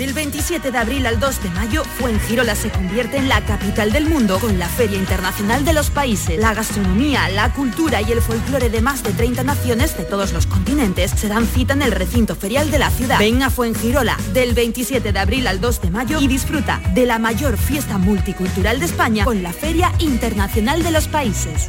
Del 0.00 0.14
27 0.14 0.70
de 0.70 0.78
abril 0.78 1.06
al 1.06 1.20
2 1.20 1.42
de 1.42 1.50
mayo, 1.50 1.84
Fuengirola 1.84 2.54
se 2.54 2.70
convierte 2.70 3.18
en 3.18 3.28
la 3.28 3.44
capital 3.44 3.92
del 3.92 4.06
mundo 4.06 4.38
con 4.38 4.58
la 4.58 4.66
Feria 4.66 4.96
Internacional 4.96 5.62
de 5.66 5.74
los 5.74 5.90
Países. 5.90 6.38
La 6.38 6.54
gastronomía, 6.54 7.28
la 7.28 7.52
cultura 7.52 8.00
y 8.00 8.10
el 8.10 8.22
folclore 8.22 8.70
de 8.70 8.80
más 8.80 9.02
de 9.02 9.12
30 9.12 9.44
naciones 9.44 9.98
de 9.98 10.04
todos 10.04 10.32
los 10.32 10.46
continentes 10.46 11.10
se 11.10 11.28
dan 11.28 11.46
cita 11.46 11.74
en 11.74 11.82
el 11.82 11.92
recinto 11.92 12.34
ferial 12.34 12.70
de 12.70 12.78
la 12.78 12.88
ciudad. 12.88 13.18
Ven 13.18 13.42
a 13.42 13.50
Fuengirola 13.50 14.16
del 14.32 14.54
27 14.54 15.12
de 15.12 15.18
abril 15.18 15.46
al 15.46 15.60
2 15.60 15.82
de 15.82 15.90
mayo 15.90 16.18
y 16.18 16.28
disfruta 16.28 16.80
de 16.94 17.04
la 17.04 17.18
mayor 17.18 17.58
fiesta 17.58 17.98
multicultural 17.98 18.80
de 18.80 18.86
España 18.86 19.26
con 19.26 19.42
la 19.42 19.52
Feria 19.52 19.92
Internacional 19.98 20.82
de 20.82 20.92
los 20.92 21.08
Países. 21.08 21.68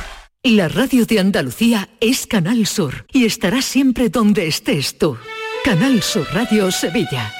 La 0.43 0.67
radio 0.67 1.05
de 1.05 1.19
Andalucía 1.19 1.87
es 1.99 2.25
Canal 2.25 2.65
Sur 2.65 3.05
y 3.13 3.25
estará 3.25 3.61
siempre 3.61 4.09
donde 4.09 4.47
estés 4.47 4.97
tú. 4.97 5.15
Canal 5.63 6.01
Sur 6.01 6.25
Radio 6.33 6.71
Sevilla. 6.71 7.31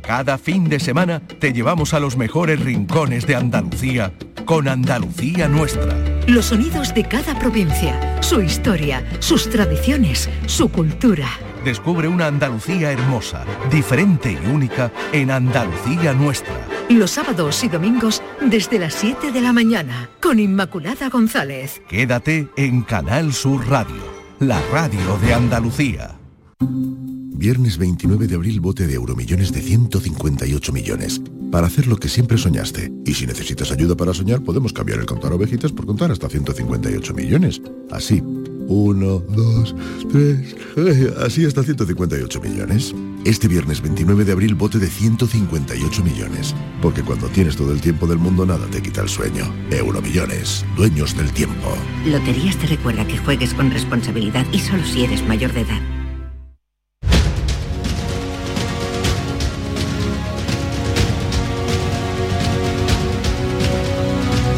Cada 0.00 0.38
fin 0.38 0.68
de 0.68 0.80
semana 0.80 1.20
te 1.38 1.52
llevamos 1.52 1.94
a 1.94 2.00
los 2.00 2.16
mejores 2.16 2.58
rincones 2.58 3.28
de 3.28 3.36
Andalucía 3.36 4.12
con 4.44 4.66
Andalucía 4.66 5.46
Nuestra. 5.46 5.96
Los 6.26 6.46
sonidos 6.46 6.92
de 6.92 7.04
cada 7.04 7.38
provincia, 7.38 8.20
su 8.20 8.40
historia, 8.40 9.06
sus 9.20 9.48
tradiciones, 9.48 10.28
su 10.46 10.68
cultura. 10.68 11.28
Descubre 11.64 12.08
una 12.08 12.26
Andalucía 12.26 12.90
hermosa, 12.90 13.44
diferente 13.70 14.32
y 14.32 14.50
única 14.50 14.90
en 15.12 15.30
Andalucía 15.30 16.12
Nuestra. 16.12 16.54
Los 16.90 17.12
sábados 17.12 17.62
y 17.62 17.68
domingos 17.68 18.20
desde 18.40 18.80
las 18.80 18.94
7 18.94 19.30
de 19.30 19.40
la 19.40 19.52
mañana 19.52 20.10
con 20.20 20.40
Inmaculada 20.40 21.08
González. 21.08 21.80
Quédate 21.88 22.48
en 22.56 22.82
Canal 22.82 23.32
Sur 23.32 23.68
Radio, 23.68 24.02
la 24.40 24.60
radio 24.72 25.16
de 25.18 25.34
Andalucía. 25.34 26.18
Viernes 26.58 27.78
29 27.78 28.26
de 28.26 28.34
abril, 28.34 28.60
bote 28.60 28.86
de 28.88 28.94
euromillones 28.94 29.52
de 29.52 29.60
158 29.60 30.72
millones. 30.72 31.20
Para 31.52 31.68
hacer 31.68 31.86
lo 31.86 31.96
que 31.96 32.08
siempre 32.08 32.38
soñaste. 32.38 32.92
Y 33.04 33.14
si 33.14 33.26
necesitas 33.26 33.70
ayuda 33.70 33.96
para 33.96 34.14
soñar, 34.14 34.42
podemos 34.42 34.72
cambiar 34.72 35.00
el 35.00 35.06
contar 35.06 35.32
ovejitas 35.32 35.72
por 35.72 35.86
contar 35.86 36.10
hasta 36.10 36.28
158 36.28 37.14
millones. 37.14 37.60
Así 37.90 38.22
uno, 38.68 39.18
dos, 39.20 39.74
tres, 40.10 40.56
así 41.18 41.44
hasta 41.44 41.62
158 41.62 42.40
millones. 42.40 42.94
Este 43.24 43.46
viernes 43.46 43.80
29 43.80 44.24
de 44.24 44.32
abril 44.32 44.54
bote 44.54 44.78
de 44.78 44.88
158 44.88 46.02
millones. 46.02 46.54
Porque 46.80 47.02
cuando 47.02 47.28
tienes 47.28 47.56
todo 47.56 47.72
el 47.72 47.80
tiempo 47.80 48.06
del 48.06 48.18
mundo 48.18 48.44
nada 48.44 48.66
te 48.66 48.82
quita 48.82 49.02
el 49.02 49.08
sueño. 49.08 49.44
Euromillones, 49.70 50.64
dueños 50.76 51.16
del 51.16 51.30
tiempo. 51.32 51.76
Loterías 52.04 52.56
te 52.56 52.66
recuerda 52.66 53.06
que 53.06 53.18
juegues 53.18 53.54
con 53.54 53.70
responsabilidad 53.70 54.44
y 54.52 54.58
solo 54.58 54.84
si 54.84 55.04
eres 55.04 55.26
mayor 55.26 55.52
de 55.52 55.60
edad. 55.60 55.80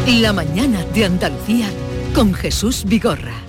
La 0.07 0.33
mañana 0.33 0.83
de 0.93 1.05
Andalucía 1.05 1.67
con 2.13 2.33
Jesús 2.33 2.85
Vigorra. 2.85 3.44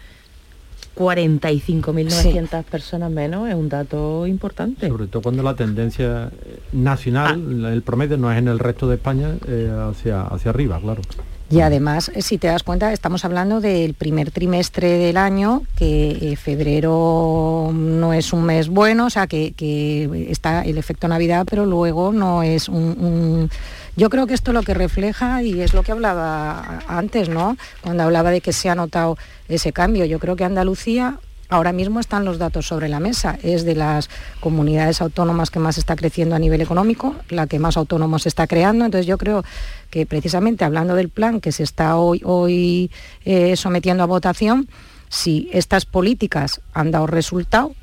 45.900 0.96 2.64
personas 2.64 3.10
menos 3.10 3.48
es 3.48 3.54
un 3.54 3.68
dato 3.68 4.26
importante. 4.26 4.88
Sobre 4.88 5.06
todo 5.06 5.22
cuando 5.22 5.42
la 5.42 5.54
tendencia 5.54 6.30
eh, 6.44 6.58
nacional, 6.72 7.64
el 7.64 7.82
promedio 7.82 8.16
no 8.18 8.30
es 8.30 8.38
en 8.38 8.48
el 8.48 8.58
resto 8.58 8.88
de 8.88 8.96
España, 8.96 9.34
eh, 9.46 9.70
hacia, 9.90 10.22
hacia 10.22 10.50
arriba, 10.50 10.78
claro. 10.80 11.02
Y 11.50 11.62
además, 11.62 12.12
eh, 12.14 12.22
si 12.22 12.38
te 12.38 12.46
das 12.46 12.62
cuenta, 12.62 12.92
estamos 12.92 13.24
hablando 13.24 13.60
del 13.60 13.94
primer 13.94 14.30
trimestre 14.30 14.88
del 14.98 15.16
año, 15.16 15.62
que 15.76 16.10
eh, 16.32 16.36
febrero 16.36 17.70
no 17.74 18.12
es 18.12 18.32
un 18.32 18.44
mes 18.44 18.68
bueno, 18.68 19.06
o 19.06 19.10
sea, 19.10 19.26
que, 19.26 19.52
que 19.56 20.28
está 20.30 20.62
el 20.62 20.78
efecto 20.78 21.08
Navidad, 21.08 21.44
pero 21.50 21.66
luego 21.66 22.12
no 22.12 22.44
es 22.44 22.68
un, 22.68 22.76
un- 22.76 23.50
Yo 23.96 24.10
creo 24.10 24.28
que 24.28 24.34
esto 24.34 24.52
lo 24.52 24.62
que 24.62 24.74
refleja, 24.74 25.42
y 25.42 25.60
es 25.60 25.74
lo 25.74 25.82
que 25.82 25.90
hablaba 25.90 26.78
antes, 26.86 27.28
¿no? 27.28 27.56
Cuando 27.82 28.04
hablaba 28.04 28.30
de 28.30 28.40
que 28.40 28.52
se 28.52 28.68
ha 28.70 28.76
notado 28.76 29.18
ese 29.48 29.72
cambio. 29.72 30.04
Yo 30.04 30.20
creo 30.20 30.36
que 30.36 30.44
Andalucía 30.44 31.18
Ahora 31.50 31.72
mismo 31.72 31.98
están 31.98 32.24
los 32.24 32.38
datos 32.38 32.68
sobre 32.68 32.88
la 32.88 33.00
mesa. 33.00 33.36
Es 33.42 33.64
de 33.64 33.74
las 33.74 34.08
comunidades 34.38 35.02
autónomas 35.02 35.50
que 35.50 35.58
más 35.58 35.78
está 35.78 35.96
creciendo 35.96 36.36
a 36.36 36.38
nivel 36.38 36.60
económico, 36.60 37.16
la 37.28 37.48
que 37.48 37.58
más 37.58 37.76
autónomos 37.76 38.26
está 38.26 38.46
creando. 38.46 38.84
Entonces 38.84 39.06
yo 39.06 39.18
creo 39.18 39.44
que 39.90 40.06
precisamente 40.06 40.64
hablando 40.64 40.94
del 40.94 41.08
plan 41.08 41.40
que 41.40 41.50
se 41.50 41.64
está 41.64 41.96
hoy, 41.96 42.90
eh, 43.24 43.56
sometiendo 43.56 44.04
a 44.04 44.06
votación, 44.06 44.68
si 45.08 45.50
estas 45.52 45.86
políticas 45.86 46.60
han 46.72 46.92
dado 46.92 47.08
resultado, 47.08 47.74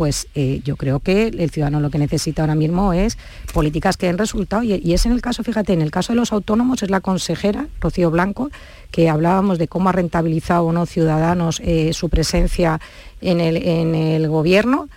pues 0.00 0.28
eh, 0.34 0.62
yo 0.64 0.76
creo 0.76 1.00
que 1.00 1.26
el 1.26 1.50
ciudadano 1.50 1.78
lo 1.78 1.90
que 1.90 1.98
necesita 1.98 2.40
ahora 2.40 2.54
mismo 2.54 2.94
es 2.94 3.18
políticas 3.52 3.98
que 3.98 4.06
den 4.06 4.16
resultado. 4.16 4.62
Y, 4.62 4.94
es 4.94 5.04
en 5.04 5.12
el 5.12 5.20
caso, 5.20 5.44
fíjate, 5.44 5.74
en 5.74 5.82
el 5.82 5.90
caso 5.90 6.14
de 6.14 6.16
los 6.16 6.32
autónomos 6.32 6.82
es 6.82 6.88
la 6.88 7.02
consejera, 7.02 7.66
Rocío 7.82 8.10
Blanco, 8.10 8.48
que 8.90 9.10
hablábamos 9.10 9.58
de 9.58 9.68
cómo 9.68 9.90
ha 9.90 9.92
rentabilizado 9.92 10.64
o 10.64 10.72
no 10.72 10.86
Ciudadanos 10.86 11.60
eh, 11.62 11.92
su 11.92 12.08
presencia 12.08 12.80
en 13.20 13.40
el, 13.40 13.58
en 13.58 13.94
el 13.94 14.26
gobierno 14.26 14.88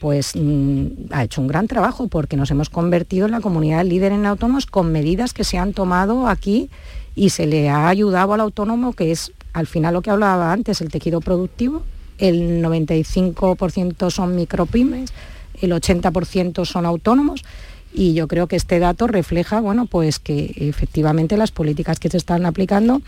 pues 0.00 0.32
mm, 0.34 0.86
ha 1.10 1.24
hecho 1.24 1.42
un 1.42 1.48
gran 1.48 1.66
trabajo 1.66 2.08
porque 2.08 2.38
nos 2.38 2.50
hemos 2.50 2.70
convertido 2.70 3.26
en 3.26 3.32
la 3.32 3.42
comunidad 3.42 3.84
líder 3.84 4.12
en 4.12 4.24
autónomos 4.24 4.64
con 4.64 4.90
medidas 4.92 5.34
que 5.34 5.44
se 5.44 5.58
han 5.58 5.74
tomado 5.74 6.26
aquí 6.26 6.70
y 7.14 7.28
se 7.28 7.46
le 7.46 7.68
ha 7.68 7.86
ayudado 7.86 8.32
al 8.32 8.40
autónomo, 8.40 8.94
que 8.94 9.10
es 9.10 9.30
al 9.52 9.66
final 9.66 9.92
lo 9.92 10.00
que 10.00 10.10
hablaba 10.10 10.54
antes, 10.54 10.80
el 10.80 10.90
tejido 10.90 11.20
productivo. 11.20 11.82
El 12.18 12.62
95% 12.62 14.10
son 14.10 14.36
micropymes, 14.36 15.12
el 15.60 15.72
80% 15.72 16.64
son 16.64 16.86
autónomos 16.86 17.44
y 17.92 18.14
yo 18.14 18.28
creo 18.28 18.46
que 18.46 18.56
este 18.56 18.78
dato 18.78 19.06
refleja, 19.06 19.60
bueno, 19.60 19.86
pues 19.86 20.18
que 20.18 20.52
efectivamente 20.56 21.36
las 21.36 21.50
políticas 21.50 21.98
que 21.98 22.10
se 22.10 22.16
están 22.16 22.44
aplicando 22.46 23.00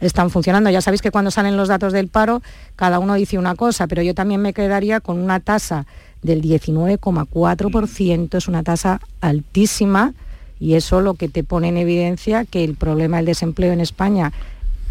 están 0.00 0.30
funcionando. 0.30 0.70
Ya 0.70 0.80
sabéis 0.80 1.02
que 1.02 1.10
cuando 1.10 1.30
salen 1.30 1.56
los 1.56 1.68
datos 1.68 1.92
del 1.92 2.08
paro, 2.08 2.42
cada 2.76 2.98
uno 2.98 3.14
dice 3.14 3.38
una 3.38 3.54
cosa, 3.54 3.86
pero 3.86 4.02
yo 4.02 4.14
también 4.14 4.42
me 4.42 4.52
quedaría 4.52 5.00
con 5.00 5.18
una 5.18 5.40
tasa 5.40 5.86
del 6.22 6.42
19,4%, 6.42 8.36
es 8.36 8.48
una 8.48 8.62
tasa 8.62 9.00
altísima 9.20 10.14
y 10.58 10.74
eso 10.74 11.00
lo 11.00 11.14
que 11.14 11.28
te 11.28 11.44
pone 11.44 11.68
en 11.68 11.76
evidencia 11.76 12.44
que 12.44 12.64
el 12.64 12.74
problema 12.74 13.18
del 13.18 13.26
desempleo 13.26 13.72
en 13.72 13.80
España 13.80 14.32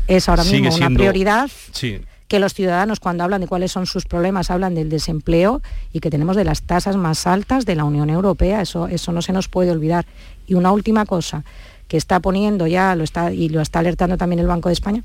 es 0.08 0.30
ahora 0.30 0.44
mismo 0.44 0.74
una 0.76 0.90
prioridad 0.90 1.50
Sí. 1.72 2.00
Que 2.28 2.40
los 2.40 2.54
ciudadanos 2.54 3.00
cuando 3.00 3.24
hablan 3.24 3.42
de 3.42 3.48
cuáles 3.48 3.72
son 3.72 3.86
sus 3.86 4.06
problemas 4.06 4.52
hablan 4.52 4.76
del 4.76 4.90
desempleo 4.90 5.62
y 5.92 6.00
que 6.00 6.10
tenemos 6.10 6.36
de 6.36 6.44
las 6.44 6.64
tasas 6.64 6.96
más 6.96 7.28
altas 7.28 7.66
de 7.66 7.76
la 7.76 7.84
Unión 7.84 8.10
Europea, 8.10 8.62
eso, 8.62 8.88
eso 8.88 9.12
no 9.12 9.22
se 9.22 9.34
nos 9.34 9.48
puede 9.48 9.72
olvidar. 9.72 10.06
Y 10.48 10.56
una 10.56 10.72
última 10.72 11.06
cosa 11.06 11.44
que 11.88 11.98
está 11.98 12.20
poniendo 12.20 12.68
ya, 12.68 12.96
lo 12.96 13.04
está, 13.04 13.32
y 13.34 13.50
lo 13.50 13.62
está 13.62 13.80
alertando 13.80 14.18
también 14.18 14.40
el 14.40 14.48
Banco 14.48 14.70
de 14.70 14.74
España, 14.74 15.04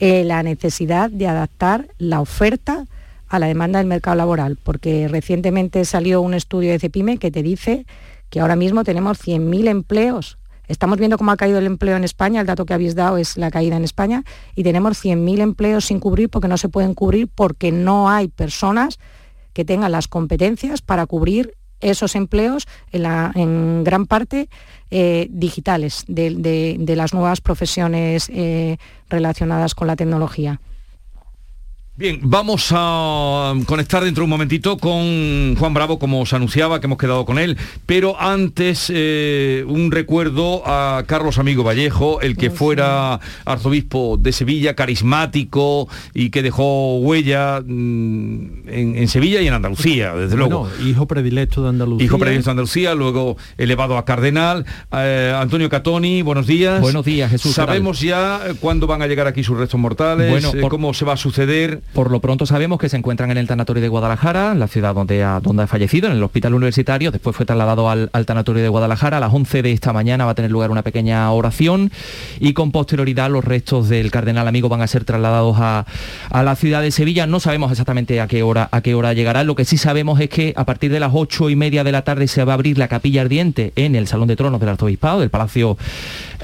eh, 0.00 0.24
la 0.24 0.42
necesidad 0.42 1.10
de 1.10 1.28
adaptar 1.28 1.88
la 1.98 2.20
oferta 2.20 2.86
a 3.28 3.38
la 3.38 3.46
demanda 3.46 3.78
del 3.78 3.86
mercado 3.88 4.16
laboral, 4.16 4.58
porque 4.62 5.08
recientemente 5.08 5.84
salió 5.84 6.20
un 6.20 6.34
estudio 6.34 6.72
de 6.72 6.78
CEPIME 6.78 7.18
que 7.18 7.30
te 7.30 7.42
dice 7.42 7.86
que 8.30 8.40
ahora 8.40 8.56
mismo 8.56 8.84
tenemos 8.84 9.18
100.000 9.18 9.68
empleos 9.68 10.38
Estamos 10.68 10.98
viendo 10.98 11.18
cómo 11.18 11.30
ha 11.30 11.36
caído 11.36 11.58
el 11.58 11.66
empleo 11.66 11.96
en 11.96 12.04
España, 12.04 12.40
el 12.40 12.46
dato 12.46 12.64
que 12.64 12.74
habéis 12.74 12.94
dado 12.94 13.18
es 13.18 13.36
la 13.36 13.50
caída 13.50 13.76
en 13.76 13.84
España, 13.84 14.24
y 14.54 14.62
tenemos 14.62 15.04
100.000 15.04 15.40
empleos 15.40 15.86
sin 15.86 16.00
cubrir 16.00 16.30
porque 16.30 16.48
no 16.48 16.56
se 16.56 16.68
pueden 16.68 16.94
cubrir 16.94 17.28
porque 17.28 17.72
no 17.72 18.08
hay 18.08 18.28
personas 18.28 18.98
que 19.52 19.64
tengan 19.64 19.92
las 19.92 20.08
competencias 20.08 20.82
para 20.82 21.06
cubrir 21.06 21.54
esos 21.80 22.14
empleos 22.16 22.66
en, 22.92 23.84
gran 23.84 24.06
parte 24.06 24.48
eh, 24.90 25.26
digitales 25.30 26.04
de 26.08 26.94
las 26.96 27.12
nuevas 27.12 27.40
profesiones 27.40 28.30
eh, 28.32 28.78
relacionadas 29.10 29.74
con 29.74 29.86
la 29.86 29.96
tecnología. 29.96 30.60
Bien, 31.96 32.18
vamos 32.24 32.70
a 32.72 33.54
conectar 33.66 34.02
dentro 34.02 34.22
de 34.22 34.24
un 34.24 34.30
momentito 34.30 34.78
con 34.78 35.54
Juan 35.54 35.74
Bravo, 35.74 36.00
como 36.00 36.22
os 36.22 36.32
anunciaba, 36.32 36.80
que 36.80 36.86
hemos 36.88 36.98
quedado 36.98 37.24
con 37.24 37.38
él, 37.38 37.56
pero 37.86 38.20
antes 38.20 38.90
eh, 38.92 39.64
un 39.68 39.92
recuerdo 39.92 40.64
a 40.66 41.04
Carlos 41.06 41.38
Amigo 41.38 41.62
Vallejo, 41.62 42.20
el 42.20 42.36
que 42.36 42.50
fuera 42.50 43.20
arzobispo 43.44 44.16
de 44.20 44.32
Sevilla, 44.32 44.74
carismático 44.74 45.88
y 46.14 46.30
que 46.30 46.42
dejó 46.42 46.98
huella 46.98 47.60
mm, 47.64 48.68
en, 48.68 48.96
en 48.96 49.06
Sevilla 49.08 49.40
y 49.40 49.46
en 49.46 49.54
Andalucía, 49.54 50.14
desde 50.14 50.36
luego. 50.36 50.68
Hijo 50.84 51.06
predilecto 51.06 51.62
de 51.62 51.68
Andalucía. 51.68 52.04
Hijo 52.04 52.18
predilecto 52.18 52.46
de 52.46 52.52
Andalucía, 52.54 52.94
luego 52.96 53.36
elevado 53.56 53.98
a 53.98 54.04
cardenal. 54.04 54.66
Eh, 54.90 55.32
Antonio 55.38 55.68
Catoni, 55.70 56.22
buenos 56.22 56.48
días. 56.48 56.80
Buenos 56.80 57.04
días, 57.04 57.30
Jesús. 57.30 57.54
¿Sabemos 57.54 58.00
ya 58.00 58.40
cuándo 58.58 58.88
van 58.88 59.00
a 59.00 59.06
llegar 59.06 59.28
aquí 59.28 59.44
sus 59.44 59.56
restos 59.56 59.78
mortales? 59.78 60.28
Bueno, 60.28 60.50
Eh, 60.56 60.68
¿Cómo 60.68 60.92
se 60.92 61.04
va 61.04 61.12
a 61.12 61.16
suceder? 61.16 61.83
Por 61.92 62.10
lo 62.10 62.20
pronto 62.20 62.46
sabemos 62.46 62.78
que 62.78 62.88
se 62.88 62.96
encuentran 62.96 63.30
en 63.30 63.38
el 63.38 63.46
tanatorio 63.46 63.82
de 63.82 63.88
Guadalajara, 63.88 64.54
la 64.54 64.66
ciudad 64.66 64.94
donde 64.94 65.22
ha, 65.22 65.40
donde 65.40 65.64
ha 65.64 65.66
fallecido, 65.66 66.08
en 66.08 66.14
el 66.14 66.22
hospital 66.22 66.54
universitario. 66.54 67.10
Después 67.12 67.36
fue 67.36 67.46
trasladado 67.46 67.88
al, 67.88 68.10
al 68.12 68.26
tanatorio 68.26 68.62
de 68.62 68.68
Guadalajara. 68.68 69.18
A 69.18 69.20
las 69.20 69.32
11 69.32 69.62
de 69.62 69.72
esta 69.72 69.92
mañana 69.92 70.24
va 70.24 70.32
a 70.32 70.34
tener 70.34 70.50
lugar 70.50 70.70
una 70.70 70.82
pequeña 70.82 71.30
oración 71.30 71.92
y 72.40 72.52
con 72.52 72.72
posterioridad 72.72 73.30
los 73.30 73.44
restos 73.44 73.88
del 73.88 74.10
cardenal 74.10 74.48
amigo 74.48 74.68
van 74.68 74.82
a 74.82 74.86
ser 74.86 75.04
trasladados 75.04 75.56
a, 75.60 75.86
a 76.30 76.42
la 76.42 76.56
ciudad 76.56 76.82
de 76.82 76.90
Sevilla. 76.90 77.26
No 77.26 77.38
sabemos 77.38 77.70
exactamente 77.70 78.20
a 78.20 78.26
qué 78.26 78.42
hora 78.42 78.68
a 78.70 78.80
qué 78.80 78.94
hora 78.94 79.12
llegará. 79.12 79.44
Lo 79.44 79.54
que 79.54 79.64
sí 79.64 79.76
sabemos 79.76 80.20
es 80.20 80.28
que 80.28 80.52
a 80.56 80.64
partir 80.64 80.90
de 80.90 81.00
las 81.00 81.12
ocho 81.14 81.50
y 81.50 81.56
media 81.56 81.84
de 81.84 81.92
la 81.92 82.02
tarde 82.02 82.28
se 82.28 82.44
va 82.44 82.52
a 82.52 82.54
abrir 82.54 82.78
la 82.78 82.88
capilla 82.88 83.22
ardiente 83.22 83.72
en 83.76 83.94
el 83.94 84.06
Salón 84.06 84.28
de 84.28 84.36
Tronos 84.36 84.60
del 84.60 84.68
Arzobispado, 84.70 85.20
del 85.20 85.30
Palacio 85.30 85.76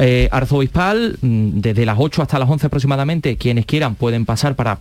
eh, 0.01 0.29
Arzobispal. 0.33 1.19
Mm, 1.21 1.61
Desde 1.61 1.87
las 1.87 1.97
8 1.99 2.23
hasta 2.23 2.39
las 2.39 2.49
11 2.49 2.67
aproximadamente, 2.67 3.37
quienes 3.37 3.67
quieran 3.67 3.95
pueden 3.95 4.25
pasar 4.25 4.57
para 4.57 4.79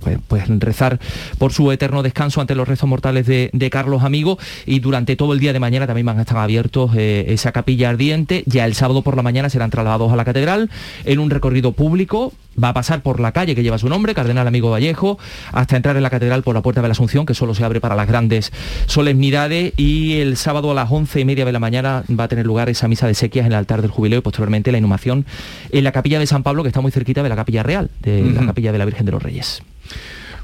pues, 0.00 0.18
pues, 0.28 0.44
rezar 0.60 1.00
por 1.38 1.52
su 1.52 1.72
eterno 1.72 2.02
descanso 2.02 2.40
ante 2.40 2.54
los 2.54 2.68
restos 2.68 2.88
mortales 2.88 3.26
de, 3.26 3.48
de 3.52 3.70
Carlos 3.70 4.02
Amigo 4.02 4.38
y 4.66 4.80
durante 4.80 5.16
todo 5.16 5.32
el 5.32 5.40
día 5.40 5.54
de 5.54 5.60
mañana 5.60 5.86
también 5.86 6.06
van 6.06 6.18
a 6.18 6.22
estar 6.22 6.36
abiertos 6.36 6.90
eh, 6.96 7.24
esa 7.28 7.52
capilla 7.52 7.88
ardiente. 7.88 8.42
Ya 8.46 8.66
el 8.66 8.74
sábado 8.74 9.02
por 9.02 9.16
la 9.16 9.22
mañana 9.22 9.48
serán 9.48 9.70
trasladados 9.70 10.12
a 10.12 10.16
la 10.16 10.24
catedral 10.24 10.70
en 11.04 11.18
un 11.18 11.30
recorrido 11.30 11.72
público. 11.72 12.32
Va 12.62 12.68
a 12.68 12.72
pasar 12.74 13.02
por 13.02 13.20
la 13.20 13.32
calle 13.32 13.54
que 13.54 13.62
lleva 13.62 13.78
su 13.78 13.88
nombre, 13.88 14.14
Cardenal 14.14 14.46
Amigo 14.46 14.70
Vallejo, 14.70 15.18
hasta 15.52 15.76
entrar 15.76 15.96
en 15.96 16.02
la 16.02 16.10
catedral 16.10 16.42
por 16.42 16.54
la 16.54 16.62
Puerta 16.62 16.82
de 16.82 16.88
la 16.88 16.92
Asunción, 16.92 17.26
que 17.26 17.34
solo 17.34 17.54
se 17.54 17.64
abre 17.64 17.80
para 17.80 17.96
las 17.96 18.06
grandes 18.06 18.52
solemnidades. 18.86 19.72
Y 19.76 20.20
el 20.20 20.36
sábado 20.36 20.70
a 20.70 20.74
las 20.74 20.90
once 20.90 21.20
y 21.20 21.24
media 21.24 21.44
de 21.44 21.52
la 21.52 21.58
mañana 21.58 22.04
va 22.08 22.24
a 22.24 22.28
tener 22.28 22.46
lugar 22.46 22.68
esa 22.68 22.88
misa 22.88 23.06
de 23.06 23.14
sequias 23.14 23.46
en 23.46 23.52
el 23.52 23.58
altar 23.58 23.82
del 23.82 23.90
jubileo 23.90 24.18
y 24.20 24.22
posteriormente 24.22 24.70
la 24.72 24.78
inhumación 24.78 25.26
en 25.70 25.84
la 25.84 25.92
capilla 25.92 26.18
de 26.18 26.26
San 26.26 26.42
Pablo, 26.42 26.62
que 26.62 26.68
está 26.68 26.80
muy 26.80 26.90
cerquita 26.92 27.22
de 27.22 27.28
la 27.28 27.36
capilla 27.36 27.62
real, 27.62 27.90
de 28.02 28.22
la 28.22 28.46
capilla 28.46 28.72
de 28.72 28.78
la 28.78 28.84
Virgen 28.84 29.06
de 29.06 29.12
los 29.12 29.22
Reyes. 29.22 29.62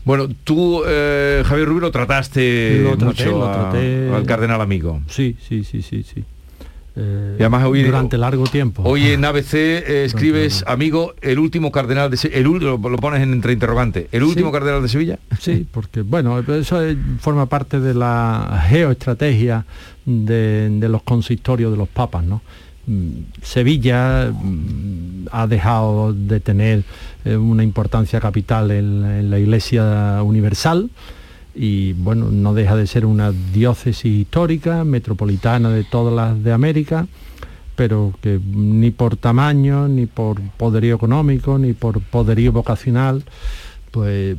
Bueno, 0.04 0.28
tú, 0.44 0.82
eh, 0.86 1.42
Javier 1.44 1.68
Rubio, 1.68 1.80
lo 1.82 1.90
trataste 1.90 2.80
Lo 2.82 2.96
traté, 2.96 3.04
mucho 3.26 3.30
lo 3.38 3.48
a- 3.48 3.52
traté. 3.70 4.10
al 4.14 4.24
cardenal 4.24 4.60
amigo. 4.62 5.00
Sí, 5.08 5.36
sí, 5.46 5.62
sí, 5.62 5.82
sí, 5.82 6.02
sí. 6.02 6.24
Eh, 6.96 7.36
Y 7.38 7.42
además 7.42 7.64
hoy, 7.64 7.82
durante 7.84 8.18
largo 8.18 8.44
tiempo. 8.44 8.82
Hoy 8.84 9.06
en 9.08 9.24
ABC 9.24 9.54
eh, 9.54 10.04
escribes, 10.04 10.64
amigo, 10.66 11.14
el 11.20 11.38
último 11.38 11.70
cardenal 11.70 12.10
de 12.10 12.16
Se- 12.16 12.36
el 12.36 12.42
lo, 12.44 12.78
lo 12.78 12.96
pones 12.98 13.22
en 13.22 13.32
entre 13.32 13.52
interrogante, 13.52 14.08
el 14.12 14.22
último 14.24 14.48
Sí. 14.48 14.52
cardenal 14.52 14.82
de 14.82 14.88
Sevilla. 14.88 15.18
Sí, 15.38 15.66
porque 15.70 16.02
bueno, 16.02 16.38
eso 16.40 16.82
es- 16.82 16.96
forma 17.20 17.46
parte 17.46 17.78
de 17.80 17.94
la 17.94 18.64
geoestrategia 18.68 19.64
de, 20.04 20.68
de 20.80 20.88
los 20.88 21.02
consistorios 21.02 21.70
de 21.70 21.78
los 21.78 21.88
papas, 21.88 22.24
¿no? 22.24 22.42
Mm, 22.86 23.10
Sevilla 23.42 24.32
mm, 24.32 25.26
ha 25.30 25.46
dejado 25.46 26.12
de 26.12 26.40
tener 26.40 26.82
eh, 27.24 27.36
una 27.36 27.62
importancia 27.62 28.20
capital 28.20 28.70
en, 28.72 29.04
en 29.04 29.30
la 29.30 29.38
Iglesia 29.38 30.22
Universal 30.24 30.90
y 31.54 31.92
bueno, 31.94 32.30
no 32.30 32.54
deja 32.54 32.76
de 32.76 32.86
ser 32.86 33.04
una 33.06 33.32
diócesis 33.32 34.04
histórica, 34.04 34.84
metropolitana 34.84 35.70
de 35.70 35.84
todas 35.84 36.14
las 36.14 36.42
de 36.42 36.52
América, 36.52 37.06
pero 37.76 38.12
que 38.20 38.38
ni 38.44 38.90
por 38.90 39.16
tamaño, 39.16 39.88
ni 39.88 40.06
por 40.06 40.40
poderío 40.40 40.94
económico, 40.94 41.58
ni 41.58 41.72
por 41.72 42.00
poderío 42.00 42.52
vocacional, 42.52 43.24
pues 43.90 44.36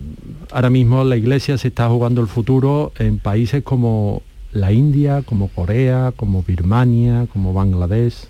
ahora 0.51 0.69
mismo 0.69 1.03
la 1.03 1.17
iglesia 1.17 1.57
se 1.57 1.69
está 1.69 1.89
jugando 1.89 2.21
el 2.21 2.27
futuro 2.27 2.93
en 2.97 3.19
países 3.19 3.63
como 3.63 4.21
la 4.53 4.71
India, 4.71 5.23
como 5.23 5.47
Corea, 5.47 6.13
como 6.15 6.43
Birmania, 6.43 7.27
como 7.31 7.53
Bangladesh, 7.53 8.27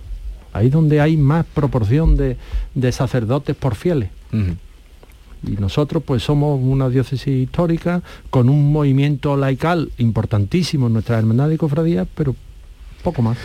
ahí 0.52 0.68
donde 0.68 1.00
hay 1.00 1.16
más 1.16 1.46
proporción 1.46 2.16
de, 2.16 2.36
de 2.74 2.92
sacerdotes 2.92 3.56
por 3.56 3.74
fieles. 3.74 4.10
Y 5.46 5.52
nosotros 5.52 6.02
pues 6.04 6.22
somos 6.22 6.60
una 6.62 6.88
diócesis 6.88 7.26
histórica 7.26 8.02
con 8.30 8.48
un 8.48 8.72
movimiento 8.72 9.36
laical 9.36 9.90
importantísimo 9.98 10.86
en 10.86 10.94
nuestra 10.94 11.18
hermandad 11.18 11.50
y 11.50 11.56
cofradía, 11.56 12.06
pero 12.14 12.34
poco 13.02 13.22
más. 13.22 13.38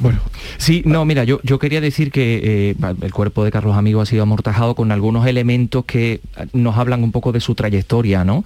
Bueno, 0.00 0.20
sí, 0.58 0.82
no, 0.84 1.04
mira, 1.04 1.24
yo, 1.24 1.40
yo 1.42 1.58
quería 1.58 1.80
decir 1.80 2.12
que 2.12 2.70
eh, 2.70 2.76
el 3.02 3.12
cuerpo 3.12 3.44
de 3.44 3.50
Carlos 3.50 3.76
Amigo 3.76 4.00
ha 4.00 4.06
sido 4.06 4.22
amortajado 4.22 4.76
con 4.76 4.92
algunos 4.92 5.26
elementos 5.26 5.84
que 5.86 6.20
nos 6.52 6.76
hablan 6.76 7.02
un 7.02 7.10
poco 7.10 7.32
de 7.32 7.40
su 7.40 7.56
trayectoria, 7.56 8.24
¿no? 8.24 8.44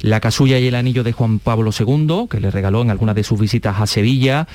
La 0.00 0.20
casulla 0.20 0.58
y 0.58 0.66
el 0.66 0.74
anillo 0.74 1.04
de 1.04 1.12
Juan 1.12 1.40
Pablo 1.40 1.72
II, 1.78 2.26
que 2.30 2.40
le 2.40 2.50
regaló 2.50 2.80
en 2.80 2.90
algunas 2.90 3.14
de 3.14 3.22
sus 3.22 3.38
visitas 3.38 3.80
a 3.80 3.86
Sevilla. 3.86 4.48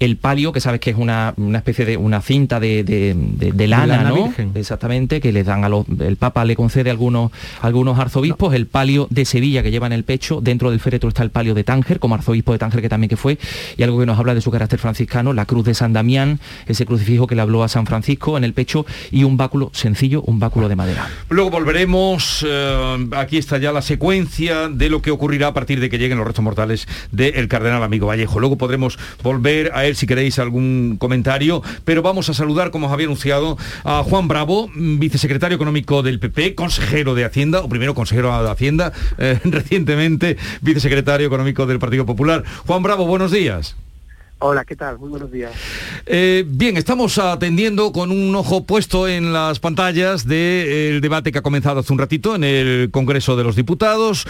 El 0.00 0.16
palio, 0.16 0.50
que 0.52 0.60
sabes 0.60 0.80
que 0.80 0.90
es 0.90 0.96
una, 0.96 1.34
una 1.36 1.58
especie 1.58 1.84
de 1.84 1.96
una 1.96 2.20
cinta 2.22 2.58
de, 2.58 2.82
de- 2.82 3.14
de- 3.14 3.52
de 3.52 3.66
lana, 3.68 3.86
lana 3.98 4.08
¿no? 4.10 4.24
virgen. 4.24 4.50
Exactamente, 4.54 5.20
que 5.20 5.30
le 5.30 5.44
dan 5.44 5.62
a 5.64 5.68
los. 5.68 5.84
El 6.00 6.16
Papa 6.16 6.44
le 6.44 6.56
concede 6.56 6.90
a 6.90 6.92
algunos, 6.92 7.30
a 7.60 7.66
algunos 7.66 7.98
arzobispos, 7.98 8.54
el 8.54 8.66
palio 8.66 9.06
de 9.10 9.24
Sevilla 9.24 9.62
que 9.62 9.70
lleva 9.70 9.86
en 9.86 9.92
el 9.92 10.02
pecho, 10.04 10.40
dentro 10.40 10.70
del 10.70 10.80
féretro 10.80 11.08
está 11.10 11.22
el 11.22 11.30
palio 11.30 11.54
de 11.54 11.64
Tánger, 11.64 12.00
como 12.00 12.14
arzobispo 12.14 12.52
de 12.52 12.58
Tánger 12.58 12.80
que 12.80 12.88
también 12.88 13.08
que 13.10 13.16
fue, 13.16 13.38
y 13.76 13.82
algo 13.82 14.00
que 14.00 14.06
nos 14.06 14.18
habla 14.18 14.34
de 14.34 14.40
su 14.40 14.50
carácter 14.50 14.78
franciscano, 14.78 15.32
la 15.32 15.44
cruz 15.44 15.64
de 15.66 15.74
San 15.74 15.92
Damián, 15.92 16.40
ese 16.66 16.86
crucifijo 16.86 17.26
que 17.26 17.34
le 17.34 17.42
habló 17.42 17.62
a 17.62 17.68
San 17.68 17.84
Francisco 17.86 18.36
en 18.38 18.44
el 18.44 18.54
pecho, 18.54 18.86
y 19.10 19.24
un 19.24 19.36
báculo 19.36 19.70
sencillo, 19.74 20.22
un 20.22 20.38
báculo 20.40 20.68
de 20.70 20.76
madera. 20.76 21.08
Luego 21.28 21.50
volveremos, 21.50 22.44
eh, 22.48 23.06
aquí 23.16 23.36
está 23.36 23.58
ya 23.58 23.70
la 23.70 23.82
secuencia 23.82 24.68
de 24.68 24.88
lo 24.88 25.02
que 25.02 25.10
ocurrirá 25.10 25.48
a 25.48 25.54
partir 25.54 25.78
de 25.78 25.90
que 25.90 25.98
lleguen 25.98 26.16
los 26.16 26.26
restos 26.26 26.42
mortales 26.44 26.88
del 27.12 27.48
cardenal 27.48 27.82
amigo 27.82 28.06
Vallejo. 28.06 28.40
Luego 28.40 28.56
podremos 28.56 28.98
volver 29.22 29.72
a 29.74 29.84
él 29.90 29.96
si 29.96 30.06
queréis 30.06 30.38
algún 30.38 30.96
comentario, 30.98 31.62
pero 31.84 32.02
vamos 32.02 32.28
a 32.28 32.34
saludar, 32.34 32.70
como 32.70 32.86
os 32.86 32.92
había 32.92 33.06
anunciado, 33.06 33.58
a 33.84 34.02
Juan 34.02 34.28
Bravo, 34.28 34.68
mm, 34.74 34.98
vicesecretario 34.98 35.56
económico 35.56 36.02
del 36.02 36.18
PP, 36.18 36.54
consejero 36.54 37.14
de 37.14 37.24
Hacienda, 37.24 37.60
o 37.60 37.68
primero 37.68 37.94
consejero 37.94 38.42
de 38.42 38.50
Hacienda, 38.50 38.92
eh, 39.18 39.38
recientemente 39.44 40.36
vicesecretario 40.62 41.26
económico 41.26 41.66
del 41.66 41.78
Partido 41.78 42.06
Popular. 42.06 42.44
Juan 42.66 42.82
Bravo, 42.82 43.06
buenos 43.06 43.30
días. 43.30 43.76
Hola, 44.42 44.64
¿qué 44.64 44.74
tal? 44.74 44.98
Muy 44.98 45.10
buenos 45.10 45.30
días. 45.30 45.52
Eh, 46.06 46.44
bien, 46.46 46.78
estamos 46.78 47.18
atendiendo 47.18 47.92
con 47.92 48.10
un 48.10 48.34
ojo 48.34 48.64
puesto 48.64 49.06
en 49.06 49.34
las 49.34 49.60
pantallas 49.60 50.26
del 50.26 51.02
debate 51.02 51.30
que 51.30 51.38
ha 51.38 51.42
comenzado 51.42 51.80
hace 51.80 51.92
un 51.92 51.98
ratito 51.98 52.34
en 52.34 52.44
el 52.44 52.88
Congreso 52.90 53.36
de 53.36 53.44
los 53.44 53.54
Diputados. 53.54 54.26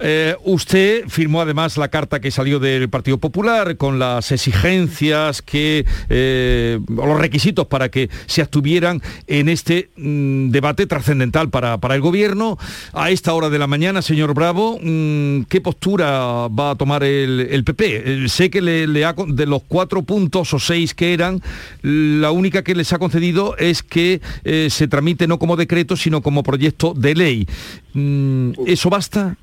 Eh, 0.00 0.34
usted 0.42 1.08
firmó 1.08 1.40
además 1.40 1.76
la 1.76 1.88
carta 1.88 2.20
que 2.20 2.30
salió 2.30 2.58
del 2.58 2.88
Partido 2.88 3.18
Popular 3.18 3.76
con 3.76 3.98
las 3.98 4.32
exigencias 4.32 5.40
que, 5.40 5.86
eh, 6.08 6.80
o 6.96 7.06
los 7.06 7.18
requisitos 7.18 7.66
para 7.68 7.88
que 7.88 8.10
se 8.26 8.42
abstuvieran 8.42 9.00
en 9.28 9.48
este 9.48 9.90
mm, 9.96 10.50
debate 10.50 10.86
trascendental 10.86 11.48
para, 11.48 11.78
para 11.78 11.94
el 11.94 12.00
Gobierno. 12.00 12.58
A 12.92 13.10
esta 13.10 13.34
hora 13.34 13.50
de 13.50 13.58
la 13.58 13.66
mañana, 13.66 14.02
señor 14.02 14.34
Bravo, 14.34 14.78
mm, 14.82 15.42
¿qué 15.48 15.60
postura 15.60 16.48
va 16.48 16.70
a 16.70 16.74
tomar 16.74 17.04
el, 17.04 17.46
el 17.50 17.62
PP? 17.62 18.24
Eh, 18.24 18.28
sé 18.28 18.50
que 18.50 18.60
le, 18.60 18.88
le 18.88 19.04
ha 19.04 19.14
de 19.14 19.46
los 19.46 19.62
cuatro 19.62 20.02
puntos 20.02 20.52
o 20.54 20.58
seis 20.58 20.92
que 20.92 21.14
eran, 21.14 21.40
la 21.82 22.32
única 22.32 22.64
que 22.64 22.74
les 22.74 22.92
ha 22.92 22.98
concedido 22.98 23.56
es 23.58 23.82
que 23.82 24.20
se 24.68 24.88
tramite 24.88 25.26
no 25.26 25.38
como 25.38 25.56
decreto, 25.56 25.96
sino 25.96 26.20
como 26.20 26.42
proyecto 26.42 26.94
de 26.94 27.14
ley. 27.14 27.48
Mm, 27.92 28.52
¿Eso 28.66 28.90
basta? 28.90 29.36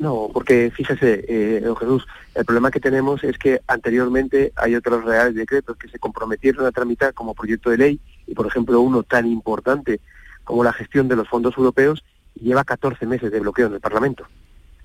No, 0.00 0.30
porque 0.32 0.72
fíjese, 0.74 1.26
eh, 1.28 1.60
don 1.60 1.76
Jesús, 1.76 2.06
el 2.34 2.46
problema 2.46 2.70
que 2.70 2.80
tenemos 2.80 3.22
es 3.22 3.36
que 3.36 3.60
anteriormente 3.66 4.50
hay 4.56 4.74
otros 4.74 5.04
reales 5.04 5.34
decretos 5.34 5.76
que 5.76 5.88
se 5.88 5.98
comprometieron 5.98 6.64
a 6.64 6.72
tramitar 6.72 7.12
como 7.12 7.34
proyecto 7.34 7.68
de 7.68 7.76
ley, 7.76 8.00
y 8.26 8.34
por 8.34 8.46
ejemplo 8.46 8.80
uno 8.80 9.02
tan 9.02 9.26
importante 9.26 10.00
como 10.42 10.64
la 10.64 10.72
gestión 10.72 11.06
de 11.06 11.16
los 11.16 11.28
fondos 11.28 11.54
europeos 11.58 12.02
lleva 12.40 12.64
14 12.64 13.04
meses 13.04 13.30
de 13.30 13.40
bloqueo 13.40 13.66
en 13.66 13.74
el 13.74 13.80
Parlamento. 13.80 14.24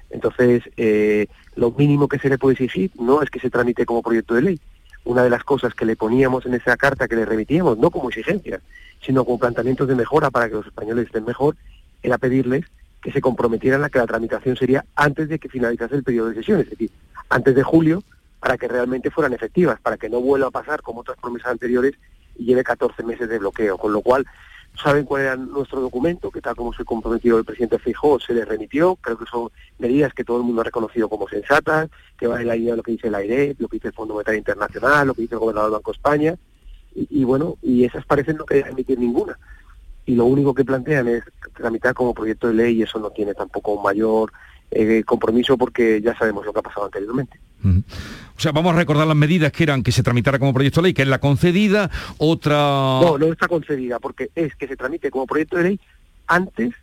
Entonces, 0.10 0.64
eh, 0.76 1.28
lo 1.56 1.72
mínimo 1.72 2.10
que 2.10 2.20
se 2.20 2.28
le 2.28 2.38
puede 2.38 2.56
exigir 2.56 2.92
no 3.00 3.22
es 3.22 3.30
que 3.30 3.40
se 3.40 3.50
tramite 3.50 3.86
como 3.86 4.02
proyecto 4.02 4.34
de 4.34 4.42
ley. 4.42 4.60
Una 5.06 5.24
de 5.24 5.30
las 5.30 5.46
cosas 5.46 5.74
que 5.74 5.86
le 5.86 5.96
poníamos 5.96 6.46
en 6.46 6.56
esa 6.56 6.76
carta 6.76 7.08
que 7.08 7.16
le 7.16 7.24
remitíamos, 7.24 7.78
no 7.78 7.90
como 7.90 8.10
exigencias, 8.10 8.62
sino 9.02 9.24
como 9.24 9.40
planteamientos 9.40 9.88
de 9.88 9.96
mejora 9.96 10.30
para 10.30 10.50
que 10.50 10.56
los 10.56 10.66
españoles 10.66 11.06
estén 11.06 11.24
mejor, 11.24 11.56
era 12.04 12.18
pedirles 12.18 12.66
que 13.06 13.12
se 13.12 13.22
comprometieran 13.22 13.84
a 13.84 13.92
que 13.92 14.00
la 14.00 14.08
tramitación 14.08 14.58
sería 14.58 14.84
antes 14.96 15.30
de 15.30 15.38
que 15.38 15.48
finalizase 15.48 15.94
el 15.94 16.04
periodo 16.04 16.30
de 16.30 16.38
sesiones, 16.38 16.64
es 16.64 16.72
decir, 16.72 16.90
antes 17.30 17.54
de 17.54 17.62
julio, 17.62 18.02
para 18.40 18.58
que 18.58 18.68
realmente 18.68 19.12
fueran 19.12 19.32
efectivas, 19.32 19.80
para 19.80 19.96
que 19.96 20.10
no 20.10 20.22
vuelva 20.22 20.48
a 20.48 20.52
pasar 20.52 20.82
como 20.82 21.02
otras 21.02 21.16
promesas 21.22 21.52
anteriores 21.52 21.94
y 22.36 22.46
lleve 22.46 22.64
14 22.64 23.04
meses 23.04 23.30
de 23.30 23.38
bloqueo. 23.38 23.78
Con 23.78 23.94
lo 23.94 24.02
cual, 24.02 24.26
saben 24.84 25.06
cuál 25.06 25.22
era 25.22 25.36
nuestro 25.36 25.82
documento, 25.82 26.32
que 26.32 26.42
tal 26.42 26.56
como 26.56 26.74
se 26.74 26.84
comprometió 26.84 27.38
el 27.38 27.46
presidente 27.46 27.78
Feijóo, 27.78 28.20
se 28.20 28.34
le 28.34 28.44
remitió, 28.44 28.96
creo 28.96 29.20
que 29.20 29.28
son 29.28 29.52
medidas 29.78 30.12
que 30.16 30.24
todo 30.24 30.38
el 30.38 30.44
mundo 30.44 30.62
ha 30.62 30.66
reconocido 30.66 31.08
como 31.08 31.30
sensatas, 31.30 31.92
que 32.18 32.26
van 32.26 32.42
en 32.42 32.48
la 32.48 32.56
línea 32.56 32.72
de 32.74 32.78
lo 32.78 32.84
que 32.84 32.94
dice 32.94 33.12
la 33.12 33.20
AIRE, 33.20 33.56
lo 33.60 33.68
que 33.68 33.76
dice 33.76 33.90
el 33.90 33.94
Fondo 33.94 34.16
Monetario 34.16 34.40
Internacional, 34.40 35.06
lo 35.06 35.14
que 35.14 35.22
dice 35.22 35.36
el 35.36 35.42
gobernador 35.42 35.70
del 35.70 35.78
Banco 35.78 35.92
de 35.92 35.96
España, 35.98 36.36
y, 36.96 37.22
y 37.22 37.24
bueno, 37.24 37.56
y 37.62 37.86
esas 37.86 38.04
parecen 38.04 38.38
no 38.38 38.46
querer 38.46 38.70
emitir 38.70 38.98
ninguna. 38.98 39.38
Y 40.06 40.16
lo 40.16 40.26
único 40.26 40.54
que 40.54 40.64
plantean 40.64 41.08
es 41.08 41.24
tramitar 41.56 41.94
como 41.94 42.14
proyecto 42.14 42.48
de 42.48 42.54
ley 42.54 42.80
y 42.80 42.84
eso 42.84 43.00
no 43.00 43.10
tiene 43.10 43.34
tampoco 43.34 43.74
un 43.74 43.84
mayor 43.84 44.32
eh, 44.72 45.04
compromiso 45.04 45.58
porque 45.58 46.02
ya 46.02 46.16
sabemos 46.18 46.46
lo 46.46 46.54
que 46.54 46.60
ha 46.60 46.64
pasado 46.64 46.86
anteriormente. 46.86 47.40
O 47.64 48.40
sea, 48.40 48.52
vamos 48.52 48.74
a 48.74 48.78
recordar 48.78 49.08
las 49.08 49.16
medidas 49.16 49.52
que 49.52 49.64
eran 49.64 49.82
que 49.82 49.92
se 49.92 50.04
tramitara 50.04 50.38
como 50.38 50.54
proyecto 50.54 50.82
de 50.82 50.88
ley, 50.88 50.94
que 50.94 51.02
es 51.02 51.08
la 51.08 51.20
concedida, 51.20 51.90
otra... 52.18 52.56
No, 52.56 53.18
no 53.18 53.32
está 53.32 53.48
concedida 53.48 54.00
porque 54.00 54.30
es 54.36 54.56
que 54.56 54.68
se 54.68 54.76
tramite 54.76 55.10
como 55.10 55.26
proyecto 55.26 55.58
de 55.58 55.64
ley 55.64 55.80
antes 56.28 56.74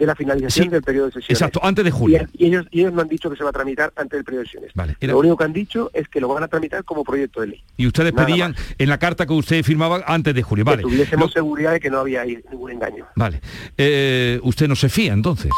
de 0.00 0.06
la 0.06 0.16
finalización 0.16 0.64
Sí, 0.64 0.70
del 0.70 0.82
periodo 0.82 1.06
de 1.06 1.12
sesiones. 1.12 1.30
exacto, 1.40 1.60
antes 1.62 1.84
de 1.84 1.90
julio. 1.90 2.26
Y, 2.32 2.44
y 2.44 2.48
ellos, 2.48 2.66
y 2.72 2.80
ellos 2.80 2.92
no 2.94 3.02
han 3.02 3.08
dicho 3.08 3.30
que 3.30 3.36
se 3.36 3.44
va 3.44 3.50
a 3.50 3.52
tramitar 3.52 3.92
antes 3.96 4.16
del 4.16 4.24
periodo 4.24 4.40
de 4.42 4.46
sesiones. 4.46 4.70
Vale, 4.74 4.96
era- 4.98 5.12
Lo 5.12 5.18
único 5.20 5.36
que 5.36 5.44
han 5.44 5.52
dicho 5.52 5.90
es 5.92 6.08
que 6.08 6.20
lo 6.20 6.28
van 6.28 6.42
a 6.42 6.48
tramitar 6.48 6.82
como 6.84 7.04
proyecto 7.04 7.42
de 7.42 7.48
ley. 7.48 7.64
Y 7.76 7.86
ustedes 7.86 8.12
Nada 8.14 8.26
pedían 8.26 8.56
en 8.78 8.88
la 8.88 8.98
carta 8.98 9.26
que 9.26 9.34
ustedes 9.34 9.64
firmaban 9.64 10.02
antes 10.06 10.34
de 10.34 10.42
julio. 10.42 10.64
Vale. 10.64 10.78
Que 10.78 10.82
tuviésemos 10.88 11.26
Lo- 11.28 11.32
seguridad 11.32 11.72
de 11.72 11.80
que 11.80 11.90
no 11.90 11.98
había 11.98 12.22
ahí 12.22 12.38
ningún 12.50 12.70
engaño. 12.72 13.06
vale. 13.14 13.40
Eh, 13.76 14.40
usted 14.42 14.66
no 14.68 14.74
se 14.74 14.88
fía 14.88 15.12
entonces. 15.12 15.52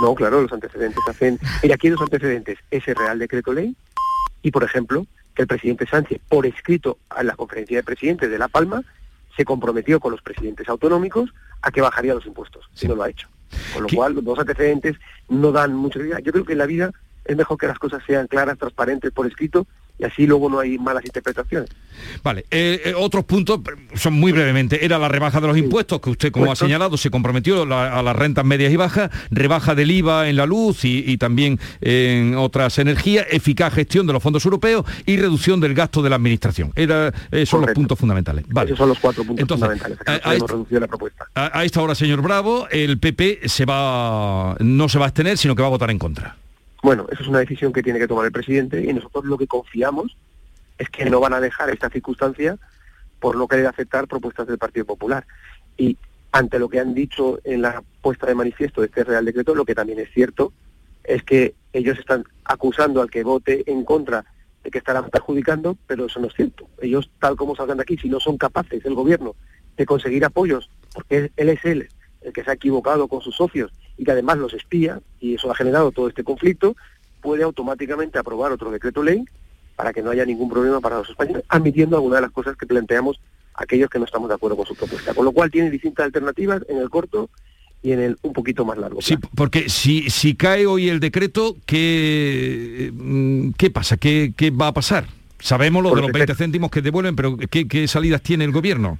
No, 0.00 0.14
claro, 0.14 0.42
los 0.42 0.52
antecedentes 0.52 0.98
hacen... 1.08 1.38
Mira, 1.62 1.76
aquí 1.76 1.86
hay 1.86 1.92
dos 1.92 2.02
antecedentes. 2.02 2.58
Ese 2.70 2.92
Real 2.94 3.18
Decreto 3.18 3.52
Ley 3.52 3.74
y, 4.42 4.50
por 4.50 4.62
ejemplo, 4.64 5.06
que 5.34 5.42
el 5.42 5.48
presidente 5.48 5.86
Sánchez, 5.86 6.20
por 6.28 6.46
escrito 6.46 6.98
a 7.08 7.22
la 7.22 7.34
conferencia 7.36 7.78
de 7.78 7.82
presidentes 7.82 8.28
de 8.30 8.38
La 8.38 8.48
Palma, 8.48 8.82
se 9.36 9.44
comprometió 9.44 10.00
con 10.00 10.10
los 10.12 10.20
presidentes 10.20 10.68
autonómicos 10.68 11.30
a 11.62 11.70
que 11.70 11.80
bajaría 11.80 12.14
los 12.14 12.26
impuestos. 12.26 12.64
Y 12.80 12.88
no 12.88 12.94
lo 12.94 13.02
ha 13.04 13.10
hecho. 13.10 13.28
Con 13.72 13.82
lo 13.82 13.88
cual, 13.88 14.14
los 14.14 14.24
dos 14.24 14.38
antecedentes 14.38 14.96
no 15.28 15.52
dan 15.52 15.74
mucha 15.74 15.98
idea. 15.98 16.18
Yo 16.20 16.32
creo 16.32 16.44
que 16.44 16.52
en 16.52 16.58
la 16.58 16.66
vida 16.66 16.92
es 17.24 17.36
mejor 17.36 17.58
que 17.58 17.66
las 17.66 17.78
cosas 17.78 18.02
sean 18.06 18.26
claras, 18.26 18.58
transparentes, 18.58 19.10
por 19.12 19.26
escrito, 19.26 19.66
y 19.98 20.04
así 20.04 20.26
luego 20.26 20.48
no 20.50 20.58
hay 20.60 20.78
malas 20.78 21.04
interpretaciones. 21.04 21.70
Vale, 22.22 22.44
eh, 22.50 22.80
eh, 22.84 22.94
otros 22.96 23.24
puntos, 23.24 23.60
son 23.94 24.12
muy 24.14 24.30
brevemente, 24.32 24.84
era 24.84 24.98
la 24.98 25.08
rebaja 25.08 25.40
de 25.40 25.46
los 25.46 25.56
impuestos, 25.56 26.00
que 26.00 26.10
usted, 26.10 26.30
como 26.30 26.52
ha 26.52 26.56
señalado, 26.56 26.96
se 26.98 27.10
comprometió 27.10 27.64
la- 27.64 27.98
a 27.98 28.02
las 28.02 28.14
rentas 28.14 28.44
medias 28.44 28.70
y 28.72 28.76
bajas, 28.76 29.10
rebaja 29.30 29.74
del 29.74 29.90
IVA 29.90 30.28
en 30.28 30.36
la 30.36 30.44
luz 30.46 30.84
y, 30.84 31.02
y 31.10 31.16
también 31.16 31.58
en 31.80 32.34
otras 32.36 32.78
energías, 32.78 33.26
eficaz 33.30 33.72
gestión 33.72 34.06
de 34.06 34.12
los 34.12 34.22
fondos 34.22 34.44
europeos 34.44 34.84
y 35.06 35.16
reducción 35.16 35.60
del 35.60 35.72
gasto 35.74 36.02
de 36.02 36.10
la 36.10 36.16
administración. 36.16 36.72
Era, 36.76 37.12
eh, 37.30 37.46
son 37.46 37.62
los 37.62 37.70
puntos 37.70 37.98
fundamentales. 37.98 38.44
Vale. 38.48 38.66
Esos 38.68 38.78
son 38.78 38.88
los 38.90 38.98
cuatro 38.98 39.24
puntos 39.24 39.40
Entonces, 39.42 39.66
fundamentales. 39.80 40.22
a- 40.24 40.30
a 40.30 40.34
este- 40.34 40.80
la 40.80 40.86
propuesta. 40.86 41.26
A, 41.34 41.58
a 41.60 41.64
esta 41.64 41.80
hora, 41.80 41.94
señor 41.94 42.20
Bravo, 42.20 42.68
el 42.70 42.98
PP 42.98 43.40
se 43.48 43.64
va, 43.64 44.54
no 44.60 44.88
se 44.90 44.98
va 44.98 45.06
a 45.06 45.08
abstener, 45.08 45.38
sino 45.38 45.56
que 45.56 45.62
va 45.62 45.68
a 45.68 45.70
votar 45.70 45.90
en 45.90 45.98
contra. 45.98 46.36
Bueno, 46.86 47.04
eso 47.10 47.20
es 47.20 47.28
una 47.28 47.40
decisión 47.40 47.72
que 47.72 47.82
tiene 47.82 47.98
que 47.98 48.06
tomar 48.06 48.26
el 48.26 48.30
presidente 48.30 48.80
y 48.80 48.92
nosotros 48.92 49.24
lo 49.24 49.36
que 49.36 49.48
confiamos 49.48 50.16
es 50.78 50.88
que 50.88 51.10
no 51.10 51.18
van 51.18 51.32
a 51.32 51.40
dejar 51.40 51.68
esta 51.68 51.90
circunstancia 51.90 52.58
por 53.18 53.34
no 53.34 53.48
querer 53.48 53.66
aceptar 53.66 54.06
propuestas 54.06 54.46
del 54.46 54.56
Partido 54.56 54.86
Popular. 54.86 55.26
Y 55.76 55.98
ante 56.30 56.60
lo 56.60 56.68
que 56.68 56.78
han 56.78 56.94
dicho 56.94 57.40
en 57.42 57.62
la 57.62 57.82
puesta 58.00 58.28
de 58.28 58.36
manifiesto 58.36 58.82
de 58.82 58.86
este 58.86 59.02
Real 59.02 59.24
Decreto, 59.24 59.52
lo 59.56 59.64
que 59.64 59.74
también 59.74 59.98
es 59.98 60.12
cierto 60.14 60.52
es 61.02 61.24
que 61.24 61.56
ellos 61.72 61.98
están 61.98 62.22
acusando 62.44 63.02
al 63.02 63.10
que 63.10 63.24
vote 63.24 63.64
en 63.66 63.82
contra 63.82 64.24
de 64.62 64.70
que 64.70 64.78
estarán 64.78 65.10
perjudicando, 65.10 65.76
pero 65.88 66.06
eso 66.06 66.20
no 66.20 66.28
es 66.28 66.34
cierto. 66.34 66.68
Ellos, 66.80 67.10
tal 67.18 67.34
como 67.34 67.56
salgan 67.56 67.78
de 67.78 67.82
aquí, 67.82 67.96
si 67.96 68.08
no 68.08 68.20
son 68.20 68.38
capaces, 68.38 68.84
el 68.84 68.94
gobierno, 68.94 69.34
de 69.76 69.86
conseguir 69.86 70.24
apoyos, 70.24 70.70
porque 70.94 71.32
él 71.36 71.48
es 71.48 71.64
él 71.64 71.88
el 72.20 72.32
que 72.32 72.44
se 72.44 72.50
ha 72.52 72.54
equivocado 72.54 73.08
con 73.08 73.22
sus 73.22 73.34
socios 73.34 73.72
y 73.96 74.04
que 74.04 74.10
además 74.10 74.38
los 74.38 74.54
espía, 74.54 75.00
y 75.20 75.34
eso 75.34 75.50
ha 75.50 75.54
generado 75.54 75.90
todo 75.92 76.08
este 76.08 76.24
conflicto, 76.24 76.76
puede 77.20 77.42
automáticamente 77.42 78.18
aprobar 78.18 78.52
otro 78.52 78.70
decreto 78.70 79.02
ley 79.02 79.24
para 79.74 79.92
que 79.92 80.02
no 80.02 80.10
haya 80.10 80.24
ningún 80.24 80.48
problema 80.48 80.80
para 80.80 80.98
los 80.98 81.10
españoles, 81.10 81.44
admitiendo 81.48 81.96
algunas 81.96 82.18
de 82.18 82.22
las 82.22 82.30
cosas 82.30 82.56
que 82.56 82.66
planteamos 82.66 83.20
aquellos 83.54 83.90
que 83.90 83.98
no 83.98 84.04
estamos 84.04 84.28
de 84.28 84.34
acuerdo 84.34 84.56
con 84.56 84.66
su 84.66 84.74
propuesta. 84.74 85.14
Con 85.14 85.24
lo 85.24 85.32
cual 85.32 85.50
tiene 85.50 85.70
distintas 85.70 86.04
alternativas 86.04 86.62
en 86.68 86.78
el 86.78 86.90
corto 86.90 87.30
y 87.82 87.92
en 87.92 88.00
el 88.00 88.18
un 88.22 88.32
poquito 88.32 88.64
más 88.64 88.78
largo. 88.78 89.00
Sí, 89.02 89.16
porque 89.34 89.68
si, 89.68 90.10
si 90.10 90.34
cae 90.34 90.66
hoy 90.66 90.88
el 90.88 91.00
decreto, 91.00 91.56
¿qué, 91.66 92.90
mm, 92.94 93.50
qué 93.58 93.70
pasa? 93.70 93.96
¿Qué, 93.96 94.32
qué 94.36 94.50
va 94.50 94.68
a 94.68 94.74
pasar? 94.74 95.06
Sabemos 95.38 95.82
lo 95.82 95.90
Por 95.90 95.98
de 95.98 96.02
los 96.02 96.08
defecto. 96.08 96.32
20 96.32 96.44
céntimos 96.44 96.70
que 96.70 96.82
devuelven, 96.82 97.16
pero 97.16 97.36
¿qué, 97.36 97.68
qué 97.68 97.86
salidas 97.86 98.22
tiene 98.22 98.44
el 98.44 98.52
gobierno? 98.52 98.98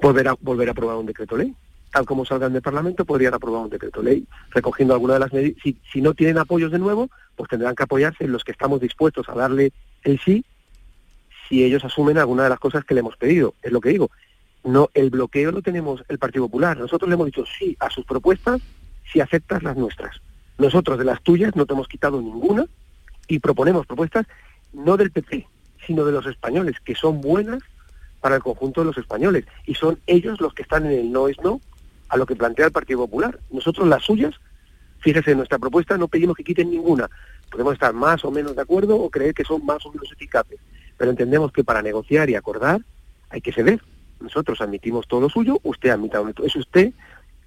volver 0.00 0.28
a, 0.28 0.34
volver 0.40 0.68
a 0.68 0.72
aprobar 0.72 0.96
un 0.96 1.06
decreto 1.06 1.36
ley. 1.36 1.54
Tal 1.92 2.04
como 2.04 2.24
salgan 2.24 2.52
del 2.52 2.62
Parlamento, 2.62 3.04
podrían 3.04 3.34
aprobar 3.34 3.62
un 3.62 3.70
decreto 3.70 4.02
ley, 4.02 4.24
recogiendo 4.50 4.94
algunas 4.94 5.16
de 5.16 5.20
las 5.20 5.32
medidas. 5.32 5.60
Si, 5.62 5.76
si 5.92 6.00
no 6.00 6.14
tienen 6.14 6.38
apoyos 6.38 6.70
de 6.70 6.78
nuevo, 6.78 7.10
pues 7.36 7.50
tendrán 7.50 7.74
que 7.74 7.82
apoyarse 7.82 8.24
en 8.24 8.32
los 8.32 8.44
que 8.44 8.52
estamos 8.52 8.80
dispuestos 8.80 9.28
a 9.28 9.34
darle 9.34 9.72
el 10.04 10.20
sí, 10.20 10.44
si 11.48 11.64
ellos 11.64 11.84
asumen 11.84 12.18
alguna 12.18 12.44
de 12.44 12.48
las 12.48 12.60
cosas 12.60 12.84
que 12.84 12.94
le 12.94 13.00
hemos 13.00 13.16
pedido. 13.16 13.54
Es 13.62 13.72
lo 13.72 13.80
que 13.80 13.88
digo. 13.88 14.10
No, 14.62 14.90
el 14.94 15.10
bloqueo 15.10 15.50
lo 15.50 15.62
tenemos 15.62 16.04
el 16.08 16.18
Partido 16.18 16.44
Popular. 16.44 16.78
Nosotros 16.78 17.08
le 17.08 17.14
hemos 17.14 17.26
dicho 17.26 17.44
sí 17.58 17.76
a 17.80 17.90
sus 17.90 18.04
propuestas 18.04 18.60
si 19.10 19.20
aceptas 19.20 19.62
las 19.62 19.76
nuestras. 19.76 20.20
Nosotros 20.58 20.98
de 20.98 21.04
las 21.04 21.22
tuyas 21.22 21.56
no 21.56 21.66
te 21.66 21.72
hemos 21.72 21.88
quitado 21.88 22.20
ninguna 22.20 22.66
y 23.26 23.38
proponemos 23.38 23.86
propuestas 23.86 24.26
no 24.72 24.96
del 24.96 25.10
PP, 25.10 25.46
sino 25.86 26.04
de 26.04 26.12
los 26.12 26.26
españoles, 26.26 26.76
que 26.84 26.94
son 26.94 27.20
buenas 27.20 27.62
para 28.20 28.36
el 28.36 28.42
conjunto 28.42 28.82
de 28.82 28.86
los 28.86 28.98
españoles. 28.98 29.46
Y 29.66 29.74
son 29.74 29.98
ellos 30.06 30.40
los 30.40 30.54
que 30.54 30.62
están 30.62 30.86
en 30.86 30.92
el 30.92 31.10
no 31.10 31.28
es 31.28 31.40
no 31.40 31.60
a 32.10 32.16
lo 32.16 32.26
que 32.26 32.36
plantea 32.36 32.66
el 32.66 32.72
Partido 32.72 33.00
Popular. 33.00 33.38
Nosotros 33.50 33.88
las 33.88 34.02
suyas, 34.04 34.34
fíjese, 34.98 35.30
en 35.30 35.38
nuestra 35.38 35.58
propuesta 35.58 35.96
no 35.96 36.08
pedimos 36.08 36.36
que 36.36 36.44
quiten 36.44 36.70
ninguna. 36.70 37.08
Podemos 37.50 37.72
estar 37.72 37.94
más 37.94 38.24
o 38.24 38.30
menos 38.30 38.54
de 38.54 38.62
acuerdo 38.62 38.96
o 38.96 39.10
creer 39.10 39.32
que 39.32 39.44
son 39.44 39.64
más 39.64 39.84
o 39.86 39.92
menos 39.92 40.10
eficaces. 40.12 40.58
Pero 40.98 41.10
entendemos 41.10 41.52
que 41.52 41.64
para 41.64 41.82
negociar 41.82 42.28
y 42.28 42.34
acordar 42.34 42.80
hay 43.30 43.40
que 43.40 43.52
ceder. 43.52 43.80
Nosotros 44.20 44.60
admitimos 44.60 45.08
todo 45.08 45.22
lo 45.22 45.30
suyo, 45.30 45.58
usted 45.62 45.90
admita 45.90 46.18
lo. 46.18 46.44
Es 46.44 46.54
usted, 46.56 46.92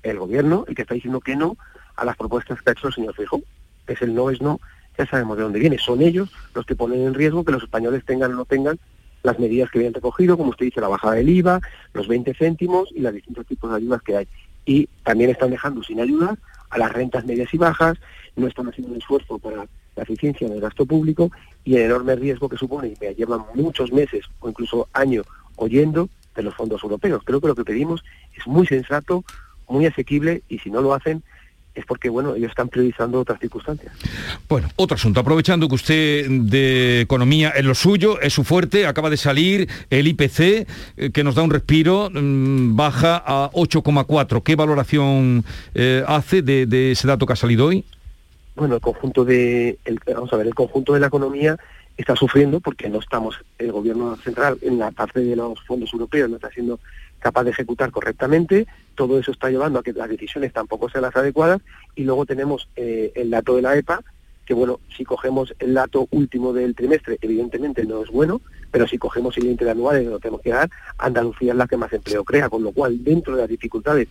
el 0.02 0.17
gobierno, 0.17 0.65
el 0.67 0.76
que 0.76 0.82
está 0.82 0.95
diciendo 0.95 1.19
que 1.19 1.36
no 1.36 1.56
a 1.95 2.06
las 2.06 2.17
propuestas 2.17 2.62
que 2.62 2.69
ha 2.69 2.73
hecho 2.73 2.88
el 2.88 2.93
señor 2.93 3.13
Feijóo. 3.13 3.43
Es 3.86 4.02
el 4.02 4.15
no 4.15 4.30
es 4.30 4.41
no, 4.41 4.60
ya 4.97 5.06
sabemos 5.06 5.38
de 5.38 5.43
dónde 5.43 5.60
viene. 5.60 5.78
Son 5.78 6.02
ellos 6.02 6.32
los 6.56 6.65
que 6.65 6.76
ponen 6.76 7.02
en 7.02 7.13
riesgo 7.13 7.43
que 7.43 7.52
los 7.52 7.63
españoles 7.63 8.04
tengan 8.06 8.32
o 8.32 8.36
no 8.36 8.45
tengan 8.45 8.80
las 9.23 9.39
medidas 9.39 9.71
que 9.71 9.80
habían 9.80 9.93
recogido, 9.93 10.38
como 10.38 10.49
usted 10.49 10.65
dice, 10.65 10.82
la 10.82 10.89
bajada 10.89 11.15
del 11.15 11.30
IVA, 11.30 11.62
los 11.93 12.08
20 12.08 12.34
céntimos 12.34 12.89
y 12.91 12.99
los 12.99 13.13
distintos 13.13 13.45
tipos 13.45 13.69
de 13.69 13.78
ayudas 13.78 14.02
que 14.02 14.17
hay. 14.17 14.28
Y 14.65 14.88
también 15.04 15.30
están 15.30 15.52
dejando 15.52 15.84
sin 15.84 15.99
ayuda 15.99 16.38
a 16.69 16.78
las 16.78 16.91
rentas 16.91 17.26
medias 17.26 17.54
y 17.54 17.58
bajas, 17.58 17.97
no 18.36 18.47
están 18.47 18.67
haciendo 18.67 18.93
un 18.93 18.99
esfuerzo 18.99 19.38
para 19.38 19.67
la 19.95 20.04
eficiencia 20.04 20.47
en 20.47 20.54
el 20.54 20.62
gasto 20.62 20.86
público 20.86 21.32
y 21.63 21.76
el 21.76 21.84
enorme 21.84 22.15
riesgo 22.15 22.49
que 22.49 22.58
supone, 22.58 22.89
y 22.89 22.97
me 22.99 23.13
llevan 23.13 23.43
muchos 23.54 23.91
meses 23.91 24.26
o 24.39 24.49
incluso 24.49 24.88
años 24.93 25.26
oyendo 25.56 26.10
de 26.36 26.43
los 26.43 26.56
fondos 26.56 26.82
europeos. 26.82 27.21
Creo 27.23 27.39
que 27.39 27.47
lo 27.47 27.56
que 27.56 27.63
pedimos 27.63 28.04
es 28.36 28.47
muy 28.47 28.65
sensato, 28.65 29.23
muy 29.67 29.86
asequible 29.86 30.43
y 30.49 30.60
si 30.60 30.71
no 30.71 30.82
lo 30.82 30.93
hacen 30.93 31.23
es 31.75 31.86
porque 31.86 32.09
bueno 32.09 32.36
ellos 32.36 32.49
están 32.49 32.69
priorizando 32.69 33.19
otras 33.19 33.39
circunstancias. 33.39 33.91
Bueno, 34.47 34.69
otro 34.75 34.95
asunto. 34.95 35.19
Aprovechando 35.19 35.67
que 35.67 35.75
usted 35.75 36.27
de 36.29 37.01
economía 37.01 37.49
es 37.49 37.65
lo 37.65 37.73
suyo, 37.75 38.19
es 38.21 38.33
su 38.33 38.43
fuerte, 38.43 38.86
acaba 38.86 39.09
de 39.09 39.17
salir 39.17 39.67
el 39.89 40.07
IPC, 40.07 40.39
eh, 40.39 41.09
que 41.13 41.23
nos 41.23 41.36
da 41.36 41.41
un 41.43 41.49
respiro, 41.51 42.09
mm, 42.13 42.75
baja 42.75 43.23
a 43.25 43.49
8,4. 43.53 44.41
¿Qué 44.43 44.55
valoración 44.55 45.43
eh, 45.73 46.03
hace 46.07 46.41
de, 46.41 46.65
de 46.65 46.91
ese 46.91 47.07
dato 47.07 47.25
que 47.25 47.33
ha 47.33 47.38
salido 47.38 47.65
hoy? 47.67 47.83
bueno, 48.55 48.75
el 48.75 48.81
conjunto 48.81 49.25
de, 49.25 49.79
el- 49.83 49.99
vamos 50.13 50.31
a 50.31 50.38
ver, 50.38 50.45
el 50.45 50.53
conjunto 50.53 50.93
de 50.93 50.99
la 50.99 51.07
economía 51.07 51.57
está 51.97 52.15
sufriendo 52.15 52.59
porque 52.59 52.88
no 52.88 52.99
estamos, 52.99 53.36
el 53.57 53.71
gobierno 53.71 54.15
central 54.17 54.59
en 54.62 54.77
la 54.77 54.91
parte 54.91 55.21
de 55.21 55.36
los 55.36 55.59
fondos 55.65 55.91
europeos 55.91 56.29
no 56.29 56.36
está 56.36 56.51
siendo 56.51 56.79
capaz 57.23 57.45
de 57.45 57.51
ejecutar 57.51 57.89
correctamente, 57.89 58.67
todo 58.95 59.17
eso 59.17 59.31
está 59.31 59.49
llevando 59.49 59.79
a 59.79 59.83
que 59.83 59.93
las 59.93 60.09
decisiones 60.09 60.51
tampoco 60.51 60.89
sean 60.89 61.03
las 61.03 61.15
adecuadas 61.15 61.62
y 61.95 62.03
luego 62.03 62.25
tenemos 62.25 62.67
eh, 62.75 63.13
el 63.15 63.29
dato 63.29 63.55
de 63.55 63.62
la 63.62 63.77
EPA, 63.77 64.03
que 64.45 64.53
bueno, 64.53 64.81
si 64.95 65.05
cogemos 65.05 65.55
el 65.59 65.73
dato 65.73 66.05
último 66.12 66.51
del 66.51 66.75
trimestre, 66.75 67.17
evidentemente 67.21 67.86
no 67.86 68.03
es 68.03 68.09
bueno, 68.09 68.41
pero 68.71 68.89
si 68.89 68.97
cogemos 68.97 69.38
el 69.38 69.45
índice 69.45 69.69
anual, 69.69 70.03
lo 70.03 70.19
tenemos 70.19 70.41
que 70.41 70.49
dar, 70.49 70.69
Andalucía 70.97 71.53
es 71.53 71.57
la 71.57 71.65
que 71.65 71.77
más 71.77 71.93
empleo 71.93 72.25
crea, 72.25 72.49
con 72.49 72.62
lo 72.62 72.73
cual 72.73 73.01
dentro 73.05 73.36
de 73.36 73.43
las 73.43 73.49
dificultades 73.49 74.09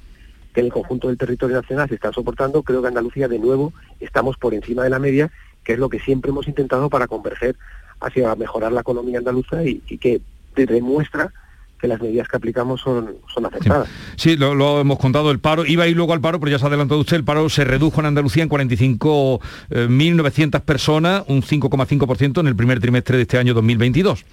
que 0.55 0.61
en 0.61 0.67
el 0.67 0.73
conjunto 0.73 1.09
del 1.09 1.19
territorio 1.19 1.57
nacional 1.57 1.91
se 1.91 1.97
están 1.97 2.15
soportando, 2.15 2.63
creo 2.63 2.81
que 2.81 2.89
Andalucía 2.89 3.29
de 3.29 3.39
nuevo 3.39 3.75
estamos 4.01 4.39
por 4.39 4.55
encima 4.55 4.85
de 4.85 4.91
la 4.91 4.99
media, 4.99 5.31
que 5.65 5.75
es 5.75 5.79
lo 5.79 5.91
que 5.91 6.01
siempre 6.01 6.31
hemos 6.31 6.49
intentado 6.49 6.89
para 6.89 7.07
converger 7.09 7.57
hacia 8.01 8.35
mejorar 8.37 8.73
la 8.73 8.81
economía 8.81 9.19
andaluza 9.19 9.63
y, 9.63 9.83
y 9.87 9.99
que 9.99 10.23
demuestra 10.55 11.31
que 11.83 11.89
las 11.89 12.01
medidas 12.01 12.29
que 12.29 12.37
aplicamos 12.37 12.81
son, 12.81 13.17
son 13.35 13.45
acertadas. 13.45 13.89
Sí, 14.17 14.37
lo, 14.37 14.55
lo 14.55 14.81
hemos 14.81 14.99
contado, 15.01 15.33
el 15.33 15.41
paro, 15.41 15.67
iba 15.67 15.83
a 15.83 15.89
ir 15.89 15.97
luego 15.97 16.13
al 16.13 16.21
paro, 16.21 16.39
pero 16.39 16.53
ya 16.53 16.59
se 16.61 16.65
ha 16.65 16.69
adelantado 16.69 17.01
usted, 17.01 17.17
el 17.17 17.25
paro 17.25 17.49
se 17.51 17.65
redujo 17.65 17.99
en 18.01 18.07
Andalucía 18.07 18.45
en 18.45 18.49
45.900 18.49 20.61
personas, 20.61 21.25
un 21.27 21.43
5,5% 21.43 22.39
en 22.41 22.47
el 22.47 22.55
primer 22.57 22.79
trimestre 22.81 23.17
de 23.17 23.23
este 23.23 23.37
año 23.37 23.53
2022. 23.53 24.25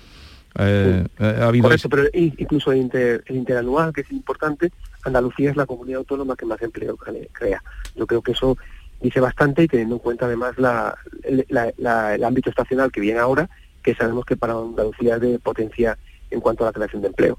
Eh, 0.59 1.05
eh, 1.19 1.38
ha 1.41 1.47
habido 1.47 1.63
Correcto, 1.63 1.89
pero 1.89 2.03
incluso 2.13 2.71
el, 2.71 2.77
inter- 2.79 3.23
el 3.25 3.35
interanual, 3.38 3.91
que 3.93 4.01
es 4.01 4.12
importante, 4.12 4.71
Andalucía 5.03 5.49
es 5.49 5.57
la 5.57 5.65
comunidad 5.65 5.97
autónoma 5.99 6.35
que 6.35 6.45
más 6.45 6.62
empleo 6.62 6.95
cre- 6.97 7.29
crea. 7.31 7.63
Yo 7.95 8.05
creo 8.05 8.21
que 8.21 8.33
eso 8.33 8.57
dice 9.01 9.19
bastante 9.19 9.63
y 9.63 9.67
teniendo 9.67 9.95
en 9.95 9.99
cuenta 9.99 10.26
además 10.28 10.53
la- 10.57 10.95
el, 11.24 11.45
la- 11.49 11.71
la- 11.78 12.13
el 12.15 12.24
ámbito 12.24 12.49
estacional 12.51 12.91
que 12.91 13.01
viene 13.01 13.19
ahora, 13.19 13.49
que 13.82 13.95
sabemos 13.95 14.26
que 14.26 14.38
para 14.38 14.53
Andalucía 14.53 15.15
es 15.15 15.21
de 15.21 15.39
potencia 15.39 15.97
en 16.32 16.41
cuanto 16.41 16.63
a 16.63 16.67
la 16.67 16.73
creación 16.73 17.01
de 17.01 17.09
empleo. 17.09 17.38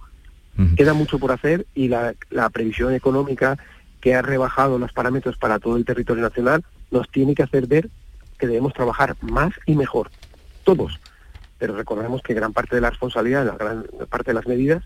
Queda 0.76 0.92
mucho 0.92 1.18
por 1.18 1.32
hacer 1.32 1.66
y 1.74 1.88
la, 1.88 2.14
la 2.28 2.50
previsión 2.50 2.92
económica 2.92 3.56
que 4.00 4.14
ha 4.14 4.20
rebajado 4.20 4.78
los 4.78 4.92
parámetros 4.92 5.38
para 5.38 5.58
todo 5.58 5.76
el 5.76 5.86
territorio 5.86 6.22
nacional 6.22 6.64
nos 6.90 7.08
tiene 7.10 7.34
que 7.34 7.42
hacer 7.42 7.66
ver 7.66 7.88
que 8.38 8.46
debemos 8.46 8.72
trabajar 8.72 9.16
más 9.20 9.52
y 9.66 9.74
mejor, 9.74 10.10
todos. 10.64 10.98
Pero 11.58 11.76
recordemos 11.76 12.22
que 12.22 12.34
gran 12.34 12.52
parte 12.52 12.74
de 12.74 12.80
la 12.80 12.90
responsabilidad, 12.90 13.46
la 13.46 13.56
gran 13.56 13.86
parte 14.08 14.30
de 14.30 14.34
las 14.34 14.46
medidas, 14.46 14.82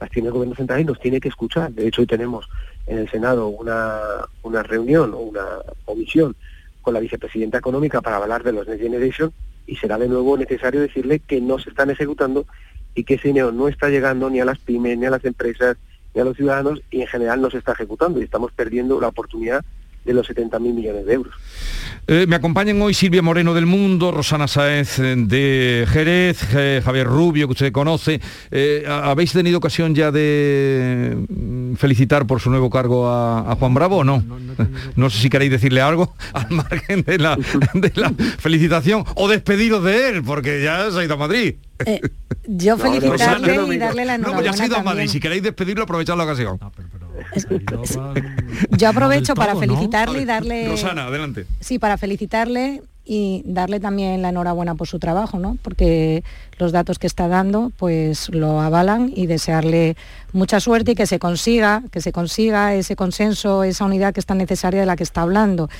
las 0.00 0.10
tiene 0.10 0.28
el 0.28 0.34
gobierno 0.34 0.54
central 0.54 0.80
y 0.80 0.84
nos 0.84 1.00
tiene 1.00 1.20
que 1.20 1.28
escuchar. 1.28 1.72
De 1.72 1.86
hecho, 1.86 2.02
hoy 2.02 2.06
tenemos 2.06 2.48
en 2.86 2.98
el 2.98 3.08
Senado 3.08 3.48
una, 3.48 4.00
una 4.42 4.62
reunión 4.62 5.14
o 5.14 5.18
una 5.18 5.44
comisión 5.84 6.36
con 6.82 6.94
la 6.94 7.00
vicepresidenta 7.00 7.58
económica 7.58 8.00
para 8.00 8.16
hablar 8.16 8.42
de 8.42 8.52
los 8.52 8.68
Next 8.68 8.82
Generation 8.82 9.32
y 9.66 9.76
será 9.76 9.98
de 9.98 10.08
nuevo 10.08 10.36
necesario 10.36 10.80
decirle 10.80 11.20
que 11.20 11.40
no 11.40 11.58
se 11.58 11.70
están 11.70 11.90
ejecutando 11.90 12.46
y 12.96 13.04
que 13.04 13.14
ese 13.14 13.28
dinero 13.28 13.52
no 13.52 13.68
está 13.68 13.88
llegando 13.88 14.28
ni 14.28 14.40
a 14.40 14.44
las 14.44 14.58
pymes, 14.58 14.98
ni 14.98 15.06
a 15.06 15.10
las 15.10 15.24
empresas, 15.24 15.76
ni 16.14 16.20
a 16.22 16.24
los 16.24 16.36
ciudadanos 16.36 16.82
y 16.90 17.02
en 17.02 17.06
general 17.06 17.40
no 17.40 17.50
se 17.50 17.58
está 17.58 17.72
ejecutando 17.72 18.18
y 18.20 18.24
estamos 18.24 18.50
perdiendo 18.50 19.00
la 19.00 19.08
oportunidad 19.08 19.64
de 20.06 20.14
los 20.14 20.28
70.000 20.28 20.60
millones 20.60 21.04
de 21.04 21.12
euros. 21.12 21.34
Eh, 22.08 22.24
me 22.28 22.36
acompañan 22.36 22.80
hoy 22.80 22.94
Silvia 22.94 23.20
Moreno 23.20 23.52
del 23.52 23.66
Mundo, 23.66 24.12
Rosana 24.12 24.46
Saez 24.46 25.00
eh, 25.00 25.16
de 25.16 25.84
Jerez, 25.90 26.38
Javier 26.84 27.04
Rubio, 27.04 27.48
que 27.48 27.52
usted 27.52 27.72
conoce. 27.72 28.20
Eh, 28.52 28.84
¿Habéis 28.86 29.32
tenido 29.32 29.58
ocasión 29.58 29.92
ya 29.92 30.12
de 30.12 31.16
mm, 31.28 31.74
felicitar 31.74 32.24
por 32.24 32.40
su 32.40 32.48
nuevo 32.50 32.70
cargo 32.70 33.08
a, 33.08 33.56
Juan 33.58 33.74
Bravo 33.74 33.96
o 33.98 34.04
no? 34.04 34.24
No, 34.94 35.10
sé 35.10 35.18
si 35.18 35.28
queréis 35.28 35.50
decirle 35.50 35.80
algo 35.80 36.14
al 36.32 36.50
margen 36.50 37.02
de 37.02 37.18
la, 37.18 37.36
felicitación 38.38 39.04
o 39.16 39.26
despediros 39.26 39.82
de 39.82 40.10
él, 40.10 40.22
porque 40.22 40.62
ya 40.62 40.88
se 40.92 41.00
ha 41.00 41.04
ido 41.04 41.14
a 41.14 41.18
Madrid. 41.18 41.56
Yo 42.46 42.78
felicitarle 42.78 43.74
y 43.74 43.78
darle 43.78 44.04
la 44.04 44.14
enhorabuena. 44.14 44.50
No, 44.50 44.56
pues 44.56 44.70
ya 44.70 44.82
Madrid. 44.82 45.08
Si 45.08 45.20
queréis 45.20 45.42
despedirlo, 45.42 45.84
aprovechad 45.84 46.16
la 46.16 46.24
ocasión. 46.24 46.58
Yo 48.70 48.88
aprovecho 48.88 49.34
para 49.34 49.56
felicitarle 49.56 50.22
y 50.22 50.24
darle... 50.24 50.68
Rosana, 50.68 51.06
adelante. 51.06 51.46
Sí, 51.60 51.78
para 51.78 51.96
felicitarle 51.98 52.82
y 53.06 53.42
darle 53.46 53.78
también 53.78 54.20
la 54.20 54.30
enhorabuena 54.30 54.74
por 54.74 54.88
su 54.88 54.98
trabajo, 54.98 55.38
¿no? 55.38 55.56
Porque 55.62 56.24
los 56.58 56.72
datos 56.72 56.98
que 56.98 57.06
está 57.06 57.28
dando 57.28 57.70
pues 57.76 58.28
lo 58.30 58.60
avalan 58.60 59.12
y 59.14 59.26
desearle 59.26 59.96
mucha 60.32 60.58
suerte 60.58 60.92
y 60.92 60.94
que 60.96 61.06
se 61.06 61.20
consiga, 61.20 61.84
que 61.92 62.00
se 62.00 62.10
consiga 62.10 62.74
ese 62.74 62.96
consenso, 62.96 63.62
esa 63.62 63.84
unidad 63.84 64.12
que 64.12 64.20
es 64.20 64.26
tan 64.26 64.38
necesaria 64.38 64.80
de 64.80 64.86
la 64.86 64.96
que 64.96 65.04
está 65.04 65.22
hablando. 65.22 65.70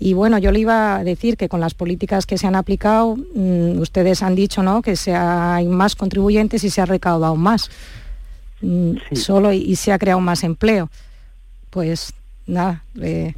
Y 0.00 0.14
bueno, 0.14 0.38
yo 0.38 0.50
le 0.50 0.58
iba 0.58 0.96
a 0.96 1.04
decir 1.04 1.36
que 1.36 1.48
con 1.48 1.60
las 1.60 1.74
políticas 1.74 2.26
que 2.26 2.36
se 2.36 2.48
han 2.48 2.56
aplicado, 2.56 3.16
mm, 3.16 3.78
ustedes 3.78 4.24
han 4.24 4.34
dicho 4.34 4.64
¿no? 4.64 4.82
que 4.82 4.96
se 4.96 5.14
hay 5.14 5.66
más 5.66 5.94
contribuyentes 5.94 6.64
y 6.64 6.70
se 6.70 6.80
ha 6.80 6.86
recaudado 6.86 7.36
más. 7.36 7.70
Mm, 8.60 8.94
solo 9.12 9.52
y, 9.52 9.76
se 9.76 9.92
ha 9.92 9.98
creado 9.98 10.20
más 10.20 10.42
empleo. 10.42 10.90
Pues 11.70 12.12
nada, 12.46 12.82
eh, 13.00 13.34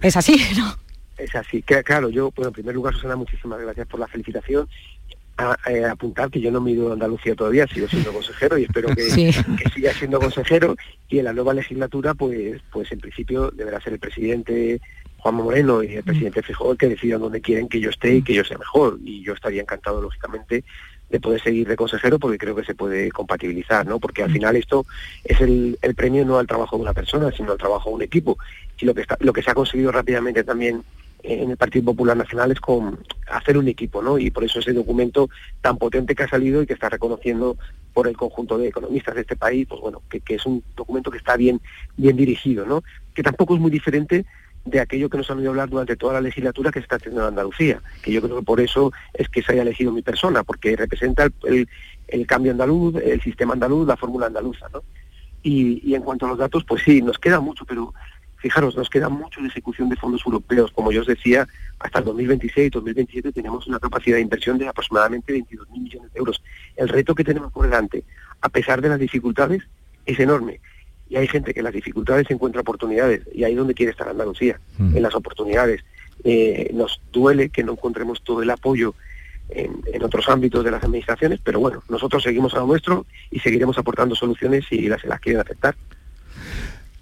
es 0.00 0.16
así, 0.16 0.40
¿no? 0.56 0.85
Es 1.16 1.34
así, 1.34 1.62
claro, 1.62 2.10
yo, 2.10 2.30
bueno, 2.34 2.48
en 2.48 2.54
primer 2.54 2.74
lugar, 2.74 2.94
Susana, 2.94 3.16
muchísimas 3.16 3.60
gracias 3.60 3.86
por 3.86 4.00
la 4.00 4.06
felicitación. 4.06 4.68
A, 5.38 5.54
eh, 5.70 5.84
apuntar 5.84 6.30
que 6.30 6.40
yo 6.40 6.50
no 6.50 6.62
me 6.62 6.70
he 6.70 6.74
ido 6.74 6.88
a 6.88 6.94
Andalucía 6.94 7.34
todavía, 7.34 7.66
sigo 7.66 7.86
siendo 7.88 8.10
consejero 8.10 8.56
y 8.56 8.64
espero 8.64 8.88
que, 8.94 9.02
siga 9.74 9.92
siendo 9.92 10.18
consejero 10.18 10.76
y 11.10 11.18
en 11.18 11.26
la 11.26 11.34
nueva 11.34 11.52
legislatura 11.52 12.14
pues 12.14 12.62
pues 12.72 12.90
en 12.90 13.00
principio 13.00 13.50
deberá 13.50 13.78
ser 13.82 13.92
el 13.92 13.98
presidente 13.98 14.80
Juan 15.18 15.34
Moreno 15.34 15.82
y 15.82 15.96
el 15.96 16.04
presidente 16.04 16.42
Fijó 16.42 16.72
el 16.72 16.78
que 16.78 16.88
decidan 16.88 17.20
dónde 17.20 17.42
quieren 17.42 17.68
que 17.68 17.80
yo 17.80 17.90
esté 17.90 18.14
y 18.14 18.22
que 18.22 18.32
yo 18.32 18.44
sea 18.44 18.56
mejor 18.56 18.98
y 19.04 19.22
yo 19.22 19.34
estaría 19.34 19.60
encantado 19.60 20.00
lógicamente 20.00 20.64
de 21.10 21.20
poder 21.20 21.40
seguir 21.40 21.68
de 21.68 21.76
consejero 21.76 22.18
porque 22.18 22.38
creo 22.38 22.54
que 22.54 22.64
se 22.64 22.74
puede 22.74 23.10
compatibilizar, 23.10 23.86
¿no? 23.86 24.00
Porque 24.00 24.22
al 24.22 24.32
final 24.32 24.56
esto 24.56 24.86
es 25.24 25.40
el, 25.40 25.78
premio 25.96 26.24
no 26.24 26.38
al 26.38 26.46
trabajo 26.46 26.76
de 26.76 26.82
una 26.82 26.94
persona, 26.94 27.30
sino 27.30 27.52
al 27.52 27.58
trabajo 27.58 27.90
de 27.90 27.96
un 27.96 28.02
equipo. 28.02 28.38
Y 28.78 28.86
lo 28.86 28.94
que 28.94 29.02
está, 29.02 29.16
lo 29.20 29.32
que 29.32 29.42
se 29.42 29.50
ha 29.50 29.54
conseguido 29.54 29.92
rápidamente 29.92 30.42
también 30.42 30.82
en 31.26 31.50
el 31.50 31.56
Partido 31.56 31.86
Popular 31.86 32.16
Nacional 32.16 32.52
es 32.52 32.60
con 32.60 32.98
hacer 33.28 33.58
un 33.58 33.68
equipo, 33.68 34.02
¿no? 34.02 34.18
Y 34.18 34.30
por 34.30 34.44
eso 34.44 34.60
ese 34.60 34.72
documento 34.72 35.28
tan 35.60 35.76
potente 35.76 36.14
que 36.14 36.22
ha 36.22 36.28
salido 36.28 36.62
y 36.62 36.66
que 36.66 36.74
está 36.74 36.88
reconociendo 36.88 37.56
por 37.92 38.08
el 38.08 38.16
conjunto 38.16 38.58
de 38.58 38.68
economistas 38.68 39.14
de 39.14 39.22
este 39.22 39.36
país, 39.36 39.66
pues 39.68 39.80
bueno, 39.80 40.02
que, 40.08 40.22
es 40.28 40.46
un 40.46 40.62
documento 40.76 41.10
que 41.10 41.18
está 41.18 41.36
bien, 41.36 41.60
bien 41.96 42.16
dirigido, 42.16 42.66
¿no? 42.66 42.82
Que 43.14 43.22
tampoco 43.22 43.54
es 43.54 43.60
muy 43.60 43.70
diferente 43.70 44.26
de 44.66 44.80
aquello 44.80 45.08
que 45.08 45.16
nos 45.16 45.30
han 45.30 45.38
oído 45.38 45.50
hablar 45.50 45.70
durante 45.70 45.96
toda 45.96 46.14
la 46.14 46.20
legislatura 46.20 46.70
que 46.70 46.80
se 46.80 46.84
está 46.84 46.96
haciendo 46.96 47.22
en 47.22 47.28
Andalucía, 47.28 47.80
que 48.02 48.12
yo 48.12 48.20
creo 48.20 48.36
que 48.36 48.44
por 48.44 48.60
eso 48.60 48.92
es 49.14 49.28
que 49.28 49.42
se 49.42 49.52
haya 49.52 49.62
elegido 49.62 49.92
mi 49.92 50.02
persona, 50.02 50.42
porque 50.44 50.76
representa 50.76 51.28
el, 51.44 52.26
cambio 52.26 52.52
andaluz, 52.52 52.96
el 52.96 53.20
sistema 53.22 53.54
andaluz, 53.54 53.86
la 53.86 53.96
fórmula 53.96 54.26
andaluza, 54.26 54.68
¿no? 54.72 54.82
Y, 55.42 55.94
en 55.94 56.02
cuanto 56.02 56.26
a 56.26 56.30
los 56.30 56.38
datos, 56.38 56.64
pues 56.64 56.82
sí, 56.82 57.00
nos 57.00 57.18
queda 57.18 57.38
mucho, 57.38 57.64
pero 57.64 57.94
fijaros, 58.36 58.76
nos 58.76 58.90
queda 58.90 59.08
mucho 59.08 59.40
de 59.40 59.48
ejecución 59.48 59.88
de 59.88 59.96
fondos 59.96 60.22
europeos. 60.24 60.70
Como 60.72 60.92
yo 60.92 61.00
os 61.00 61.06
decía, 61.06 61.46
hasta 61.78 61.98
el 61.98 62.04
2026, 62.04 62.70
2027 62.70 63.32
tenemos 63.32 63.66
una 63.66 63.78
capacidad 63.78 64.16
de 64.16 64.22
inversión 64.22 64.58
de 64.58 64.68
aproximadamente 64.68 65.34
22.000 65.34 65.82
millones 65.82 66.12
de 66.12 66.18
euros. 66.18 66.42
El 66.76 66.88
reto 66.88 67.14
que 67.14 67.24
tenemos 67.24 67.52
por 67.52 67.64
delante, 67.64 68.04
a 68.40 68.48
pesar 68.48 68.80
de 68.80 68.88
las 68.88 68.98
dificultades, 68.98 69.62
es 70.04 70.18
enorme 70.20 70.60
y 71.08 71.16
hay 71.16 71.28
gente 71.28 71.54
que 71.54 71.60
en 71.60 71.64
las 71.64 71.72
dificultades 71.72 72.30
encuentra 72.30 72.60
oportunidades 72.60 73.22
y 73.32 73.44
ahí 73.44 73.52
es 73.52 73.58
donde 73.58 73.74
quiere 73.74 73.92
estar 73.92 74.08
Andalucía, 74.08 74.60
mm. 74.78 74.96
en 74.96 75.02
las 75.02 75.14
oportunidades. 75.14 75.84
Eh, 76.24 76.70
nos 76.72 77.00
duele 77.12 77.50
que 77.50 77.62
no 77.62 77.72
encontremos 77.72 78.22
todo 78.22 78.42
el 78.42 78.50
apoyo 78.50 78.94
en, 79.48 79.82
en, 79.92 80.02
otros 80.02 80.28
ámbitos 80.28 80.64
de 80.64 80.72
las 80.72 80.82
administraciones, 80.82 81.38
pero 81.42 81.60
bueno, 81.60 81.82
nosotros 81.88 82.22
seguimos 82.22 82.54
a 82.54 82.58
lo 82.58 82.66
nuestro 82.66 83.06
y 83.30 83.38
seguiremos 83.38 83.78
aportando 83.78 84.16
soluciones 84.16 84.64
si 84.68 84.88
las, 84.88 85.04
las 85.04 85.20
quieren 85.20 85.40
aceptar. 85.40 85.76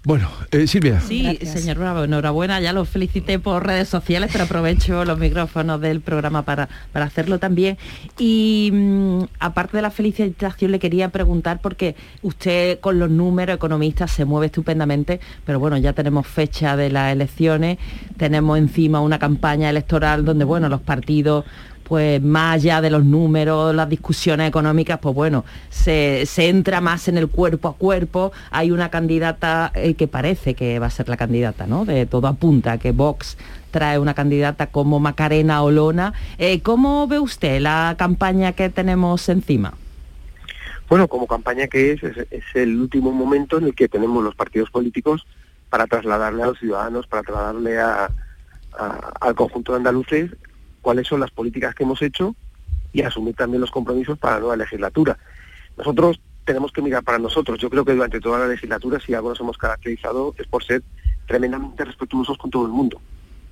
Bueno, 0.05 0.29
eh, 0.51 0.67
Silvia. 0.67 1.01
Sí, 1.01 1.39
señor 1.45 1.79
Bravo, 1.79 2.03
enhorabuena, 2.03 2.61
ya 2.61 2.73
lo 2.73 2.85
felicité 2.85 3.39
por 3.39 3.65
redes 3.65 3.89
sociales, 3.89 4.29
pero 4.31 4.43
aprovecho 4.43 5.03
los 5.03 5.17
micrófonos 5.17 5.81
del 5.81 5.99
programa 5.99 6.43
para, 6.43 6.69
para 6.91 7.05
hacerlo 7.05 7.39
también. 7.39 7.79
Y 8.19 8.69
mm, 8.71 9.23
aparte 9.39 9.77
de 9.77 9.81
la 9.81 9.89
felicitación, 9.89 10.71
le 10.71 10.77
quería 10.77 11.09
preguntar, 11.09 11.59
porque 11.59 11.95
usted 12.21 12.79
con 12.81 12.99
los 12.99 13.09
números 13.09 13.55
economistas 13.55 14.11
se 14.11 14.25
mueve 14.25 14.45
estupendamente, 14.45 15.19
pero 15.43 15.59
bueno, 15.59 15.75
ya 15.79 15.93
tenemos 15.93 16.27
fecha 16.27 16.77
de 16.77 16.91
las 16.91 17.11
elecciones, 17.11 17.79
tenemos 18.15 18.59
encima 18.59 19.01
una 19.01 19.17
campaña 19.17 19.71
electoral 19.71 20.23
donde, 20.23 20.45
bueno, 20.45 20.69
los 20.69 20.81
partidos 20.81 21.45
pues 21.87 22.21
más 22.21 22.55
allá 22.55 22.81
de 22.81 22.89
los 22.89 23.05
números, 23.05 23.73
las 23.75 23.87
discusiones 23.87 24.49
económicas, 24.49 24.97
pues 24.99 25.13
bueno, 25.13 25.45
se, 25.69 26.25
entra 26.37 26.81
más 26.81 27.07
en 27.07 27.17
el 27.17 27.27
cuerpo 27.27 27.67
a 27.69 27.75
cuerpo. 27.75 28.31
Hay 28.49 28.71
una 28.71 28.89
candidata 28.89 29.71
eh, 29.75 29.93
que 29.93 30.07
parece 30.07 30.55
que 30.55 30.79
va 30.79 30.87
a 30.87 30.89
ser 30.89 31.07
la 31.07 31.15
candidata, 31.15 31.67
¿no? 31.67 31.85
De 31.85 32.07
todo 32.07 32.27
apunta 32.27 32.79
que 32.79 32.91
Vox 32.91 33.37
trae 33.69 33.99
una 33.99 34.15
candidata 34.15 34.67
como 34.67 34.99
Macarena 34.99 35.61
Olona. 35.61 36.13
Eh, 36.39 36.61
¿Cómo 36.61 37.07
ve 37.07 37.19
usted 37.19 37.61
la 37.61 37.95
campaña 37.99 38.53
que 38.53 38.69
tenemos 38.69 39.29
encima? 39.29 39.75
Bueno, 40.89 41.07
como 41.07 41.27
campaña 41.27 41.67
que 41.67 41.91
es, 41.91 42.03
es, 42.03 42.43
el 42.55 42.79
último 42.79 43.11
momento 43.11 43.59
en 43.59 43.65
el 43.65 43.75
que 43.75 43.87
tenemos 43.87 44.23
los 44.23 44.33
partidos 44.33 44.71
políticos 44.71 45.27
para 45.69 45.85
trasladarle 45.85 46.41
a 46.41 46.47
los 46.47 46.59
ciudadanos, 46.59 47.05
para 47.05 47.21
trasladarle 47.21 47.79
al 47.79 49.35
conjunto 49.35 49.73
de 49.73 49.77
andaluces 49.77 50.31
cuáles 50.85 51.07
son 51.07 51.19
las 51.19 51.31
políticas 51.31 51.73
que 51.73 51.81
hemos 51.81 51.99
hecho 52.03 52.35
y 52.93 53.01
asumir 53.01 53.33
también 53.33 53.59
los 53.59 53.71
compromisos 53.71 54.19
para 54.19 54.35
la 54.35 54.41
nueva 54.41 54.57
legislatura. 54.57 55.17
Nosotros 55.75 56.21
tenemos 56.45 56.71
que 56.71 56.83
mirar 56.83 57.03
para 57.03 57.17
nosotros. 57.17 57.57
Yo 57.57 57.71
creo 57.71 57.83
que 57.83 57.93
durante 57.93 58.19
toda 58.19 58.37
la 58.37 58.47
legislatura, 58.47 58.99
si 58.99 59.15
algo 59.15 59.29
nos 59.29 59.39
hemos 59.39 59.57
caracterizado, 59.57 60.35
es 60.37 60.45
por 60.45 60.63
ser 60.63 60.83
tremendamente 61.25 61.83
respetuosos 61.85 62.37
con 62.37 62.51
todo 62.51 62.67
el 62.67 62.71
mundo, 62.71 63.01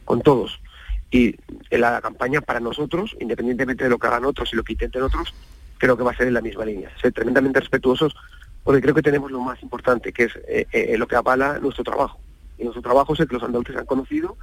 con 0.05 0.21
todos. 0.21 0.61
Y 1.09 1.35
en 1.71 1.81
la 1.81 2.01
campaña 2.01 2.39
para 2.39 2.59
nosotros, 2.59 3.17
independientemente 3.19 3.85
de 3.85 3.89
lo 3.89 3.97
que 3.97 4.05
hagan 4.05 4.25
otros 4.25 4.53
y 4.53 4.55
lo 4.55 4.63
que 4.63 4.73
intenten 4.73 5.01
otros, 5.01 5.33
creo 5.79 5.97
que 5.97 6.03
va 6.03 6.11
a 6.11 6.15
ser 6.15 6.27
en 6.27 6.35
la 6.35 6.41
misma 6.41 6.65
línea. 6.65 6.91
Ser 7.01 7.13
tremendamente 7.13 7.61
respetuosos 7.61 8.15
porque 8.63 8.79
creo 8.79 8.93
que 8.93 9.01
tenemos 9.01 9.31
lo 9.31 9.39
más 9.39 9.59
importante, 9.63 10.13
que 10.13 10.25
es 10.25 10.35
eh, 10.47 10.67
eh, 10.71 10.95
lo 10.99 11.07
que 11.07 11.15
avala 11.15 11.57
nuestro 11.57 11.83
trabajo. 11.83 12.19
Y 12.59 12.63
nuestro 12.63 12.83
trabajo 12.83 13.15
es 13.15 13.21
el 13.21 13.27
que 13.27 13.33
los 13.33 13.43
andaluces 13.43 13.75
han 13.75 13.87
conocido 13.87 14.37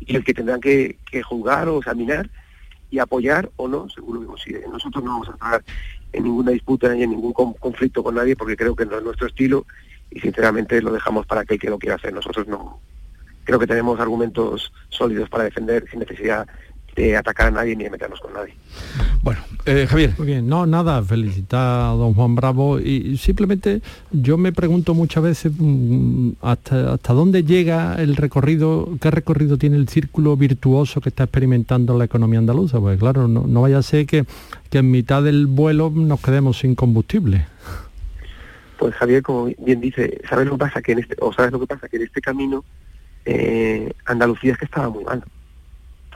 y 0.00 0.16
el 0.16 0.24
que 0.24 0.34
tendrán 0.34 0.60
que, 0.60 0.98
juzgar 1.24 1.68
o 1.68 1.78
examinar 1.78 2.28
y 2.90 2.98
apoyar 2.98 3.50
o 3.56 3.68
no, 3.68 3.88
según 3.88 4.16
lo 4.16 4.20
que 4.20 4.26
consideren. 4.26 4.70
Nosotros 4.70 5.02
no 5.02 5.12
vamos 5.12 5.28
a 5.28 5.32
entrar 5.32 5.64
en 6.12 6.24
ninguna 6.24 6.52
disputa 6.52 6.92
ni 6.94 7.02
en 7.02 7.10
ningún 7.10 7.32
conflicto 7.32 8.02
con 8.02 8.14
nadie 8.14 8.36
porque 8.36 8.56
creo 8.56 8.76
que 8.76 8.86
no 8.86 8.96
es 8.98 9.02
nuestro 9.02 9.26
estilo 9.26 9.66
y 10.10 10.20
sinceramente 10.20 10.80
lo 10.80 10.92
dejamos 10.92 11.26
para 11.26 11.42
aquel 11.42 11.58
que 11.58 11.70
lo 11.70 11.78
quiera 11.78 11.96
hacer. 11.96 12.12
Nosotros 12.12 12.46
no. 12.46 12.80
Creo 13.44 13.58
que 13.58 13.66
tenemos 13.66 13.98
argumentos 14.00 14.72
sólidos 14.88 15.28
para 15.28 15.44
defender 15.44 15.88
sin 15.90 16.00
necesidad 16.00 16.46
de 16.96 17.16
atacar 17.16 17.48
a 17.48 17.50
nadie 17.50 17.76
ni 17.76 17.84
de 17.84 17.90
meternos 17.90 18.18
con 18.20 18.32
nadie. 18.32 18.54
Bueno, 19.22 19.40
eh, 19.66 19.86
Javier. 19.88 20.14
Muy 20.16 20.26
bien, 20.26 20.48
no, 20.48 20.66
nada, 20.66 21.02
felicitar 21.02 21.90
a 21.90 21.92
don 21.92 22.14
Juan 22.14 22.34
Bravo 22.34 22.80
y 22.80 23.16
simplemente 23.18 23.82
yo 24.10 24.38
me 24.38 24.52
pregunto 24.52 24.94
muchas 24.94 25.22
veces 25.22 25.52
mm, 25.56 26.30
hasta, 26.40 26.94
hasta 26.94 27.12
dónde 27.12 27.44
llega 27.44 27.96
el 27.96 28.16
recorrido, 28.16 28.96
qué 29.00 29.10
recorrido 29.10 29.58
tiene 29.58 29.76
el 29.76 29.88
círculo 29.88 30.36
virtuoso 30.36 31.00
que 31.00 31.10
está 31.10 31.24
experimentando 31.24 31.98
la 31.98 32.06
economía 32.06 32.38
andaluza, 32.38 32.80
pues 32.80 32.98
claro, 32.98 33.28
no, 33.28 33.60
vaya 33.60 33.78
a 33.78 33.82
ser 33.82 34.06
que, 34.06 34.24
que 34.70 34.78
en 34.78 34.90
mitad 34.90 35.22
del 35.22 35.46
vuelo 35.46 35.90
nos 35.94 36.20
quedemos 36.20 36.58
sin 36.58 36.74
combustible. 36.74 37.46
Pues 38.78 38.94
Javier, 38.94 39.22
como 39.22 39.50
bien 39.58 39.80
dice, 39.80 40.20
¿sabes 40.28 40.46
lo 40.46 40.52
que 40.52 40.58
pasa? 40.58 40.82
Que 40.82 40.92
en 40.92 41.00
este, 41.00 41.16
o 41.20 41.32
sabes 41.32 41.52
lo 41.52 41.60
que 41.60 41.66
pasa? 41.66 41.88
Que 41.88 41.96
en 41.96 42.02
este 42.04 42.20
camino 42.20 42.64
eh, 43.24 43.92
Andalucía 44.04 44.52
es 44.52 44.58
que 44.58 44.66
estaba 44.66 44.88
muy 44.88 45.04
mal. 45.04 45.22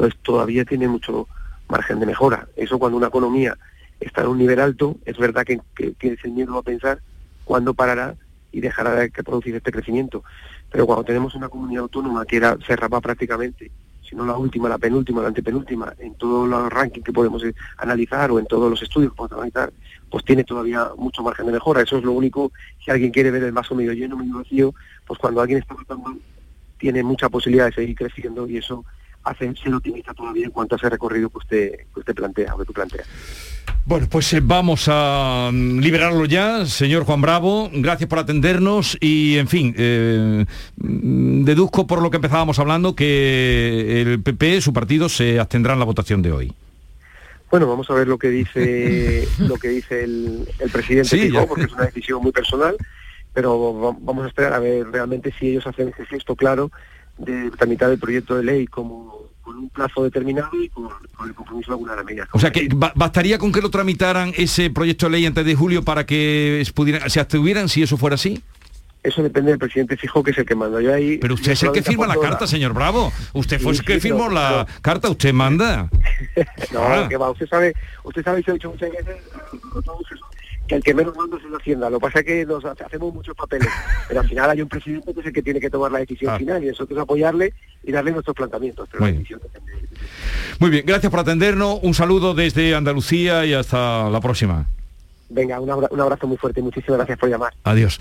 Entonces 0.01 0.19
todavía 0.23 0.65
tiene 0.65 0.89
mucho 0.89 1.29
margen 1.69 2.01
de 2.01 2.07
mejora. 2.07 2.49
Eso 2.57 2.79
cuando 2.79 2.97
una 2.97 3.09
economía 3.09 3.59
está 4.01 4.23
en 4.23 4.29
un 4.29 4.39
nivel 4.39 4.59
alto, 4.59 4.97
es 5.05 5.19
verdad 5.19 5.45
que, 5.45 5.61
tienes 5.99 6.25
el 6.25 6.31
miedo 6.31 6.57
a 6.57 6.63
pensar 6.63 7.03
cuándo 7.45 7.75
parará 7.75 8.15
y 8.51 8.61
dejará 8.61 8.95
de 8.95 9.11
producir 9.11 9.55
este 9.57 9.71
crecimiento. 9.71 10.25
Pero 10.73 10.87
cuando 10.87 11.05
tenemos 11.05 11.35
una 11.35 11.51
comunidad 11.51 11.83
autónoma 11.83 12.25
que 12.25 12.39
era 12.39 12.57
cerraba 12.67 13.03
prácticamente, 13.03 13.71
si 14.01 14.17
no 14.17 14.25
la 14.25 14.39
última, 14.39 14.71
la 14.71 14.79
penúltima, 14.79 15.21
la 15.21 15.29
antepenúltima, 15.29 15.93
en 15.99 16.15
todos 16.15 16.49
los 16.49 16.73
rankings 16.73 17.05
que 17.05 17.13
podemos 17.13 17.45
eh, 17.45 17.55
analizar 17.77 18.31
o 18.31 18.39
en 18.39 18.47
todos 18.47 18.71
los 18.71 18.81
estudios 18.81 19.13
que 19.13 19.17
podemos 19.19 19.37
analizar, 19.37 19.71
pues 20.09 20.25
tiene 20.25 20.45
todavía 20.45 20.93
mucho 20.97 21.23
margen 21.23 21.45
de 21.45 21.53
mejora. 21.53 21.83
Eso 21.83 21.99
es 21.99 22.05
lo 22.05 22.13
único, 22.13 22.53
si 22.83 22.91
alguien 22.91 23.11
quiere 23.11 23.31
ver 23.31 23.43
el 23.43 23.53
vaso 23.53 23.75
medio 23.75 23.93
lleno, 23.93 24.17
medio 24.17 24.39
vacío, 24.39 24.75
pues 25.07 25.19
cuando 25.19 25.43
alguien 25.43 25.59
está 25.59 25.75
mal, 25.95 26.19
tiene 26.79 27.03
mucha 27.03 27.29
posibilidad 27.29 27.67
de 27.67 27.73
seguir 27.73 27.97
creciendo 27.97 28.49
y 28.49 28.57
eso 28.57 28.83
hace 29.25 29.55
ser 29.57 29.75
optimista 29.75 30.15
todavía 30.15 30.47
en 30.47 30.51
cuanto 30.51 30.75
a 30.75 30.79
ese 30.79 30.89
recorrido 30.89 31.29
que 31.31 31.39
usted, 31.39 31.71
que 31.93 32.01
usted 32.01 32.15
plantea 32.15 32.55
o 32.55 32.59
que 32.59 32.65
tú 32.65 32.73
planteas. 32.73 33.07
Bueno, 33.87 34.07
pues 34.11 34.33
eh, 34.33 34.41
vamos 34.43 34.87
a 34.89 35.51
mm, 35.53 35.79
liberarlo 35.81 36.25
ya, 36.27 36.67
señor 36.67 37.05
Juan 37.05 37.21
Bravo. 37.21 37.71
Gracias 37.73 38.09
por 38.09 38.19
atendernos 38.19 38.97
y, 39.01 39.37
en 39.39 39.49
fin, 39.49 39.75
eh, 39.77 40.45
mm, 40.77 41.45
deduzco 41.45 41.87
por 41.87 42.03
lo 42.03 42.11
que 42.11 42.17
empezábamos 42.17 42.59
hablando 42.59 42.95
que 42.95 44.03
el 44.03 44.23
PP, 44.23 44.61
su 44.61 44.73
partido, 44.73 45.09
se 45.09 45.41
abstendrá 45.41 45.73
en 45.73 45.79
la 45.79 45.85
votación 45.85 46.23
de 46.23 46.33
hoy. 46.33 46.53
Bueno, 47.51 47.67
vamos 47.67 47.91
a 47.91 47.95
ver 47.95 48.07
lo 48.07 48.19
que 48.19 48.29
dice 48.29 49.27
lo 49.39 49.57
que 49.57 49.69
dice 49.69 50.05
el, 50.05 50.47
presidente 50.73 51.09
Sí, 51.09 51.33
porque 51.49 51.65
es 51.65 51.73
una 51.73 51.87
decisión 51.87 52.23
muy 52.23 52.33
personal, 52.33 52.77
pero 53.33 53.75
va- 53.81 53.97
vamos 53.99 54.25
a 54.25 54.29
esperar 54.29 54.53
a 54.53 54.59
ver 54.61 54.87
realmente 54.89 55.33
si 55.39 55.49
ellos 55.49 55.67
hacen 55.67 55.89
ese 55.89 56.07
gesto 56.07 56.37
claro 56.37 56.71
de 57.21 57.51
tramitar 57.53 57.91
el 57.91 57.99
proyecto 57.99 58.37
de 58.37 58.45
ley 58.45 58.67
como 58.67 59.21
con 59.43 59.57
un 59.57 59.69
plazo 59.71 60.05
determinado 60.05 60.51
y 60.63 60.69
con, 60.69 60.89
con 61.17 61.29
el 61.29 61.35
compromiso 61.35 61.71
de 61.71 61.75
alguna 61.75 61.93
de 61.93 61.97
las 61.97 62.05
medidas. 62.07 62.29
O 62.33 62.39
sea, 62.39 62.51
que 62.53 62.69
ba- 62.75 62.93
bastaría 62.95 63.39
con 63.39 63.51
que 63.53 63.61
lo 63.61 63.71
tramitaran 63.71 64.33
ese 64.37 64.71
proyecto 64.71 65.07
de 65.07 65.13
ley 65.13 65.27
antes 65.27 65.45
de 65.45 65.55
julio 65.55 65.83
para 65.85 66.07
que 66.07 66.65
pudieran, 66.75 67.09
se 67.11 67.21
abstuvieran 67.21 67.69
si 67.69 67.83
eso 67.83 67.97
fuera 67.97 68.15
así. 68.15 68.43
Eso 69.03 69.23
depende 69.23 69.51
del 69.53 69.59
presidente 69.59 69.97
fijo, 69.97 70.23
que 70.23 70.31
es 70.33 70.37
el 70.39 70.45
que 70.45 70.55
manda. 70.55 70.79
Yo 70.83 70.93
ahí, 70.95 71.17
Pero 71.17 71.33
usted 71.33 71.53
es 71.53 71.63
el 71.63 71.73
que 71.73 71.81
firma 71.83 72.07
la 72.07 72.17
carta, 72.21 72.47
señor 72.47 72.75
Bravo. 72.75 73.11
Usted 73.33 73.59
fue 73.59 73.73
Sí, 73.73 73.81
el 73.81 73.87
que 73.87 73.95
sí, 73.95 74.01
firmó 74.01 74.29
la 74.29 74.67
carta, 74.83 75.09
usted 75.09 75.33
manda. 75.33 75.89
No, 76.73 76.81
Ah. 76.83 77.07
que 77.09 77.17
va, 77.17 77.31
usted 77.31 77.49
sabe, 77.49 77.73
usted 78.05 78.23
sabe 78.23 78.43
se 78.43 78.51
ha 78.51 78.55
dicho 78.55 78.69
muchas 78.71 78.91
veces 78.91 79.17
que 80.71 80.77
el 80.77 80.83
que 80.85 80.95
menos 80.95 81.17
manda 81.17 81.37
es 81.37 81.43
la 81.51 81.57
Hacienda. 81.59 81.91
Lo 81.91 81.99
que 81.99 82.07
pasa 82.07 82.21
es 82.21 82.25
que 82.27 82.47
nos 82.47 82.65
hace- 82.65 82.85
hacemos 82.85 83.13
muchos 83.13 83.35
papeles, 83.37 83.69
pero 84.07 84.21
al 84.21 84.29
final 84.29 84.51
hay 84.51 84.63
un 84.63 84.69
presidente 84.69 85.13
que 85.13 85.21
es 85.21 85.27
el 85.27 85.33
que 85.33 85.43
tiene 85.43 85.59
que 85.61 85.69
tomar 85.69 85.91
la 85.91 85.99
decisión 85.99 86.33
Ah. 86.33 86.39
final 86.39 86.63
y 86.63 86.69
nosotros 86.69 86.97
apoyarle 86.99 87.53
y 87.83 87.91
darle 87.91 88.13
nuestros 88.13 88.37
planteamientos. 88.37 88.89
Pero 88.91 89.01
Muy 89.03 89.09
la 89.09 89.13
bien. 89.13 89.23
decisión 89.25 89.41
depende 89.43 89.73
de- 89.73 89.99
Muy 90.61 90.71
bien, 90.71 90.85
gracias 90.87 91.11
por 91.11 91.19
atendernos. 91.21 91.81
Un 91.83 91.93
saludo 91.95 92.35
desde 92.35 92.75
Andalucía 92.77 93.45
y 93.47 93.53
hasta 93.53 94.09
la 94.11 94.21
próxima. 94.21 94.67
Venga, 95.33 95.61
un 95.61 95.71
abra- 95.71 95.89
un 95.91 96.01
abrazo 96.01 96.27
muy 96.27 96.37
fuerte 96.37 96.61
y 96.61 96.63
muchísimas 96.63 96.99
gracias 96.99 97.19
por 97.19 97.29
llamar. 97.29 97.53
Adiós. 97.65 97.99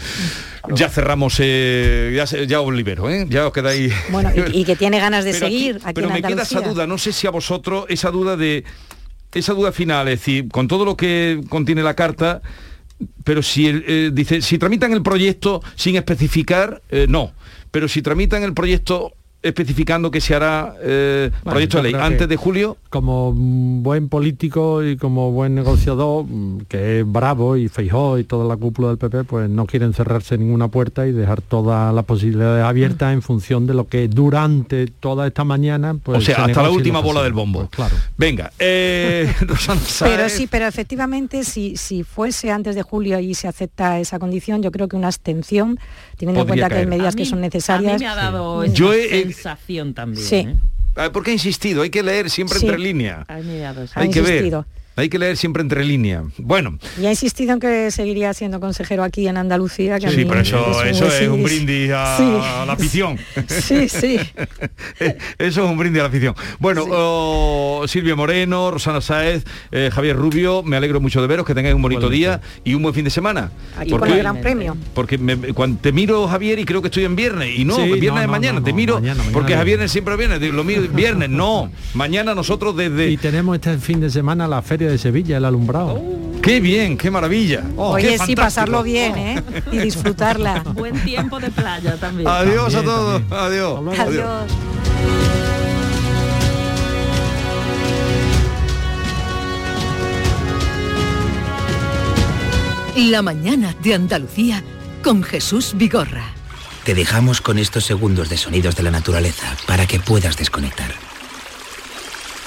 Ya 0.76 0.90
cerramos, 0.90 1.38
eh, 1.40 2.12
ya, 2.16 2.26
ya 2.46 2.62
os 2.62 2.74
libero, 2.74 3.10
¿eh? 3.10 3.26
Ya 3.30 3.48
os 3.48 3.54
quedáis. 3.54 3.94
Bueno, 4.12 4.32
y, 4.36 4.62
y 4.62 4.64
que 4.66 4.76
tiene 4.76 5.00
ganas 5.00 5.26
de 5.26 5.34
Pero 5.34 5.46
aquí- 5.48 5.56
seguir 5.60 5.76
aquí, 5.84 5.94
pero 5.94 6.08
en 6.08 6.14
me 6.14 6.22
queda 6.24 6.42
esa 6.44 6.62
duda, 6.62 6.86
no 6.88 6.98
sé 6.98 7.14
si 7.14 7.26
a 7.28 7.32
vosotros, 7.32 7.86
esa 7.90 8.10
duda 8.12 8.36
de 8.38 8.64
esa 9.34 9.54
duda 9.54 9.72
final, 9.72 10.08
es 10.08 10.20
decir, 10.20 10.50
con 10.50 10.68
todo 10.68 10.86
lo 10.86 10.98
que 10.98 11.42
contiene 11.50 11.84
la 11.84 11.94
carta, 11.94 12.42
pero 13.24 13.42
si 13.44 13.68
eh, 13.68 14.12
dice, 14.14 14.42
si 14.42 14.58
tramitan 14.58 14.92
el 14.94 15.04
proyecto 15.04 15.62
sin 15.76 15.96
especificar, 15.96 16.82
eh, 16.90 17.06
no. 17.08 17.32
Pero 17.72 17.88
si 17.88 18.02
tramitan 18.02 18.44
el 18.44 18.54
proyecto 18.54 19.14
especificando 19.42 20.12
que 20.12 20.20
se 20.22 20.36
hará 20.36 20.76
eh, 20.82 21.30
Bueno, 21.44 21.52
proyecto 21.52 21.78
de 21.78 21.84
ley 21.84 21.94
antes 21.94 22.20
que 22.20 22.28
de 22.28 22.36
julio, 22.36 22.78
Como 22.90 23.32
mm, 23.34 23.84
buen 23.84 24.10
político 24.10 24.84
y 24.84 24.98
como 24.98 25.32
buen 25.32 25.56
negociador, 25.56 26.26
mm, 26.28 26.62
que 26.68 27.00
es 27.00 27.12
bravo 27.12 27.56
y 27.56 27.70
Feijó 27.70 28.18
y 28.18 28.24
toda 28.26 28.46
la 28.46 28.58
cúpula 28.58 28.90
del 28.90 28.98
PP, 28.98 29.24
pues 29.24 29.50
no 29.50 29.66
quieren 29.66 29.94
cerrarse 29.94 30.38
ninguna 30.38 30.68
puerta 30.68 31.08
y 31.08 31.12
dejar 31.12 31.42
todas 31.42 31.94
las 31.94 32.04
posibilidades 32.06 32.64
abiertas 32.66 33.14
en 33.14 33.22
función 33.22 33.66
de 33.68 33.74
lo 33.76 33.88
que 33.88 34.08
durante 34.08 34.88
toda 34.88 35.28
esta 35.28 35.44
mañana, 35.44 35.96
pues 36.02 36.18
o 36.18 36.22
sea, 36.22 36.36
se 36.36 36.42
hasta 36.42 36.64
la 36.64 36.70
última 36.72 37.00
bola 37.00 37.24
del 37.24 37.34
bombo. 37.34 37.60
Pues 37.60 37.70
claro. 37.70 37.96
Venga, 38.18 38.52
eh, 38.60 39.32
Pero 40.00 40.30
sí, 40.30 40.48
pero 40.48 40.68
efectivamente, 40.68 41.44
si, 41.44 41.78
si 41.78 42.04
fuese 42.04 42.52
antes 42.52 42.76
de 42.76 42.82
julio 42.82 43.20
y 43.20 43.34
se 43.34 43.48
acepta 43.48 44.00
esa 44.00 44.20
condición, 44.20 44.62
yo 44.62 44.72
creo 44.72 44.88
que 44.88 44.96
una 44.96 45.08
abstención, 45.08 45.80
teniendo 46.18 46.42
en 46.42 46.48
cuenta 46.48 46.70
que 46.70 46.76
hay 46.76 46.86
medidas 46.86 47.16
que 47.16 47.26
son 47.26 47.42
necesarias. 47.42 47.94
A 47.94 47.98
mí 47.98 48.04
me 48.04 48.08
ha 48.08 48.16
dado 48.16 48.64
Sí. 48.64 48.68
esa 48.68 48.76
Yo 48.76 48.94
he- 48.94 49.20
he- 49.20 49.29
sensación 49.34 49.94
también. 49.94 50.26
Sí. 50.26 50.36
¿eh? 50.36 50.56
Ah, 50.96 51.12
¿Por 51.12 51.24
qué 51.24 51.32
he 51.32 51.34
insistido? 51.34 51.82
Hay 51.82 51.90
que 51.90 52.04
leer 52.04 52.30
siempre 52.30 52.60
Sí. 52.60 52.66
entre 52.66 52.80
líneas. 52.80 53.26
Ha 53.28 53.36
Ha 53.38 54.00
Hay 54.02 54.10
que 54.10 54.22
ver. 54.22 54.64
Hay 55.00 55.10
que 55.10 55.18
leer 55.20 55.38
siempre 55.38 55.62
entre 55.62 55.84
líneas. 55.84 56.24
Bueno, 56.38 56.78
Y 57.02 57.06
ha 57.06 57.10
insistido 57.10 57.54
en 57.54 57.60
que 57.60 57.90
seguiría 57.92 58.34
siendo 58.34 58.60
consejero 58.60 59.04
aquí 59.04 59.28
en 59.28 59.38
Andalucía. 59.38 60.00
Que 60.00 60.08
a 60.08 60.12
sí, 60.12 60.26
pero 60.26 60.42
eso, 60.42 60.84
eso 60.84 61.08
es 61.08 61.14
sí, 61.14 61.26
un 61.28 61.44
brindis 61.44 61.92
a, 61.92 62.18
sí. 62.18 62.24
a 62.24 62.66
la 62.66 62.74
afición. 62.74 63.18
Sí, 63.48 63.88
sí. 63.90 64.20
Eso 65.38 65.64
es 65.64 65.70
un 65.72 65.78
brindis 65.78 66.00
a 66.00 66.04
la 66.04 66.10
afición. 66.10 66.36
Bueno, 66.60 66.86
oh, 66.90 67.86
Silvia 67.88 68.16
Moreno, 68.16 68.72
Rosana 68.72 69.02
Sáez, 69.02 69.44
eh, 69.72 69.90
Javier 69.94 70.16
Rubio, 70.16 70.64
me 70.64 70.76
alegro 70.78 71.00
mucho 71.00 71.22
de 71.22 71.28
veros, 71.28 71.46
que 71.46 71.54
tengáis 71.56 71.76
un 71.76 71.82
bonito 71.82 72.10
día 72.10 72.42
y 72.64 72.74
un 72.74 72.84
buen 72.84 72.94
fin 72.94 73.04
de 73.04 73.10
semana. 73.10 73.52
Aquí 73.78 73.92
con 73.92 74.10
el 74.10 74.18
gran 74.18 74.42
premio. 74.42 74.76
Porque 74.94 75.18
me- 75.18 75.38
cuando 75.54 75.80
te 75.80 75.92
miro, 75.92 76.28
Javier, 76.28 76.60
y 76.60 76.66
creo 76.66 76.82
que 76.82 76.88
estoy 76.88 77.06
en 77.06 77.16
viernes, 77.16 77.58
y 77.58 77.66
no, 77.66 77.76
Sí, 77.76 77.84
viernes 77.84 78.12
no, 78.14 78.20
es 78.22 78.26
no, 78.28 78.32
mañana, 78.32 78.60
no, 78.60 78.66
te 78.66 78.74
miro, 78.74 78.96
mañana, 78.96 79.16
mañana 79.16 79.34
porque 79.34 79.64
viernes 79.64 79.92
siempre 79.92 80.16
viene, 80.18 80.40
digo, 80.40 80.54
lo 80.54 80.64
mío 80.64 80.82
es 80.84 80.94
viernes, 80.94 81.30
no, 81.30 81.72
mañana 81.94 82.36
nosotros 82.36 82.76
desde... 82.76 83.10
Y 83.10 83.18
tenemos 83.18 83.56
este 83.56 83.78
fin 83.78 84.00
de 84.00 84.10
semana 84.10 84.48
la 84.48 84.62
Feria 84.62 84.89
de 84.90 84.98
Sevilla, 84.98 85.38
el 85.38 85.46
alumbrado. 85.46 86.02
¡Qué 86.42 86.60
bien, 86.62 86.98
qué 86.98 87.12
maravilla! 87.12 87.64
Oh, 87.76 87.96
qué 87.96 88.02
Oye, 88.08 88.12
sí, 88.12 88.18
fantástico. 88.18 88.42
pasarlo 88.42 88.84
bien, 88.84 89.18
¿eh? 89.18 89.44
Y 89.72 89.78
disfrutarla. 89.78 90.64
Buen 90.74 90.98
tiempo 91.04 91.40
de 91.40 91.50
playa 91.52 91.96
también. 91.98 92.28
Adiós 92.30 92.74
a 92.76 92.84
todos, 92.84 93.22
también. 93.28 93.40
adiós. 93.40 94.00
Adiós. 94.00 94.52
La 102.96 103.22
mañana 103.22 103.76
de 103.82 103.94
Andalucía 103.94 104.64
con 105.04 105.24
Jesús 105.24 105.74
Vigorra. 105.76 106.26
Te 106.84 106.94
dejamos 106.96 107.40
con 107.40 107.58
estos 107.58 107.86
segundos 107.86 108.30
de 108.30 108.38
sonidos 108.38 108.76
de 108.76 108.84
la 108.84 108.92
naturaleza 108.92 109.56
para 109.68 109.86
que 109.86 110.00
puedas 110.00 110.38
desconectar. 110.38 110.92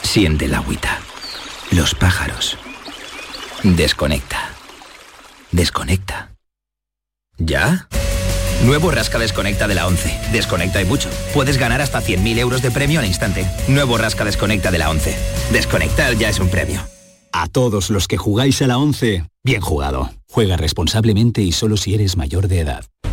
Siente 0.02 0.46
el 0.46 0.54
agüita, 0.54 0.98
los 1.72 1.94
pájaros. 1.94 2.58
Desconecta. 3.62 4.50
Desconecta. 5.50 6.32
¿Ya? 7.38 7.88
Nuevo 8.64 8.90
Rasca 8.90 9.18
Desconecta 9.18 9.66
de 9.66 9.74
la 9.74 9.86
11. 9.86 10.32
Desconecta 10.32 10.80
y 10.82 10.84
mucho. 10.84 11.08
Puedes 11.34 11.58
ganar 11.58 11.80
hasta 11.80 12.00
100.000 12.00 12.38
euros 12.38 12.62
de 12.62 12.70
premio 12.70 13.00
al 13.00 13.06
instante. 13.06 13.46
Nuevo 13.68 13.96
Rasca 13.98 14.24
Desconecta 14.24 14.70
de 14.70 14.78
la 14.78 14.90
11. 14.90 15.16
Desconectar 15.52 16.14
ya 16.16 16.28
es 16.28 16.38
un 16.38 16.48
premio. 16.48 16.80
A 17.32 17.48
todos 17.48 17.90
los 17.90 18.06
que 18.06 18.18
jugáis 18.18 18.60
a 18.60 18.66
la 18.66 18.76
11, 18.76 19.24
bien 19.42 19.62
jugado. 19.62 20.10
Juega 20.28 20.56
responsablemente 20.58 21.40
y 21.40 21.52
solo 21.52 21.76
si 21.78 21.94
eres 21.94 22.16
mayor 22.16 22.48
de 22.48 22.60
edad. 22.60 22.84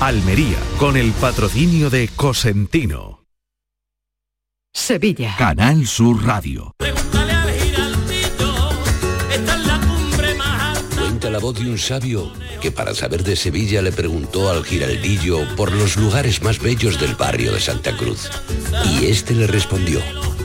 Almería, 0.00 0.58
con 0.78 0.96
el 0.96 1.10
patrocinio 1.12 1.90
de 1.90 2.08
Cosentino. 2.14 3.24
Sevilla. 4.72 5.34
Canal 5.36 5.84
Sur 5.84 6.24
Radio. 6.24 6.76
Cuenta 10.96 11.30
la 11.30 11.38
voz 11.40 11.58
de 11.58 11.68
un 11.68 11.78
sabio 11.78 12.32
que 12.60 12.70
para 12.70 12.94
saber 12.94 13.24
de 13.24 13.34
Sevilla 13.34 13.82
le 13.82 13.90
preguntó 13.90 14.48
al 14.48 14.64
giraldillo 14.64 15.40
por 15.56 15.72
los 15.72 15.96
lugares 15.96 16.40
más 16.42 16.60
bellos 16.60 17.00
del 17.00 17.16
barrio 17.16 17.52
de 17.52 17.60
Santa 17.60 17.96
Cruz. 17.96 18.30
Y 18.84 19.06
este 19.06 19.34
le 19.34 19.48
respondió, 19.48 20.00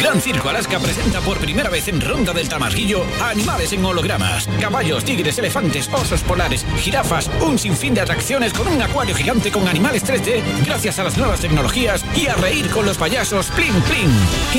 Gran 0.00 0.18
Circo 0.18 0.48
Alaska 0.48 0.78
presenta 0.78 1.20
por 1.20 1.38
primera 1.38 1.68
vez 1.68 1.86
en 1.88 2.00
Ronda 2.00 2.32
del 2.32 2.48
Tamarguillo 2.48 3.04
animales 3.22 3.72
en 3.74 3.84
hologramas, 3.84 4.48
caballos, 4.58 5.04
tigres, 5.04 5.38
elefantes, 5.38 5.90
osos 5.92 6.22
polares, 6.22 6.64
jirafas, 6.78 7.30
un 7.42 7.58
sinfín 7.58 7.92
de 7.92 8.00
atracciones 8.00 8.54
con 8.54 8.66
un 8.66 8.80
acuario 8.80 9.14
gigante 9.14 9.50
con 9.50 9.68
animales 9.68 10.02
3D 10.04 10.42
gracias 10.64 10.98
a 10.98 11.04
las 11.04 11.18
nuevas 11.18 11.40
tecnologías 11.40 12.02
y 12.16 12.28
a 12.28 12.34
reír 12.34 12.70
con 12.70 12.86
los 12.86 12.96
payasos 12.96 13.48
Plin 13.48 13.74
Plin. 13.82 14.10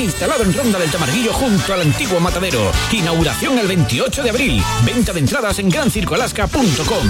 Instalado 0.04 0.44
en 0.44 0.54
Ronda 0.54 0.78
del 0.78 0.90
Tamarguillo 0.90 1.32
junto 1.32 1.74
al 1.74 1.80
antiguo 1.80 2.20
matadero. 2.20 2.70
Inauguración 2.92 3.58
el 3.58 3.66
28 3.66 4.22
de 4.22 4.30
abril. 4.30 4.62
Venta 4.84 5.12
de 5.12 5.20
entradas 5.20 5.58
en 5.58 5.70
grancircoalaska.com. 5.70 7.08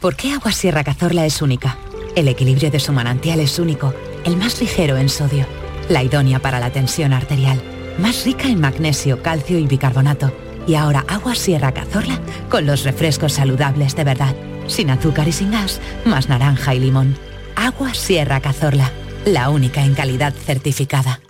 ¿Por 0.00 0.16
qué 0.16 0.32
Agua 0.32 0.52
Sierra 0.52 0.84
Cazorla 0.84 1.26
es 1.26 1.42
única? 1.42 1.76
El 2.16 2.28
equilibrio 2.28 2.70
de 2.70 2.80
su 2.80 2.92
manantial 2.92 3.40
es 3.40 3.58
único, 3.58 3.94
el 4.24 4.36
más 4.36 4.60
ligero 4.60 4.96
en 4.96 5.08
sodio, 5.08 5.46
la 5.90 6.04
idónea 6.04 6.38
para 6.38 6.60
la 6.60 6.70
tensión 6.70 7.12
arterial, 7.12 7.60
más 7.98 8.24
rica 8.24 8.48
en 8.48 8.60
magnesio, 8.60 9.22
calcio 9.22 9.58
y 9.58 9.66
bicarbonato. 9.66 10.32
Y 10.66 10.76
ahora 10.76 11.04
Agua 11.08 11.34
Sierra 11.34 11.72
Cazorla 11.72 12.20
con 12.48 12.64
los 12.64 12.84
refrescos 12.84 13.32
saludables 13.32 13.96
de 13.96 14.04
verdad, 14.04 14.34
sin 14.68 14.88
azúcar 14.90 15.26
y 15.26 15.32
sin 15.32 15.50
gas, 15.50 15.80
más 16.04 16.28
naranja 16.28 16.74
y 16.74 16.80
limón. 16.80 17.16
Agua 17.56 17.92
Sierra 17.92 18.40
Cazorla, 18.40 18.92
la 19.26 19.50
única 19.50 19.84
en 19.84 19.94
calidad 19.94 20.32
certificada. 20.32 21.20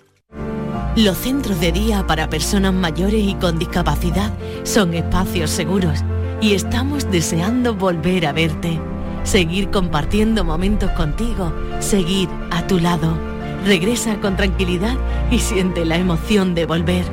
Los 0.94 1.16
centros 1.16 1.58
de 1.60 1.72
día 1.72 2.06
para 2.06 2.28
personas 2.28 2.74
mayores 2.74 3.24
y 3.24 3.34
con 3.34 3.58
discapacidad 3.58 4.32
son 4.64 4.92
espacios 4.92 5.50
seguros 5.50 6.00
y 6.42 6.52
estamos 6.52 7.10
deseando 7.10 7.74
volver 7.74 8.26
a 8.26 8.32
verte, 8.32 8.78
seguir 9.22 9.70
compartiendo 9.70 10.44
momentos 10.44 10.90
contigo, 10.90 11.54
seguir 11.78 12.28
a 12.50 12.66
tu 12.66 12.78
lado. 12.78 13.29
Regresa 13.64 14.20
con 14.20 14.36
tranquilidad 14.36 14.96
y 15.30 15.38
siente 15.40 15.84
la 15.84 15.96
emoción 15.96 16.54
de 16.54 16.66
volver. 16.66 17.04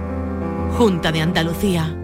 Junta 0.78 1.12
de 1.12 1.22
Andalucía. 1.22 1.96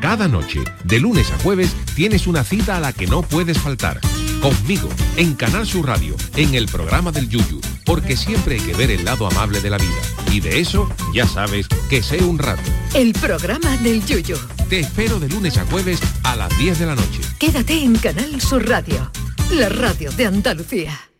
Cada 0.00 0.28
noche, 0.28 0.60
de 0.84 1.00
lunes 1.00 1.30
a 1.32 1.38
jueves, 1.38 1.74
tienes 1.94 2.26
una 2.26 2.44
cita 2.44 2.76
a 2.76 2.80
la 2.80 2.92
que 2.92 3.06
no 3.06 3.22
puedes 3.22 3.58
faltar. 3.58 4.00
Conmigo, 4.42 4.90
en 5.16 5.34
Canal 5.34 5.66
Sur 5.66 5.86
Radio, 5.86 6.14
en 6.36 6.54
el 6.54 6.66
programa 6.66 7.10
del 7.10 7.30
Yuyu, 7.30 7.62
porque 7.86 8.14
siempre 8.14 8.56
hay 8.56 8.60
que 8.60 8.74
ver 8.74 8.90
el 8.90 9.06
lado 9.06 9.26
amable 9.26 9.62
de 9.62 9.70
la 9.70 9.78
vida. 9.78 10.02
Y 10.30 10.40
de 10.40 10.60
eso, 10.60 10.90
ya 11.14 11.26
sabes, 11.26 11.66
que 11.88 12.02
sé 12.02 12.22
un 12.22 12.38
rato. 12.38 12.70
El 12.92 13.14
programa 13.14 13.78
del 13.78 14.04
Yuyu. 14.04 14.36
Te 14.68 14.80
espero 14.80 15.18
de 15.18 15.30
lunes 15.30 15.56
a 15.56 15.64
jueves 15.64 16.00
a 16.22 16.36
las 16.36 16.54
10 16.58 16.78
de 16.80 16.86
la 16.86 16.94
noche. 16.94 17.20
Quédate 17.38 17.82
en 17.82 17.96
Canal 17.96 18.38
Sur 18.42 18.68
Radio, 18.68 19.10
la 19.52 19.70
radio 19.70 20.12
de 20.12 20.26
Andalucía. 20.26 21.13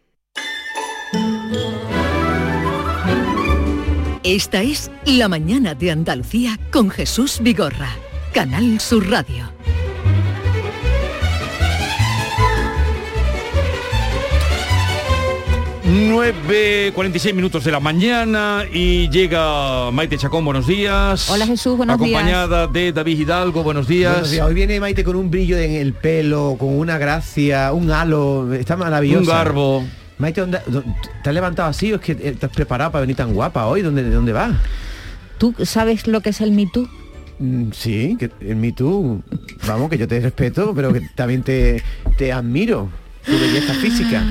Esta 4.24 4.62
es 4.62 4.90
La 5.04 5.28
mañana 5.28 5.74
de 5.74 5.90
Andalucía 5.90 6.58
con 6.72 6.88
Jesús 6.88 7.40
Vigorra, 7.42 7.90
Canal 8.32 8.80
Sur 8.80 9.10
Radio. 9.10 9.52
...9.46 15.84 17.34
minutos 17.34 17.64
de 17.64 17.72
la 17.72 17.80
mañana 17.80 18.64
y 18.72 19.10
llega 19.10 19.90
Maite 19.90 20.16
Chacón, 20.16 20.42
buenos 20.42 20.66
días. 20.66 21.28
Hola 21.28 21.46
Jesús, 21.46 21.76
buenos 21.76 22.00
días. 22.00 22.22
Acompañada 22.22 22.66
de 22.66 22.92
David 22.92 23.18
Hidalgo, 23.18 23.62
buenos 23.62 23.86
días. 23.86 24.12
Buenos 24.12 24.30
días. 24.30 24.46
Hoy 24.46 24.54
viene 24.54 24.80
Maite 24.80 25.04
con 25.04 25.16
un 25.16 25.30
brillo 25.30 25.58
en 25.58 25.72
el 25.72 25.92
pelo, 25.92 26.56
con 26.58 26.78
una 26.78 26.96
gracia, 26.96 27.74
un 27.74 27.90
halo, 27.90 28.54
está 28.54 28.74
maravilloso. 28.76 29.20
Un 29.20 29.26
garbo. 29.26 29.84
Maite, 30.18 30.40
¿dónde- 30.40 30.60
¿te 31.22 31.28
has 31.30 31.34
levantado 31.34 31.68
así 31.68 31.92
o 31.92 31.96
es 31.96 32.00
que 32.02 32.12
eh, 32.12 32.18
estás 32.30 32.50
preparada 32.50 32.90
para 32.92 33.00
venir 33.02 33.16
tan 33.16 33.32
guapa 33.34 33.66
hoy? 33.66 33.82
¿Dónde, 33.82 34.08
dónde 34.10 34.32
vas? 34.32 34.52
¿Tú 35.38 35.54
sabes 35.64 36.06
lo 36.06 36.20
que 36.20 36.30
es 36.30 36.40
el 36.40 36.52
Me 36.52 36.66
Too? 36.66 36.88
Mm, 37.40 37.72
Sí, 37.72 38.16
que 38.18 38.30
en 38.40 38.60
mí 38.60 38.70
tú, 38.72 39.22
vamos, 39.66 39.90
que 39.90 39.98
yo 39.98 40.06
te 40.06 40.20
respeto, 40.20 40.72
pero 40.74 40.92
que 40.92 41.00
también 41.16 41.42
te, 41.42 41.82
te 42.16 42.32
admiro, 42.32 42.88
tu 43.26 43.32
belleza 43.32 43.74
física. 43.74 44.22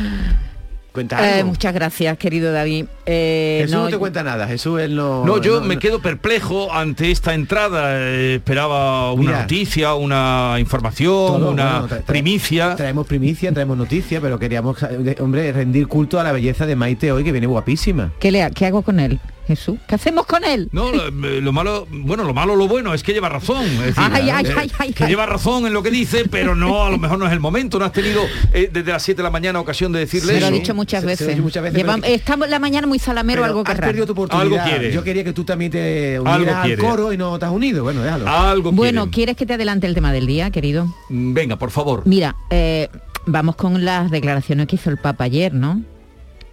Cuenta 0.93 1.39
Eh, 1.39 1.43
muchas 1.43 1.73
gracias, 1.73 2.17
querido 2.17 2.51
David. 2.53 2.86
Eh, 3.06 3.60
Jesús 3.64 3.76
no, 3.78 3.89
te 3.89 3.97
cuenta 3.97 4.24
nada, 4.24 4.47
Jesús 4.47 4.80
él 4.80 4.95
no... 4.95 5.26
No, 5.26 5.41
yo 5.41 5.60
no- 5.60 5.66
me 5.68 5.76
no- 5.76 5.80
quedo 5.82 6.01
perplejo 6.01 6.72
ante 6.74 7.12
esta 7.12 7.34
entrada. 7.34 7.97
Eh, 7.99 8.36
esperaba 8.36 9.12
una 9.12 9.22
Mira. 9.32 9.41
noticia, 9.41 9.93
una 9.95 10.56
información, 10.60 11.10
Todo, 11.10 11.51
una 11.51 11.80
bueno, 11.80 11.88
tra- 11.89 11.99
tra- 11.99 12.04
primicia. 12.06 12.76
Traemos 12.76 13.06
primicia, 13.08 13.51
traemos 13.51 13.78
noticia, 13.78 14.22
pero 14.22 14.39
queríamos, 14.39 14.78
eh, 14.84 15.16
hombre, 15.20 15.51
rendir 15.51 15.88
culto 15.88 16.20
a 16.20 16.24
la 16.24 16.32
belleza 16.32 16.66
de 16.66 16.76
Maite 16.76 17.12
hoy, 17.12 17.24
que 17.24 17.32
viene 17.32 17.47
guapísima. 17.47 18.12
¿Qué, 18.20 18.32
le, 18.32 18.41
ha- 18.43 18.51
¿Qué 18.51 18.66
hago 18.68 18.82
con 18.84 18.99
él, 19.01 19.20
Jesús? 19.47 19.78
¿Qué 19.88 19.95
hacemos 19.95 20.26
con 20.26 20.43
él? 20.45 20.70
No, 20.72 20.91
lo, 20.91 21.08
eh, 21.28 21.41
lo 21.41 21.51
malo, 21.51 21.86
bueno, 21.91 22.24
lo 22.24 22.34
malo, 22.34 22.56
lo 22.56 22.68
bueno 22.70 22.93
es 22.93 23.04
que 23.04 23.12
lleva 23.14 23.28
razón. 23.28 23.66
Es 23.66 23.80
decir, 23.95 24.04
Ay, 24.12 24.30
ay, 24.30 24.45
eh, 24.45 24.54
ay, 24.58 24.72
ay, 24.80 24.93
que 24.93 25.04
ay. 25.04 25.10
lleva 25.10 25.26
razón 25.26 25.66
en 25.68 25.74
lo 25.74 25.84
que 25.84 25.91
dice, 25.91 26.24
pero 26.30 26.56
no, 26.56 26.84
a 26.86 26.89
lo 26.89 26.97
mejor 26.97 27.20
no 27.20 27.26
es 27.28 27.34
el 27.34 27.39
momento. 27.41 27.80
No 27.80 27.86
has 27.86 27.91
tenido 27.91 28.22
eh, 28.54 28.70
desde 28.72 28.91
las 28.91 29.04
7 29.04 29.18
de 29.18 29.24
la 29.24 29.30
mañana 29.30 29.60
ocasión 29.60 29.91
de 29.91 29.99
decirle 29.99 30.34
Me 30.36 30.39
lo 30.39 30.45
ha 30.45 30.49
eso. 30.49 30.58
dicho 30.58 30.74
muchas 30.76 31.01
Se- 31.04 31.04
se 31.04 31.06
lo 31.06 31.10
veces. 31.12 31.28
he 31.28 31.32
dicho 31.32 31.43
muchas 31.43 31.64
veces, 31.64 31.78
Lleva- 31.78 31.95
pero- 31.99 32.14
Estamos 32.14 32.47
la 32.49 32.60
mañana 32.60 32.88
muy 32.94 33.00
salamero, 33.00 33.41
Pero 33.41 33.46
algo 33.46 33.64
que 33.64 33.72
has 33.72 33.78
raro. 33.80 33.88
perdido 33.89 34.06
tu 34.06 34.12
oportunidad. 34.12 34.44
Algo 34.60 34.70
quiere. 34.70 34.91
Yo 34.94 35.04
quería 35.04 35.24
que 35.24 35.34
tú 35.34 35.44
también 35.44 35.72
te 35.72 36.18
Algo 36.18 36.32
unieras 36.36 36.64
al 36.64 36.78
coro 36.78 37.12
y 37.12 37.18
no 37.18 37.39
te 37.39 37.46
has 37.46 37.52
unido. 37.52 37.84
Bueno, 37.84 38.04
déjalo. 38.04 38.28
Algo 38.30 38.72
Bueno, 38.72 39.02
quieren. 39.06 39.12
¿quieres 39.12 39.36
que 39.38 39.46
te 39.48 39.54
adelante 39.56 39.88
el 39.88 39.96
tema 39.96 40.14
del 40.14 40.28
día, 40.28 40.52
querido? 40.52 40.86
Mm, 41.10 41.34
Venga, 41.34 41.56
por 41.58 41.72
favor. 41.72 42.04
Mira, 42.06 42.36
eh, 42.52 42.89
vamos 43.26 43.56
con 43.56 43.84
las 43.84 44.12
declaraciones 44.12 44.68
que 44.68 44.76
hizo 44.76 44.91
el 44.91 44.98
Papa 44.98 45.24
ayer, 45.24 45.56
¿no? 45.56 45.82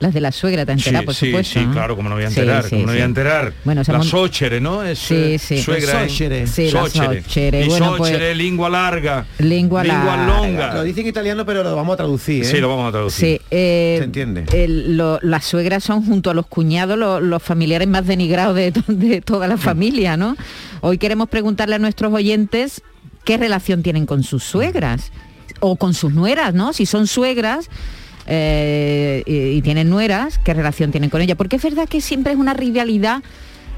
Las 0.00 0.14
de 0.14 0.20
la 0.22 0.32
suegra, 0.32 0.64
te 0.64 0.72
Sí, 0.78 0.78
enteras, 0.88 1.04
por 1.04 1.14
sí, 1.14 1.26
supuesto. 1.26 1.60
sí, 1.60 1.66
¿no? 1.66 1.72
claro, 1.72 1.94
como 1.94 2.08
no 2.08 2.14
voy 2.14 2.24
a 2.24 2.30
Sí, 2.30 2.40
enterar, 2.40 2.64
sí, 2.64 2.70
como 2.70 2.80
no 2.82 2.86
voy 2.88 2.96
sí. 2.96 3.02
a 3.02 3.04
enterar. 3.04 3.52
Bueno, 3.64 3.82
la 3.86 4.02
sóchere, 4.02 4.58
¿no? 4.58 4.82
Es 4.82 4.98
Sí, 4.98 5.14
eh, 5.14 5.38
sí. 5.38 5.62
suegra. 5.62 6.08
Sóchere. 6.08 6.46
Sí, 6.46 6.70
la 6.70 6.80
Sóchere. 6.80 7.22
sóchere. 7.22 7.64
Y 7.64 7.68
Bueno, 7.68 7.94
pues- 7.98 8.36
lengua 8.36 8.70
larga. 8.70 9.26
Lengua 9.38 9.84
larga. 9.84 10.26
longa. 10.26 10.72
Lo 10.74 10.82
dice 10.84 11.02
en 11.02 11.08
italiano, 11.08 11.44
pero 11.44 11.62
lo 11.62 11.76
vamos 11.76 11.92
a 11.92 11.96
traducir. 11.98 12.42
¿eh? 12.42 12.46
Sí, 12.46 12.56
lo 12.60 12.70
vamos 12.70 12.88
a 12.88 12.92
traducir. 12.92 13.40
Sí, 13.40 13.46
eh, 13.50 13.96
Se 13.98 14.04
entiende. 14.04 14.44
el- 14.54 14.96
lo- 14.96 15.18
las 15.20 15.44
suegras 15.44 15.84
son 15.84 16.02
junto 16.02 16.30
a 16.30 16.34
los 16.34 16.46
cuñados 16.46 16.96
lo- 16.98 17.20
los 17.20 17.42
familiares 17.42 17.86
más 17.86 18.06
denigrados 18.06 18.56
de 18.56 19.20
toda 19.22 19.48
la 19.48 19.58
familia, 19.58 20.16
¿no? 20.16 20.34
Hoy 20.80 20.96
queremos 20.96 21.28
preguntarle 21.28 21.74
a 21.74 21.78
nuestros 21.78 22.10
oyentes 22.14 22.80
qué 23.24 23.36
relación 23.36 23.82
tienen 23.82 24.06
con 24.06 24.22
sus 24.22 24.44
suegras 24.44 25.12
o 25.60 25.76
con 25.76 25.92
sus 25.92 26.10
nueras, 26.14 26.54
¿no? 26.54 26.72
Si 26.72 26.86
son 26.86 27.06
suegras 27.06 27.68
eh, 28.26 29.22
y, 29.26 29.56
y 29.58 29.62
tienen 29.62 29.88
nueras, 29.90 30.38
qué 30.38 30.54
relación 30.54 30.90
tienen 30.90 31.10
con 31.10 31.20
ella. 31.20 31.34
Porque 31.36 31.56
es 31.56 31.62
verdad 31.62 31.88
que 31.88 32.00
siempre 32.00 32.32
es 32.32 32.38
una 32.38 32.54
rivalidad 32.54 33.22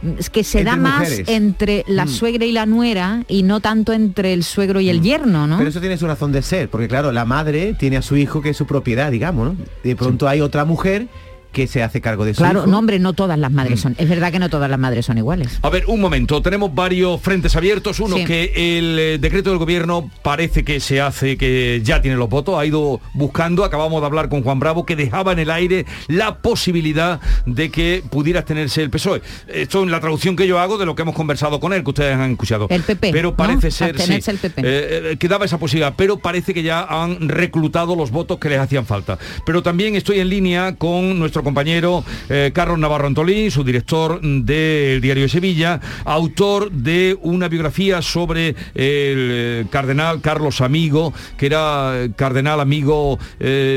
mm, 0.02 0.10
que 0.32 0.44
se 0.44 0.64
da 0.64 0.76
más 0.76 1.00
mujeres. 1.10 1.28
entre 1.28 1.84
la 1.86 2.04
Mm. 2.06 2.08
suegra 2.08 2.44
y 2.44 2.52
la 2.52 2.66
nuera 2.66 3.22
y 3.28 3.42
no 3.44 3.60
tanto 3.60 3.92
entre 3.92 4.32
el 4.32 4.42
suegro 4.44 4.80
y 4.80 4.88
el 4.88 5.00
yerno, 5.00 5.46
¿no? 5.46 5.58
Pero 5.58 5.70
eso 5.70 5.80
tiene 5.80 5.96
su 5.96 6.06
razón 6.06 6.32
de 6.32 6.42
ser, 6.42 6.68
porque 6.68 6.88
claro, 6.88 7.12
la 7.12 7.24
madre 7.24 7.74
tiene 7.78 7.96
a 7.96 8.02
su 8.02 8.16
hijo 8.16 8.42
que 8.42 8.50
es 8.50 8.56
su 8.56 8.66
propiedad, 8.66 9.10
digamos, 9.10 9.48
¿no? 9.54 9.56
De 9.84 9.96
pronto 9.96 10.28
hay 10.28 10.40
otra 10.40 10.64
mujer 10.64 11.06
que 11.52 11.66
se 11.66 11.82
hace 11.82 12.00
cargo 12.00 12.24
de 12.24 12.34
su 12.34 12.38
Claro, 12.42 12.60
hijo. 12.60 12.66
no 12.68 12.78
hombre, 12.78 12.98
no 12.98 13.12
todas 13.12 13.38
las 13.38 13.52
madres 13.52 13.78
Mm. 13.80 13.82
son. 13.82 13.94
Es 13.98 14.08
verdad 14.08 14.32
que 14.32 14.38
no 14.38 14.48
todas 14.50 14.68
las 14.70 14.78
madres 14.78 15.06
son 15.06 15.18
iguales. 15.18 15.58
A 15.62 15.70
ver, 15.70 15.84
un 15.86 16.00
momento, 16.00 16.42
tenemos 16.42 16.74
varios 16.74 17.20
frentes 17.20 17.54
abiertos. 17.56 18.00
Uno 18.00 18.16
Sí. 18.16 18.24
que 18.24 18.78
el 18.78 18.98
eh, 18.98 19.18
decreto 19.18 19.50
del 19.50 19.58
gobierno 19.58 20.10
parece 20.22 20.64
que 20.64 20.80
se 20.80 21.00
hace, 21.00 21.36
que 21.36 21.80
ya 21.84 22.00
tiene 22.02 22.16
los 22.16 22.28
votos, 22.28 22.58
ha 22.58 22.64
ido 22.66 23.00
buscando, 23.14 23.64
acabamos 23.64 24.00
de 24.00 24.06
hablar 24.06 24.28
con 24.28 24.42
Juan 24.42 24.58
Bravo, 24.58 24.84
que 24.86 24.96
dejaba 24.96 25.32
en 25.32 25.38
el 25.38 25.50
aire 25.50 25.86
la 26.08 26.38
posibilidad 26.38 27.20
de 27.46 27.70
que 27.70 28.02
pudiera 28.10 28.40
abstenerse 28.40 28.82
el 28.82 28.90
PSOE. 28.90 29.22
Esto 29.48 29.84
es 29.84 29.90
la 29.90 30.00
traducción 30.00 30.36
que 30.36 30.46
yo 30.46 30.58
hago 30.58 30.78
de 30.78 30.86
lo 30.86 30.94
que 30.94 31.02
hemos 31.02 31.14
conversado 31.14 31.60
con 31.60 31.72
él, 31.72 31.82
que 31.84 31.90
ustedes 31.90 32.14
han 32.16 32.32
escuchado. 32.32 32.66
El 32.70 32.82
PP, 32.82 33.10
Pero 33.12 33.30
¿no? 33.30 33.36
parece 33.36 33.70
ser, 33.70 33.98
sí, 34.00 34.14
el 34.26 34.38
PP. 34.38 34.60
eh, 34.62 34.64
eh, 35.12 35.16
que 35.18 35.28
daba 35.28 35.44
esa 35.44 35.58
posibilidad, 35.58 35.94
pero 35.96 36.18
parece 36.18 36.54
que 36.54 36.62
ya 36.62 36.84
han 36.88 37.28
reclutado 37.28 37.94
los 37.96 38.10
votos 38.10 38.38
que 38.38 38.48
les 38.48 38.58
hacían 38.58 38.86
falta. 38.86 39.18
Pero 39.44 39.62
también 39.62 39.94
estoy 39.96 40.20
en 40.20 40.28
línea 40.28 40.76
con 40.76 41.18
nuestro 41.18 41.41
compañero 41.42 42.04
eh, 42.28 42.50
Carlos 42.54 42.78
Navarro 42.78 43.06
Antolín, 43.06 43.50
su 43.50 43.64
director 43.64 44.20
del 44.20 45.00
Diario 45.00 45.24
de 45.24 45.28
Sevilla, 45.28 45.80
autor 46.04 46.70
de 46.70 47.16
una 47.22 47.48
biografía 47.48 48.02
sobre 48.02 48.48
el 48.48 48.54
eh, 48.74 49.64
cardenal 49.70 50.20
Carlos 50.20 50.60
Amigo, 50.60 51.12
que 51.36 51.46
era 51.46 51.92
eh, 51.94 52.10
cardenal 52.16 52.60
amigo 52.60 53.18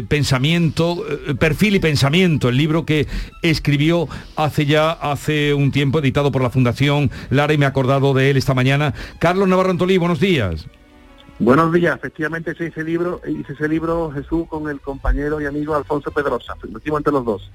pensamiento, 0.07 1.03
perfil 1.39 1.75
y 1.75 1.79
pensamiento, 1.79 2.49
el 2.49 2.57
libro 2.57 2.85
que 2.85 3.07
escribió 3.41 4.07
hace 4.35 4.65
ya 4.65 4.91
hace 4.91 5.53
un 5.53 5.71
tiempo, 5.71 5.99
editado 5.99 6.31
por 6.31 6.41
la 6.41 6.49
Fundación 6.49 7.11
Lara 7.29 7.53
y 7.53 7.57
me 7.57 7.65
he 7.65 7.67
acordado 7.67 8.13
de 8.13 8.29
él 8.29 8.37
esta 8.37 8.53
mañana. 8.53 8.93
Carlos 9.19 9.47
Navarro 9.47 9.71
Antolín, 9.71 9.99
buenos 9.99 10.19
días. 10.19 10.67
Buenos 11.37 11.73
días, 11.73 11.97
efectivamente 11.97 12.51
hice 12.51 12.67
ese 12.67 12.83
libro, 12.83 13.21
hice 13.27 13.51
ese 13.53 13.67
libro 13.67 14.09
Jesús 14.11 14.47
con 14.47 14.69
el 14.69 14.79
compañero 14.79 15.41
y 15.41 15.45
amigo 15.45 15.75
Alfonso 15.75 16.09
Pedrosa, 16.11 16.55
lo 16.61 16.79
hicimos 16.79 16.99
entre 16.99 17.11
los 17.11 17.25
dos. 17.25 17.51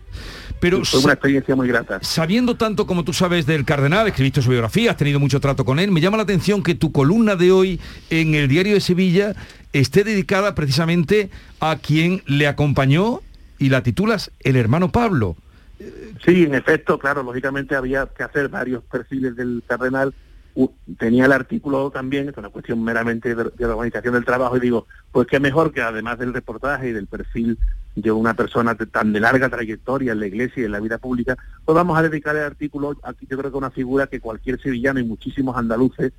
Pero 0.60 0.84
fue 0.84 1.00
una 1.00 1.14
experiencia 1.14 1.56
muy 1.56 1.66
grata. 1.66 1.98
Sabiendo 2.02 2.56
tanto 2.56 2.86
como 2.86 3.04
tú 3.04 3.14
sabes 3.14 3.46
del 3.46 3.64
cardenal, 3.64 4.06
escribiste 4.06 4.42
su 4.42 4.50
biografía, 4.50 4.90
has 4.90 4.98
tenido 4.98 5.18
mucho 5.18 5.40
trato 5.40 5.64
con 5.64 5.78
él, 5.78 5.90
me 5.90 6.02
llama 6.02 6.18
la 6.18 6.24
atención 6.24 6.62
que 6.62 6.74
tu 6.74 6.92
columna 6.92 7.36
de 7.36 7.52
hoy 7.52 7.80
en 8.10 8.34
el 8.34 8.48
diario 8.48 8.74
de 8.74 8.80
Sevilla 8.80 9.34
esté 9.72 10.04
dedicada 10.04 10.54
precisamente 10.54 11.30
a 11.60 11.76
quien 11.76 12.22
le 12.26 12.48
acompañó 12.48 13.20
y 13.58 13.70
la 13.70 13.82
titulas 13.82 14.30
El 14.40 14.56
hermano 14.56 14.92
Pablo. 14.92 15.36
Sí, 16.22 16.42
en 16.42 16.54
efecto, 16.54 16.98
claro, 16.98 17.22
lógicamente 17.22 17.74
había 17.74 18.06
que 18.06 18.22
hacer 18.22 18.48
varios 18.48 18.84
perfiles 18.84 19.34
del 19.36 19.62
cardenal 19.66 20.12
tenía 20.98 21.26
el 21.26 21.32
artículo 21.32 21.90
también, 21.90 22.28
es 22.28 22.36
una 22.36 22.48
cuestión 22.48 22.82
meramente 22.82 23.34
de, 23.34 23.50
la 23.58 23.74
organización 23.74 24.14
del 24.14 24.24
trabajo, 24.24 24.56
y 24.56 24.60
digo, 24.60 24.86
pues 25.12 25.26
qué 25.26 25.40
mejor 25.40 25.72
que 25.72 25.82
además 25.82 26.18
del 26.18 26.34
reportaje 26.34 26.88
y 26.88 26.92
del 26.92 27.06
perfil 27.06 27.58
de 27.94 28.12
una 28.12 28.34
persona 28.34 28.74
tan 28.74 29.12
de 29.12 29.20
larga 29.20 29.48
trayectoria 29.48 30.12
en 30.12 30.20
la 30.20 30.26
iglesia 30.26 30.62
y 30.62 30.66
en 30.66 30.72
la 30.72 30.80
vida 30.80 30.98
pública, 30.98 31.36
pues 31.64 31.74
vamos 31.74 31.98
a 31.98 32.02
dedicar 32.02 32.36
el 32.36 32.44
artículo 32.44 32.96
aquí 33.02 33.26
yo 33.28 33.36
creo 33.38 33.50
que 33.50 33.56
una 33.56 33.70
figura 33.70 34.06
que 34.06 34.20
cualquier 34.20 34.60
sevillano 34.60 35.00
y 35.00 35.04
muchísimos 35.04 35.56
andaluces 35.56 36.12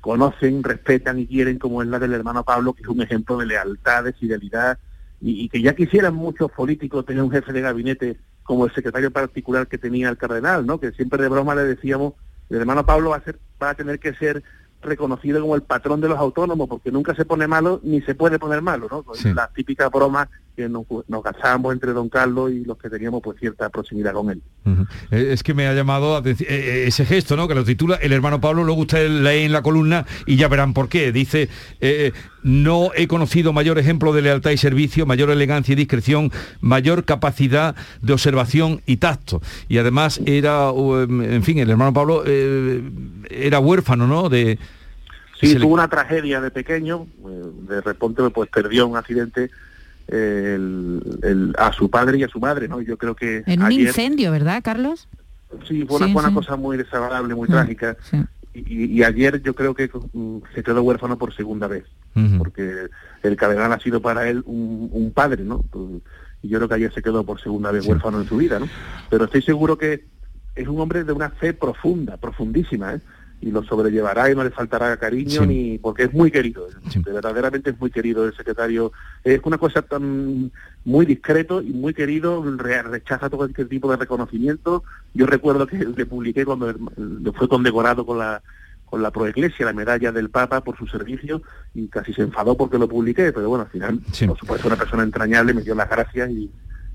conocen, 0.00 0.62
respetan 0.62 1.18
y 1.18 1.26
quieren, 1.26 1.58
como 1.58 1.82
es 1.82 1.88
la 1.88 1.98
del 1.98 2.12
hermano 2.12 2.44
Pablo, 2.44 2.72
que 2.74 2.82
es 2.82 2.88
un 2.88 3.02
ejemplo 3.02 3.38
de 3.38 3.46
lealtad, 3.46 4.04
de 4.04 4.12
fidelidad, 4.12 4.78
y, 5.20 5.44
y 5.44 5.48
que 5.48 5.60
ya 5.60 5.74
quisieran 5.74 6.14
muchos 6.14 6.50
políticos 6.52 7.04
tener 7.06 7.22
un 7.22 7.30
jefe 7.30 7.52
de 7.52 7.60
gabinete 7.60 8.16
como 8.46 8.64
el 8.64 8.72
secretario 8.72 9.10
particular 9.10 9.66
que 9.66 9.78
tenía 9.78 10.08
el 10.08 10.16
cardenal, 10.16 10.64
¿no? 10.64 10.78
Que 10.78 10.92
siempre 10.92 11.20
de 11.20 11.28
broma 11.28 11.54
le 11.54 11.64
decíamos 11.64 12.14
el 12.50 12.58
hermano 12.58 12.86
Pablo 12.86 13.10
va 13.10 13.16
a, 13.16 13.22
ser, 13.22 13.38
va 13.62 13.70
a 13.70 13.74
tener 13.74 13.98
que 13.98 14.14
ser 14.14 14.42
reconocido 14.82 15.40
como 15.40 15.56
el 15.56 15.62
patrón 15.62 16.00
de 16.00 16.08
los 16.08 16.18
autónomos, 16.18 16.68
porque 16.68 16.92
nunca 16.92 17.14
se 17.14 17.24
pone 17.24 17.46
malo 17.46 17.80
ni 17.82 18.00
se 18.02 18.14
puede 18.14 18.38
poner 18.38 18.62
malo, 18.62 18.88
¿no? 18.90 19.04
La 19.34 19.48
típica 19.48 19.88
broma 19.88 20.28
que 20.56 20.68
nos, 20.68 20.86
nos 21.06 21.22
casábamos 21.22 21.74
entre 21.74 21.92
don 21.92 22.08
Carlos 22.08 22.50
y 22.50 22.64
los 22.64 22.78
que 22.78 22.88
teníamos 22.88 23.22
pues 23.22 23.38
cierta 23.38 23.68
proximidad 23.68 24.14
con 24.14 24.30
él. 24.30 24.42
Eh, 25.10 25.28
es 25.32 25.42
que 25.42 25.52
me 25.52 25.66
ha 25.66 25.74
llamado 25.74 26.16
a 26.16 26.22
decir, 26.22 26.46
eh, 26.50 26.54
eh, 26.54 26.84
ese 26.86 27.04
gesto, 27.04 27.36
¿no? 27.36 27.46
Que 27.46 27.54
lo 27.54 27.62
titula 27.62 27.96
el 27.96 28.12
hermano 28.12 28.40
Pablo, 28.40 28.64
luego 28.64 28.80
usted 28.80 29.08
lee 29.08 29.44
en 29.44 29.52
la 29.52 29.62
columna 29.62 30.06
y 30.24 30.36
ya 30.36 30.48
verán 30.48 30.72
por 30.72 30.88
qué. 30.88 31.12
Dice, 31.12 31.50
no 32.42 32.90
he 32.94 33.06
conocido 33.06 33.52
mayor 33.52 33.78
ejemplo 33.78 34.12
de 34.12 34.22
lealtad 34.22 34.50
y 34.50 34.56
servicio, 34.56 35.04
mayor 35.04 35.30
elegancia 35.30 35.74
y 35.74 35.76
discreción, 35.76 36.32
mayor 36.60 37.04
capacidad 37.04 37.76
de 38.00 38.12
observación 38.14 38.80
y 38.86 38.96
tacto. 38.96 39.42
Y 39.68 39.78
además 39.78 40.20
era, 40.24 40.70
en 40.70 41.42
fin, 41.42 41.58
el 41.58 41.70
hermano 41.70 41.92
Pablo 41.92 42.24
era 42.24 43.60
huérfano, 43.60 44.06
¿no? 44.06 44.28
De, 44.28 44.58
Sí, 45.38 45.54
tuvo 45.56 45.74
una 45.74 45.88
tragedia 45.88 46.40
de 46.40 46.50
pequeño, 46.50 47.06
de 47.68 47.82
repente 47.82 48.22
pues 48.30 48.48
perdió 48.48 48.86
un 48.86 48.96
accidente 48.96 49.50
a 50.08 51.72
su 51.72 51.90
padre 51.90 52.18
y 52.18 52.22
a 52.22 52.28
su 52.28 52.38
madre, 52.40 52.68
¿no? 52.68 52.80
Yo 52.80 52.96
creo 52.96 53.14
que... 53.14 53.42
En 53.46 53.62
un 53.62 53.72
incendio, 53.72 54.30
¿verdad, 54.30 54.62
Carlos? 54.62 55.08
Sí, 55.66 55.84
fue 55.86 56.04
una, 56.06 56.32
cosa 56.32 56.56
muy 56.56 56.76
desagradable, 56.76 57.34
muy 57.34 57.48
trágica. 57.48 57.96
Y, 58.52 59.02
ayer 59.02 59.42
yo 59.42 59.54
creo 59.54 59.74
que 59.74 59.90
mm, 60.12 60.38
se 60.54 60.62
quedó 60.62 60.82
huérfano 60.82 61.18
por 61.18 61.34
segunda 61.34 61.66
vez, 61.66 61.84
porque 62.38 62.88
el 63.22 63.36
cardenal 63.36 63.72
ha 63.72 63.80
sido 63.80 64.00
para 64.00 64.28
él 64.28 64.42
un, 64.46 65.12
padre, 65.14 65.44
¿no? 65.44 65.64
Y 66.42 66.48
yo 66.48 66.58
creo 66.58 66.68
que 66.68 66.74
ayer 66.74 66.92
se 66.92 67.02
quedó 67.02 67.24
por 67.24 67.40
segunda 67.40 67.70
vez 67.70 67.86
huérfano 67.86 68.20
en 68.20 68.28
su 68.28 68.36
vida, 68.38 68.58
¿no? 68.58 68.68
Pero 69.10 69.26
estoy 69.26 69.42
seguro 69.42 69.76
que 69.76 70.04
es 70.54 70.68
un 70.68 70.80
hombre 70.80 71.04
de 71.04 71.12
una 71.12 71.30
fe 71.30 71.52
profunda, 71.52 72.16
profundísima, 72.16 72.94
¿eh? 72.94 73.00
Y 73.40 73.50
lo 73.50 73.62
sobrellevará 73.62 74.30
y 74.30 74.34
no 74.34 74.42
le 74.42 74.50
faltará 74.50 74.96
cariño 74.96 75.44
ni 75.44 75.78
porque 75.78 76.04
es 76.04 76.12
muy 76.12 76.30
querido 76.30 76.68
verdaderamente 77.04 77.70
es 77.70 77.78
muy 77.78 77.90
querido 77.90 78.24
el 78.24 78.36
secretario. 78.36 78.92
Es 79.24 79.40
una 79.44 79.58
cosa 79.58 79.82
tan 79.82 80.50
muy 80.84 81.06
discreto 81.06 81.62
y 81.62 81.70
muy 81.70 81.94
querido 81.94 82.42
rechaza 82.56 83.28
todo 83.28 83.44
este 83.46 83.64
tipo 83.66 83.90
de 83.90 83.96
reconocimiento. 83.96 84.84
Yo 85.14 85.26
recuerdo 85.26 85.66
que 85.66 85.78
le 85.78 86.06
publiqué 86.06 86.44
cuando 86.44 86.74
fue 87.34 87.48
condecorado 87.48 88.06
con 88.06 88.18
la 88.18 88.42
con 88.86 89.02
la 89.02 89.10
proeglesia, 89.10 89.66
la 89.66 89.72
medalla 89.72 90.12
del 90.12 90.30
Papa 90.30 90.62
por 90.62 90.78
su 90.78 90.86
servicio 90.86 91.42
y 91.74 91.88
casi 91.88 92.14
se 92.14 92.22
enfadó 92.22 92.56
porque 92.56 92.78
lo 92.78 92.88
publiqué, 92.88 93.32
pero 93.32 93.48
bueno, 93.48 93.64
al 93.64 93.70
final, 93.70 94.00
por 94.28 94.38
supuesto, 94.38 94.68
una 94.68 94.76
persona 94.76 95.02
entrañable, 95.02 95.54
me 95.54 95.62
dio 95.62 95.74
las 95.74 95.90
gracias 95.90 96.30
y, 96.30 96.48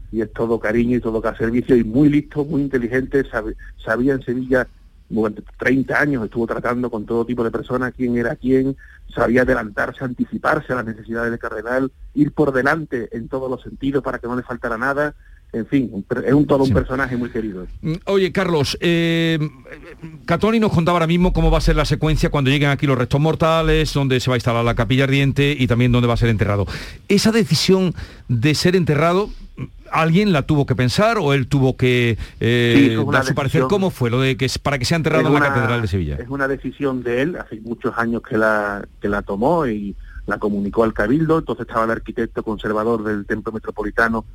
y 0.10 0.22
es 0.22 0.32
todo 0.32 0.58
cariño 0.58 0.96
y 0.96 1.02
todo 1.02 1.22
que 1.22 1.36
servicio 1.36 1.76
y 1.76 1.84
muy 1.84 2.08
listo, 2.08 2.46
muy 2.46 2.62
inteligente, 2.62 3.26
sabía 3.84 4.14
en 4.14 4.22
Sevilla 4.22 4.66
durante 5.12 5.44
30 5.60 6.00
años 6.00 6.26
estuvo 6.26 6.48
tratando 6.48 6.90
con 6.90 7.06
todo 7.06 7.26
tipo 7.26 7.44
de 7.44 7.52
personas, 7.52 7.94
quién 7.96 8.18
era 8.18 8.36
quién, 8.36 8.76
sabía 9.14 9.42
adelantarse, 9.42 10.04
anticiparse 10.04 10.74
a 10.74 10.78
las 10.78 10.86
necesidades 10.86 11.32
del 11.32 11.40
cardenal, 11.40 11.92
ir 12.14 12.32
por 12.32 12.52
delante 12.52 13.10
en 13.12 13.28
todos 13.28 13.50
los 13.50 13.62
sentidos 13.62 14.04
para 14.04 14.20
que 14.20 14.28
no 14.28 14.36
le 14.36 14.44
faltara 14.44 14.78
nada. 14.78 15.14
En 15.54 15.66
fin, 15.66 16.06
es 16.26 16.34
un 16.34 16.48
todo 16.48 16.64
un 16.64 16.72
personaje 16.72 17.18
muy 17.18 17.30
querido. 17.30 17.68
Mm, 17.82 17.96
oye, 18.06 18.32
Carlos, 18.32 18.78
eh, 18.80 19.38
Catoni 20.26 20.62
nos 20.62 20.72
contaba 20.72 20.96
ahora 20.96 21.08
mismo 21.08 21.34
cómo 21.34 21.52
va 21.52 21.58
a 21.58 21.62
ser 21.62 21.76
la 21.76 21.84
secuencia 21.84 22.30
cuando 22.30 22.50
lleguen 22.50 22.70
aquí 22.70 22.88
los 22.88 22.98
restos 22.98 23.20
mortales, 23.20 23.94
dónde 23.94 24.22
se 24.22 24.30
va 24.30 24.36
a 24.36 24.38
instalar 24.38 24.64
la 24.64 24.76
capilla 24.76 25.04
ardiente 25.04 25.54
y 25.60 25.68
también 25.68 25.92
dónde 25.92 26.08
va 26.08 26.14
a 26.14 26.18
ser 26.18 26.30
enterrado. 26.30 26.68
Esa 27.10 27.34
decisión 27.34 27.94
de 28.30 28.56
ser 28.56 28.78
enterrado, 28.78 29.30
alguien 29.92 30.32
la 30.32 30.44
tuvo 30.44 30.66
que 30.66 30.76
pensar 30.76 31.18
o 31.18 31.34
él 31.34 31.48
tuvo 31.48 31.78
que 31.78 32.18
eh, 32.40 32.98
dar 33.12 33.26
su 33.26 33.36
parecer. 33.36 33.64
¿Cómo 33.64 33.90
fue 33.90 34.10
lo 34.10 34.22
de 34.22 34.38
que 34.38 34.50
para 34.62 34.80
que 34.80 34.86
sea 34.86 34.98
enterrado 34.98 35.28
en 35.28 35.34
la 35.34 35.54
Catedral 35.54 35.82
de 35.82 35.88
Sevilla? 35.88 36.16
Es 36.16 36.30
una 36.30 36.48
decisión 36.48 37.04
de 37.04 37.22
él, 37.22 37.36
hace 37.36 37.60
muchos 37.62 37.98
años 37.98 38.22
que 38.22 38.38
la, 38.38 38.88
que 39.02 39.10
la 39.10 39.22
tomó 39.22 39.68
y 39.68 39.96
la 40.26 40.38
comunicó 40.38 40.84
al 40.84 40.94
Cabildo, 40.94 41.40
entonces 41.40 41.68
estaba 41.68 41.86
el 41.86 41.92
arquitecto 41.92 42.44
conservador 42.44 43.04
del 43.04 43.26
Templo 43.26 43.52
Metropolitano, 43.52 44.26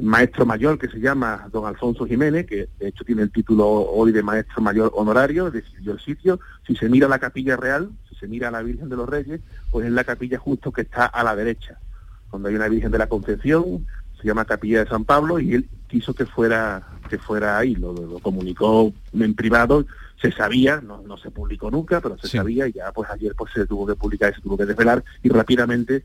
maestro 0.00 0.46
mayor 0.46 0.78
que 0.78 0.88
se 0.88 0.98
llama 0.98 1.48
don 1.52 1.66
Alfonso 1.66 2.06
Jiménez, 2.06 2.46
que 2.46 2.68
de 2.78 2.88
hecho 2.88 3.04
tiene 3.04 3.22
el 3.22 3.30
título 3.30 3.66
hoy 3.66 4.12
de 4.12 4.22
maestro 4.22 4.62
mayor 4.62 4.92
honorario, 4.94 5.50
decidió 5.50 5.92
el 5.92 6.00
sitio. 6.00 6.40
Si 6.66 6.74
se 6.76 6.88
mira 6.88 7.08
la 7.08 7.18
capilla 7.18 7.56
real, 7.56 7.90
si 8.08 8.14
se 8.16 8.26
mira 8.26 8.48
a 8.48 8.50
la 8.50 8.62
Virgen 8.62 8.88
de 8.88 8.96
los 8.96 9.08
Reyes, 9.08 9.40
pues 9.70 9.86
es 9.86 9.92
la 9.92 10.04
capilla 10.04 10.38
justo 10.38 10.72
que 10.72 10.82
está 10.82 11.06
a 11.06 11.22
la 11.22 11.36
derecha, 11.36 11.78
cuando 12.30 12.48
hay 12.48 12.54
una 12.54 12.68
Virgen 12.68 12.90
de 12.90 12.98
la 12.98 13.08
Concepción, 13.08 13.86
se 14.24 14.28
llama 14.28 14.46
Capilla 14.46 14.82
de 14.82 14.88
San 14.88 15.04
Pablo 15.04 15.38
y 15.38 15.52
él 15.52 15.68
quiso 15.86 16.14
que 16.14 16.24
fuera 16.24 16.82
que 17.10 17.18
fuera 17.18 17.58
ahí, 17.58 17.74
lo, 17.74 17.94
comunicó 18.20 18.90
en 19.12 19.34
privado, 19.34 19.84
se 20.18 20.32
sabía, 20.32 20.80
no, 20.80 21.02
no 21.02 21.18
se 21.18 21.30
publicó 21.30 21.70
nunca, 21.70 22.00
pero 22.00 22.16
se 22.16 22.28
sabía 22.28 22.66
y 22.66 22.72
ya 22.72 22.90
pues 22.90 23.10
ayer 23.10 23.34
pues 23.36 23.52
se 23.52 23.66
tuvo 23.66 23.86
que 23.86 23.94
publicar 23.94 24.32
y 24.32 24.36
se 24.36 24.40
tuvo 24.40 24.56
que 24.56 24.64
desvelar 24.64 25.04
y 25.22 25.28
rápidamente 25.28 26.04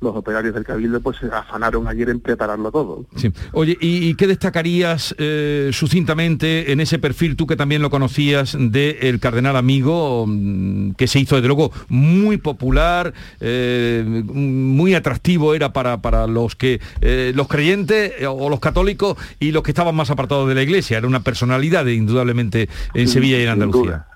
los 0.00 0.14
operarios 0.14 0.54
del 0.54 0.64
Cabildo 0.64 1.00
pues 1.00 1.16
se 1.16 1.26
afanaron 1.26 1.88
ayer 1.88 2.10
en 2.10 2.20
prepararlo 2.20 2.70
todo. 2.70 3.06
Sí. 3.16 3.32
Oye, 3.52 3.76
¿y, 3.80 4.14
qué 4.14 4.26
destacarías 4.26 5.14
eh, 5.18 5.70
sucintamente 5.72 6.72
en 6.72 6.80
ese 6.80 6.98
perfil, 6.98 7.36
tú 7.36 7.46
que 7.46 7.56
también 7.56 7.80
lo 7.80 7.88
conocías, 7.88 8.56
del 8.58 9.20
cardenal 9.20 9.56
amigo, 9.56 10.26
mm, 10.26 10.92
que 10.92 11.06
se 11.06 11.18
hizo 11.18 11.36
desde 11.36 11.48
luego 11.48 11.72
muy 11.88 12.36
popular, 12.36 13.14
eh, 13.40 14.04
muy 14.06 14.94
atractivo 14.94 15.54
era 15.54 15.72
para, 15.72 16.02
para 16.02 16.26
los 16.26 16.56
que 16.56 16.80
eh, 17.00 17.32
los 17.34 17.48
creyentes 17.48 18.12
o 18.28 18.50
los 18.50 18.60
católicos 18.60 19.16
y 19.40 19.52
los 19.52 19.62
que 19.62 19.70
estaban 19.70 19.94
más 19.94 20.10
apartados 20.10 20.48
de 20.48 20.54
la 20.54 20.62
iglesia? 20.62 20.98
Era 20.98 21.06
una 21.06 21.20
personalidad 21.20 21.86
indudablemente 21.86 22.68
en 22.92 23.08
Sevilla 23.08 23.38
y 23.38 23.42
en 23.42 23.48
Andalucía. 23.48 24.06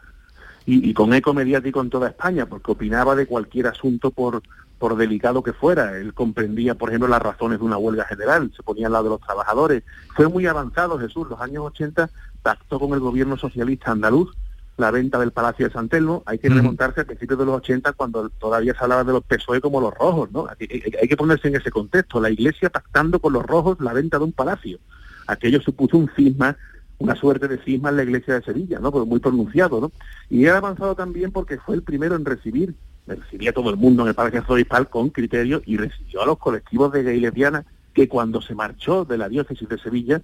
Y, 0.67 0.91
y, 0.91 0.95
con 0.95 1.13
eco 1.15 1.33
mediático 1.33 1.81
en 1.81 1.89
toda 1.89 2.09
España, 2.09 2.47
porque 2.47 2.71
opinaba 2.73 3.17
de 3.17 3.27
cualquier 3.27 3.67
asunto 3.67 4.11
por 4.11 4.43
por 4.81 4.97
delicado 4.97 5.45
que 5.45 5.53
fuera. 5.53 5.97
Él 5.99 6.15
comprendía, 6.15 6.75
por 6.75 6.89
ejemplo, 6.89 7.07
las 7.07 7.23
razones 7.23 7.61
de 7.61 7.65
una 7.65 7.77
huelga 7.77 8.07
general, 8.07 8.51
se 8.57 8.65
ponía 8.65 8.87
al 8.87 8.95
lado 8.95 9.05
de 9.05 9.11
los 9.11 9.21
trabajadores. 9.21 9.85
Fue 10.17 10.27
muy 10.27 10.47
avanzado 10.47 10.99
Jesús, 10.99 11.29
los 11.29 11.41
años 11.41 11.65
80 11.67 12.11
pactó 12.43 12.81
con 12.81 12.95
el 12.95 13.01
gobierno 13.01 13.37
socialista 13.37 13.93
andaluz 13.93 14.35
la 14.81 14.91
venta 14.91 15.19
del 15.19 15.31
Palacio 15.31 15.67
de 15.67 15.73
San 15.73 15.91
Telmo, 15.91 16.23
hay 16.25 16.39
que 16.39 16.49
remontarse 16.49 17.03
a 17.03 17.05
principios 17.05 17.39
de 17.39 17.45
los 17.45 17.57
80 17.57 17.93
cuando 17.93 18.31
todavía 18.31 18.73
se 18.73 18.83
hablaba 18.83 19.05
de 19.05 19.13
los 19.13 19.23
PSOE 19.23 19.61
como 19.61 19.79
los 19.79 19.93
rojos, 19.93 20.33
¿no? 20.33 20.49
Hay, 20.49 21.07
que 21.07 21.17
ponerse 21.19 21.49
en 21.49 21.57
ese 21.57 21.71
contexto, 21.71 22.19
la 22.19 22.31
Iglesia 22.31 22.71
pactando 22.71 23.21
con 23.21 23.35
los 23.35 23.45
rojos 23.45 23.79
la 23.81 23.93
venta 23.93 24.19
de 24.19 24.25
un 24.25 24.33
palacio. 24.33 24.79
Aquello 25.27 25.61
supuso 25.61 25.99
un 25.99 26.11
cisma, 26.17 26.57
una 26.99 27.15
suerte 27.15 27.47
de 27.47 27.59
cisma 27.59 27.91
en 27.91 27.97
la 27.97 28.05
Iglesia 28.05 28.35
de 28.35 28.43
Sevilla, 28.43 28.79
¿no? 28.81 28.91
Pero 28.91 29.05
muy 29.05 29.21
pronunciado, 29.21 29.83
¿no? 29.83 29.93
Y 30.31 30.47
ha 30.47 30.57
avanzado 30.57 30.95
también 30.95 31.31
porque 31.31 31.59
fue 31.59 31.75
el 31.75 31.83
primero 31.83 32.17
en 32.17 32.25
recibir 32.25 32.75
recibía 33.07 33.53
todo 33.53 33.71
el 33.71 33.77
mundo 33.77 34.03
en 34.03 34.09
el 34.09 34.15
Parque 34.15 34.43
Zoispal 34.43 34.89
con 34.89 35.11
criterio 35.11 35.63
y 35.67 35.77
recibió 35.77 36.23
a 36.23 36.27
los 36.27 36.39
colectivos 36.39 36.93
de 36.93 37.03
gay 37.03 37.21
lesbianas 37.21 37.65
que 37.93 38.09
cuando 38.09 38.41
se 38.41 38.55
marchó 38.55 39.05
de 39.05 39.19
la 39.19 39.29
diócesis 39.29 39.69
de 39.69 39.79
Sevilla, 39.79 40.23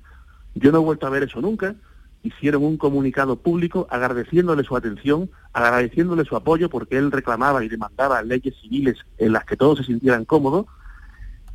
yo 0.54 0.72
no 0.72 0.78
he 0.78 0.84
vuelto 0.84 1.06
a 1.06 1.10
ver 1.10 1.24
eso 1.24 1.40
nunca, 1.40 1.74
hicieron 2.22 2.64
un 2.64 2.76
comunicado 2.76 3.36
público 3.36 3.86
agradeciéndole 3.90 4.64
su 4.64 4.76
atención, 4.76 5.30
agradeciéndole 5.52 6.24
su 6.24 6.36
apoyo 6.36 6.68
porque 6.68 6.98
él 6.98 7.12
reclamaba 7.12 7.64
y 7.64 7.68
demandaba 7.68 8.22
leyes 8.22 8.54
civiles 8.60 8.98
en 9.18 9.32
las 9.32 9.44
que 9.44 9.56
todos 9.56 9.78
se 9.78 9.84
sintieran 9.84 10.24
cómodos 10.24 10.66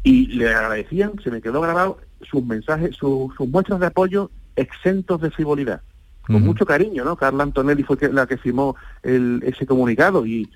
y 0.03 0.27
le 0.27 0.53
agradecían, 0.53 1.13
se 1.23 1.31
me 1.31 1.41
quedó 1.41 1.61
grabado 1.61 1.99
sus 2.21 2.43
mensajes, 2.43 2.95
sus 2.95 3.37
muestras 3.39 3.79
de 3.79 3.87
apoyo 3.87 4.31
exentos 4.55 5.21
de 5.21 5.31
frivolidad, 5.31 5.81
con 6.23 6.43
mucho 6.43 6.65
cariño, 6.65 7.03
¿no? 7.03 7.15
Carla 7.15 7.43
Antonelli 7.43 7.83
fue 7.83 7.97
la 8.11 8.25
que 8.25 8.37
firmó 8.37 8.75
ese 9.03 9.65
comunicado 9.65 10.25
y, 10.25 10.49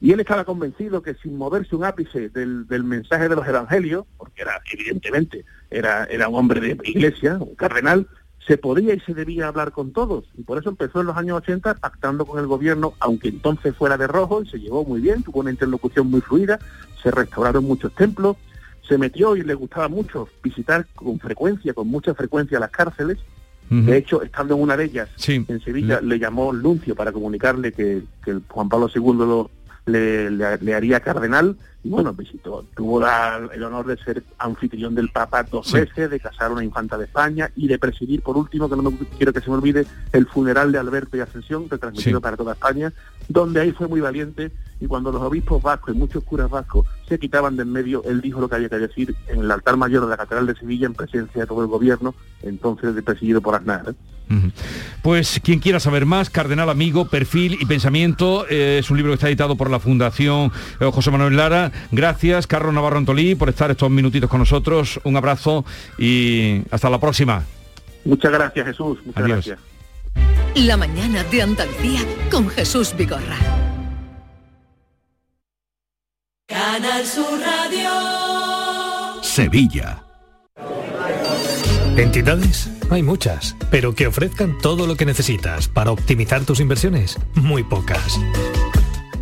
Y 0.00 0.12
él 0.12 0.20
estaba 0.20 0.44
convencido 0.44 1.02
que 1.02 1.14
sin 1.14 1.36
moverse 1.36 1.76
un 1.76 1.84
ápice 1.84 2.28
del, 2.28 2.66
mensaje 2.84 3.28
de 3.28 3.36
los 3.36 3.46
evangelios, 3.46 4.04
porque 4.16 4.42
era 4.42 4.60
evidentemente 4.72 5.44
era, 5.70 6.04
era 6.04 6.28
un 6.28 6.36
hombre 6.36 6.60
de 6.60 6.78
iglesia, 6.84 7.36
un 7.40 7.54
cardenal, 7.54 8.06
se 8.46 8.58
podía 8.58 8.94
y 8.94 9.00
se 9.00 9.14
debía 9.14 9.48
hablar 9.48 9.72
con 9.72 9.92
todos. 9.92 10.24
Y 10.36 10.42
por 10.42 10.58
eso 10.58 10.68
empezó 10.68 11.00
en 11.00 11.06
los 11.06 11.16
años 11.16 11.38
80 11.38 11.74
pactando 11.74 12.26
con 12.26 12.38
el 12.38 12.46
gobierno, 12.46 12.94
aunque 13.00 13.28
entonces 13.28 13.74
fuera 13.74 13.96
de 13.96 14.06
rojo, 14.06 14.42
y 14.42 14.48
se 14.48 14.58
llevó 14.58 14.84
muy 14.84 15.00
bien, 15.00 15.22
tuvo 15.22 15.40
una 15.40 15.50
interlocución 15.50 16.10
muy 16.10 16.20
fluida, 16.20 16.58
se 17.02 17.10
restauraron 17.10 17.64
muchos 17.64 17.94
templos, 17.94 18.36
se 18.86 18.98
metió 18.98 19.36
y 19.36 19.42
le 19.42 19.54
gustaba 19.54 19.88
mucho 19.88 20.28
visitar 20.42 20.86
con 20.94 21.18
frecuencia, 21.18 21.72
con 21.72 21.88
mucha 21.88 22.14
frecuencia 22.14 22.60
las 22.60 22.70
cárceles. 22.70 23.18
De 23.70 23.96
hecho, 23.96 24.22
estando 24.22 24.54
en 24.54 24.60
una 24.60 24.76
de 24.76 24.84
ellas, 24.84 25.08
en 25.26 25.60
Sevilla, 25.60 25.98
le... 26.02 26.18
llamó 26.18 26.52
Luncio 26.52 26.94
para 26.94 27.12
comunicarle 27.12 27.72
que, 27.72 28.02
que 28.22 28.38
Juan 28.46 28.68
Pablo 28.68 28.90
II 28.94 29.14
lo, 29.14 29.50
le, 29.86 30.74
haría 30.74 31.00
cardenal 31.00 31.56
y 31.84 31.90
bueno, 31.90 32.14
visitó, 32.14 32.64
tuvo 32.74 33.00
el 33.00 33.62
honor 33.62 33.86
de 33.86 33.98
ser 33.98 34.24
anfitrión 34.38 34.94
del 34.94 35.10
Papa 35.10 35.42
dos 35.42 35.70
veces, 35.70 36.08
de 36.08 36.18
casar 36.18 36.50
a 36.50 36.54
una 36.54 36.64
infanta 36.64 36.96
de 36.96 37.04
España 37.04 37.50
y 37.54 37.68
de 37.68 37.78
presidir, 37.78 38.22
por 38.22 38.38
último, 38.38 38.70
que 38.70 38.76
no 38.76 38.82
me, 38.82 38.96
quiero 39.18 39.34
que 39.34 39.42
se 39.42 39.50
me 39.50 39.56
olvide, 39.56 39.86
el 40.12 40.26
funeral 40.26 40.72
de 40.72 40.78
Alberto 40.78 41.18
y 41.18 41.20
Ascensión, 41.20 41.68
retransmitido 41.68 42.22
para 42.22 42.38
toda 42.38 42.54
España, 42.54 42.90
donde 43.28 43.60
ahí 43.60 43.72
fue 43.72 43.86
muy 43.86 44.00
valiente 44.00 44.50
y 44.80 44.86
cuando 44.86 45.12
los 45.12 45.20
obispos 45.20 45.62
vascos 45.62 45.94
y 45.94 45.98
muchos 45.98 46.24
curas 46.24 46.48
vascos 46.48 46.86
se 47.06 47.18
quitaban 47.18 47.56
de 47.56 47.62
en 47.62 47.72
medio, 47.72 48.02
él 48.04 48.22
dijo 48.22 48.40
lo 48.40 48.48
que 48.48 48.56
había 48.56 48.70
que 48.70 48.78
decir 48.78 49.14
en 49.28 49.40
el 49.40 49.50
altar 49.50 49.76
mayor 49.76 50.04
de 50.04 50.10
la 50.10 50.16
Catedral 50.16 50.46
de 50.46 50.54
Sevilla 50.54 50.86
en 50.86 50.94
presencia 50.94 51.42
de 51.42 51.46
todo 51.46 51.60
el 51.60 51.68
gobierno, 51.68 52.14
entonces 52.42 52.94
presidido 53.02 53.42
por 53.42 53.54
Aznar. 53.54 53.90
¿eh? 53.90 53.94
Pues 55.02 55.40
quien 55.42 55.60
quiera 55.60 55.80
saber 55.80 56.06
más, 56.06 56.30
Cardenal 56.30 56.70
Amigo, 56.70 57.06
Perfil 57.06 57.58
y 57.60 57.66
Pensamiento, 57.66 58.46
eh, 58.48 58.78
es 58.80 58.90
un 58.90 58.96
libro 58.96 59.12
que 59.12 59.14
está 59.14 59.28
editado 59.28 59.56
por 59.56 59.70
la 59.70 59.78
Fundación 59.78 60.50
eh, 60.80 60.90
José 60.92 61.10
Manuel 61.10 61.36
Lara. 61.36 61.72
Gracias, 61.90 62.46
Carlos 62.46 62.74
Navarro 62.74 62.98
Antolí, 62.98 63.34
por 63.34 63.48
estar 63.48 63.70
estos 63.70 63.90
minutitos 63.90 64.28
con 64.30 64.40
nosotros. 64.40 65.00
Un 65.04 65.16
abrazo 65.16 65.64
y 65.98 66.62
hasta 66.70 66.90
la 66.90 67.00
próxima. 67.00 67.44
Muchas 68.04 68.32
gracias, 68.32 68.66
Jesús. 68.66 68.98
Muchas 69.04 69.24
gracias. 69.26 69.58
La 70.54 70.76
mañana 70.76 71.24
de 71.24 71.42
Andalucía 71.42 72.00
con 72.30 72.48
Jesús 72.48 72.94
Vigorra. 72.96 73.36
Canal 76.46 77.04
Sur 77.06 77.40
Radio. 77.40 79.22
Sevilla. 79.22 80.02
¿Entidades? 81.96 82.70
Hay 82.90 83.02
muchas, 83.02 83.56
pero 83.70 83.94
que 83.94 84.06
ofrezcan 84.06 84.58
todo 84.58 84.86
lo 84.86 84.96
que 84.96 85.06
necesitas 85.06 85.68
para 85.68 85.90
optimizar 85.90 86.44
tus 86.44 86.60
inversiones, 86.60 87.18
muy 87.34 87.62
pocas. 87.64 88.18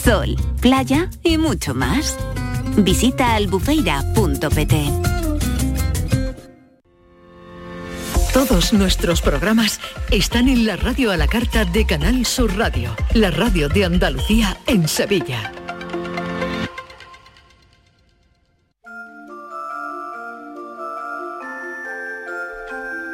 sol, 0.00 0.36
playa 0.60 1.10
y 1.22 1.36
mucho 1.36 1.74
más. 1.74 2.16
Visita 2.76 3.34
albufeira.pt. 3.34 4.74
Todos 8.32 8.72
nuestros 8.72 9.20
programas 9.20 9.80
están 10.10 10.48
en 10.48 10.64
la 10.64 10.76
radio 10.76 11.10
a 11.10 11.16
la 11.16 11.26
carta 11.26 11.64
de 11.64 11.84
Canal 11.84 12.24
Sur 12.24 12.56
Radio, 12.56 12.94
la 13.12 13.30
radio 13.30 13.68
de 13.68 13.84
Andalucía 13.84 14.56
en 14.66 14.88
Sevilla. 14.88 15.52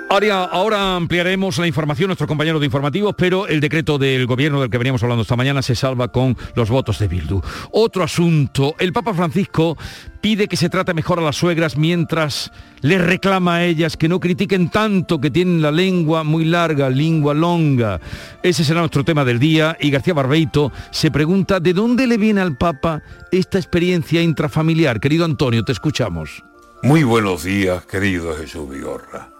Ahora, 0.08 0.94
ampliaremos 0.94 1.58
la 1.58 1.66
información, 1.66 2.08
nuestros 2.08 2.28
compañeros 2.28 2.60
de 2.60 2.66
informativos, 2.66 3.14
pero 3.18 3.48
el 3.48 3.60
decreto 3.60 3.98
del 3.98 4.24
gobierno 4.26 4.60
del 4.60 4.70
que 4.70 4.78
veníamos 4.78 5.02
hablando 5.02 5.22
esta 5.22 5.34
mañana 5.34 5.62
se 5.62 5.74
salva 5.74 6.12
con 6.12 6.36
los 6.54 6.70
votos 6.70 7.00
de 7.00 7.08
Bildu. 7.08 7.42
Otro 7.72 8.04
asunto, 8.04 8.76
el 8.78 8.92
Papa 8.92 9.14
Francisco 9.14 9.76
pide 10.20 10.46
que 10.46 10.56
se 10.56 10.68
trate 10.68 10.94
mejor 10.94 11.18
a 11.18 11.22
las 11.22 11.34
suegras 11.34 11.76
mientras 11.76 12.52
les 12.82 13.00
reclama 13.04 13.56
a 13.56 13.64
ellas 13.64 13.96
que 13.96 14.08
no 14.08 14.20
critiquen 14.20 14.70
tanto 14.70 15.20
que 15.20 15.32
tienen 15.32 15.60
la 15.60 15.72
lengua 15.72 16.22
muy 16.22 16.44
larga, 16.44 16.88
lengua 16.88 17.34
longa. 17.34 18.00
Ese 18.44 18.64
será 18.64 18.80
nuestro 18.80 19.04
tema 19.04 19.24
del 19.24 19.40
día 19.40 19.76
y 19.80 19.90
García 19.90 20.14
Barbeito 20.14 20.70
se 20.92 21.10
pregunta 21.10 21.58
de 21.58 21.72
dónde 21.72 22.06
le 22.06 22.16
viene 22.16 22.40
al 22.40 22.56
Papa 22.56 23.02
esta 23.32 23.58
experiencia 23.58 24.22
intrafamiliar. 24.22 25.00
Querido 25.00 25.24
Antonio, 25.24 25.64
te 25.64 25.72
escuchamos. 25.72 26.44
Muy 26.84 27.02
buenos 27.02 27.42
días, 27.42 27.84
querido 27.86 28.36
Jesús 28.36 28.70
Vigorra 28.70 29.35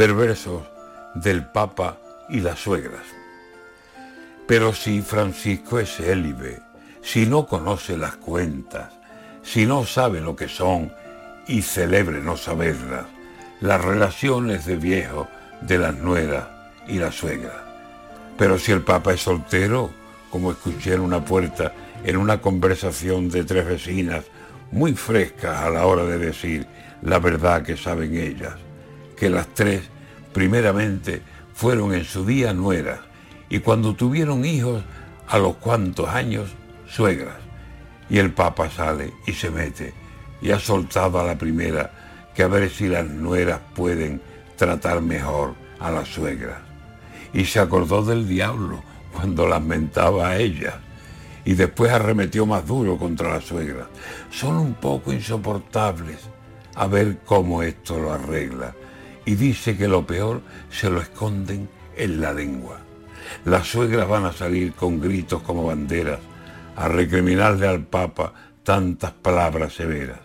perversos 0.00 0.62
del 1.12 1.44
Papa 1.44 1.98
y 2.30 2.40
las 2.40 2.58
suegras. 2.58 3.04
Pero 4.46 4.72
si 4.72 5.02
Francisco 5.02 5.78
es 5.78 6.00
élibe, 6.00 6.62
si 7.02 7.26
no 7.26 7.46
conoce 7.46 7.98
las 7.98 8.16
cuentas, 8.16 8.94
si 9.42 9.66
no 9.66 9.84
sabe 9.84 10.22
lo 10.22 10.34
que 10.34 10.48
son 10.48 10.90
y 11.46 11.60
celebre 11.60 12.22
no 12.22 12.38
saberlas, 12.38 13.04
las 13.60 13.84
relaciones 13.84 14.64
de 14.64 14.76
viejo 14.76 15.28
de 15.60 15.76
las 15.76 15.94
nueras 15.94 16.46
y 16.88 16.94
la 16.94 17.12
suegra. 17.12 17.62
Pero 18.38 18.58
si 18.58 18.72
el 18.72 18.80
Papa 18.80 19.12
es 19.12 19.20
soltero, 19.20 19.90
como 20.30 20.52
escuché 20.52 20.94
en 20.94 21.00
una 21.00 21.22
puerta 21.22 21.74
en 22.04 22.16
una 22.16 22.40
conversación 22.40 23.28
de 23.28 23.44
tres 23.44 23.66
vecinas 23.66 24.24
muy 24.72 24.94
frescas 24.94 25.58
a 25.58 25.68
la 25.68 25.84
hora 25.84 26.04
de 26.04 26.16
decir 26.16 26.66
la 27.02 27.18
verdad 27.18 27.62
que 27.62 27.76
saben 27.76 28.16
ellas, 28.16 28.54
que 29.20 29.28
las 29.28 29.48
tres 29.48 29.82
primeramente 30.32 31.20
fueron 31.52 31.92
en 31.92 32.06
su 32.06 32.24
día 32.24 32.54
nueras 32.54 33.00
y 33.50 33.58
cuando 33.58 33.94
tuvieron 33.94 34.46
hijos 34.46 34.82
a 35.28 35.36
los 35.36 35.56
cuantos 35.56 36.08
años 36.08 36.48
suegras. 36.88 37.36
Y 38.08 38.18
el 38.18 38.32
Papa 38.32 38.70
sale 38.70 39.12
y 39.26 39.34
se 39.34 39.50
mete 39.50 39.92
y 40.40 40.52
ha 40.52 40.58
soltado 40.58 41.20
a 41.20 41.24
la 41.24 41.36
primera 41.36 42.30
que 42.34 42.44
a 42.44 42.48
ver 42.48 42.70
si 42.70 42.88
las 42.88 43.04
nueras 43.04 43.60
pueden 43.74 44.22
tratar 44.56 45.02
mejor 45.02 45.54
a 45.78 45.90
las 45.90 46.08
suegras. 46.08 46.58
Y 47.34 47.44
se 47.44 47.60
acordó 47.60 48.02
del 48.02 48.26
diablo 48.26 48.82
cuando 49.12 49.46
las 49.46 49.60
mentaba 49.60 50.30
a 50.30 50.38
ellas 50.38 50.76
y 51.44 51.52
después 51.52 51.92
arremetió 51.92 52.46
más 52.46 52.66
duro 52.66 52.96
contra 52.96 53.34
las 53.34 53.44
suegras. 53.44 53.88
Son 54.30 54.56
un 54.56 54.72
poco 54.72 55.12
insoportables. 55.12 56.20
A 56.74 56.86
ver 56.86 57.18
cómo 57.26 57.62
esto 57.62 57.98
lo 57.98 58.12
arregla 58.14 58.74
y 59.24 59.34
dice 59.34 59.76
que 59.76 59.88
lo 59.88 60.06
peor 60.06 60.42
se 60.70 60.90
lo 60.90 61.00
esconden 61.00 61.68
en 61.96 62.20
la 62.20 62.32
lengua. 62.32 62.80
Las 63.44 63.68
suegras 63.68 64.08
van 64.08 64.24
a 64.24 64.32
salir 64.32 64.72
con 64.72 65.00
gritos 65.00 65.42
como 65.42 65.64
banderas 65.64 66.20
a 66.76 66.88
recriminarle 66.88 67.68
al 67.68 67.84
Papa 67.84 68.32
tantas 68.64 69.12
palabras 69.12 69.74
severas. 69.74 70.20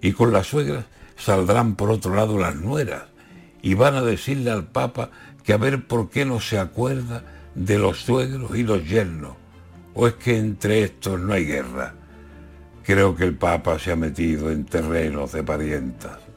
Y 0.00 0.12
con 0.12 0.32
las 0.32 0.46
suegras 0.46 0.86
saldrán 1.16 1.74
por 1.74 1.90
otro 1.90 2.14
lado 2.14 2.38
las 2.38 2.56
nueras 2.56 3.02
y 3.62 3.74
van 3.74 3.94
a 3.94 4.02
decirle 4.02 4.50
al 4.50 4.64
Papa 4.64 5.10
que 5.44 5.52
a 5.52 5.58
ver 5.58 5.86
por 5.86 6.08
qué 6.08 6.24
no 6.24 6.40
se 6.40 6.58
acuerda 6.58 7.24
de 7.54 7.78
los 7.78 8.00
suegros 8.00 8.56
y 8.56 8.62
los 8.62 8.88
yernos. 8.88 9.34
¿O 9.94 10.06
es 10.06 10.14
que 10.14 10.38
entre 10.38 10.84
estos 10.84 11.20
no 11.20 11.32
hay 11.32 11.44
guerra? 11.44 11.94
Creo 12.84 13.14
que 13.14 13.24
el 13.24 13.36
Papa 13.36 13.78
se 13.78 13.92
ha 13.92 13.96
metido 13.96 14.50
en 14.50 14.64
terrenos 14.64 15.32
de 15.32 15.42
parientas 15.42 16.29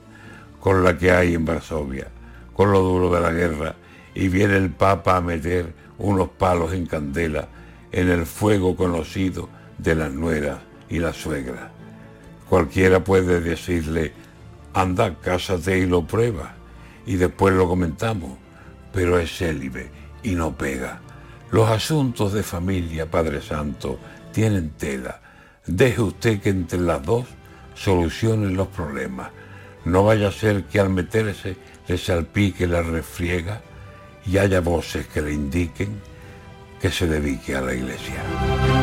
con 0.64 0.82
la 0.82 0.98
que 0.98 1.12
hay 1.12 1.34
en 1.34 1.44
Varsovia, 1.44 2.08
con 2.54 2.72
lo 2.72 2.80
duro 2.80 3.14
de 3.14 3.20
la 3.20 3.34
guerra, 3.34 3.76
y 4.16 4.30
viene 4.30 4.56
el 4.56 4.70
Papa 4.70 5.18
a 5.18 5.22
meter 5.22 5.74
unos 5.98 6.30
palos 6.30 6.72
en 6.72 6.86
candela 6.86 7.50
en 7.92 8.10
el 8.10 8.26
fuego 8.26 8.74
conocido 8.78 9.50
de 9.78 9.94
las 9.94 10.14
nueras 10.14 10.60
y 10.88 11.00
las 11.00 11.18
suegras. 11.18 11.70
Cualquiera 12.48 13.04
puede 13.04 13.42
decirle, 13.42 14.14
anda, 14.74 15.20
cásate 15.20 15.80
y 15.80 15.86
lo 15.86 16.08
prueba. 16.08 16.56
y 17.06 17.18
después 17.18 17.54
lo 17.54 17.68
comentamos, 17.68 18.38
pero 18.94 19.20
es 19.20 19.38
célibe 19.38 19.92
y 20.24 20.34
no 20.36 20.58
pega. 20.58 21.02
Los 21.52 21.70
asuntos 21.70 22.32
de 22.32 22.42
familia, 22.42 23.12
Padre 23.12 23.42
Santo, 23.42 24.00
tienen 24.32 24.70
tela. 24.70 25.20
Deje 25.68 26.02
usted 26.02 26.40
que 26.40 26.52
entre 26.52 26.80
las 26.80 27.04
dos 27.04 27.26
solucionen 27.76 28.56
los 28.56 28.70
problemas. 28.70 29.43
No 29.86 30.04
vaya 30.04 30.30
a 30.30 30.32
ser 30.32 30.64
que 30.66 30.80
al 30.80 30.90
meterse 30.90 31.56
le 31.88 31.98
salpique 31.98 32.68
la 32.68 32.82
refriega 32.82 33.62
y 34.26 34.38
haya 34.38 34.62
voces 34.62 35.08
que 35.08 35.22
le 35.22 35.34
indiquen 35.34 36.02
que 36.80 36.90
se 36.90 37.08
dedique 37.08 37.56
a 37.56 37.62
la 37.62 37.74
iglesia. 37.74 38.83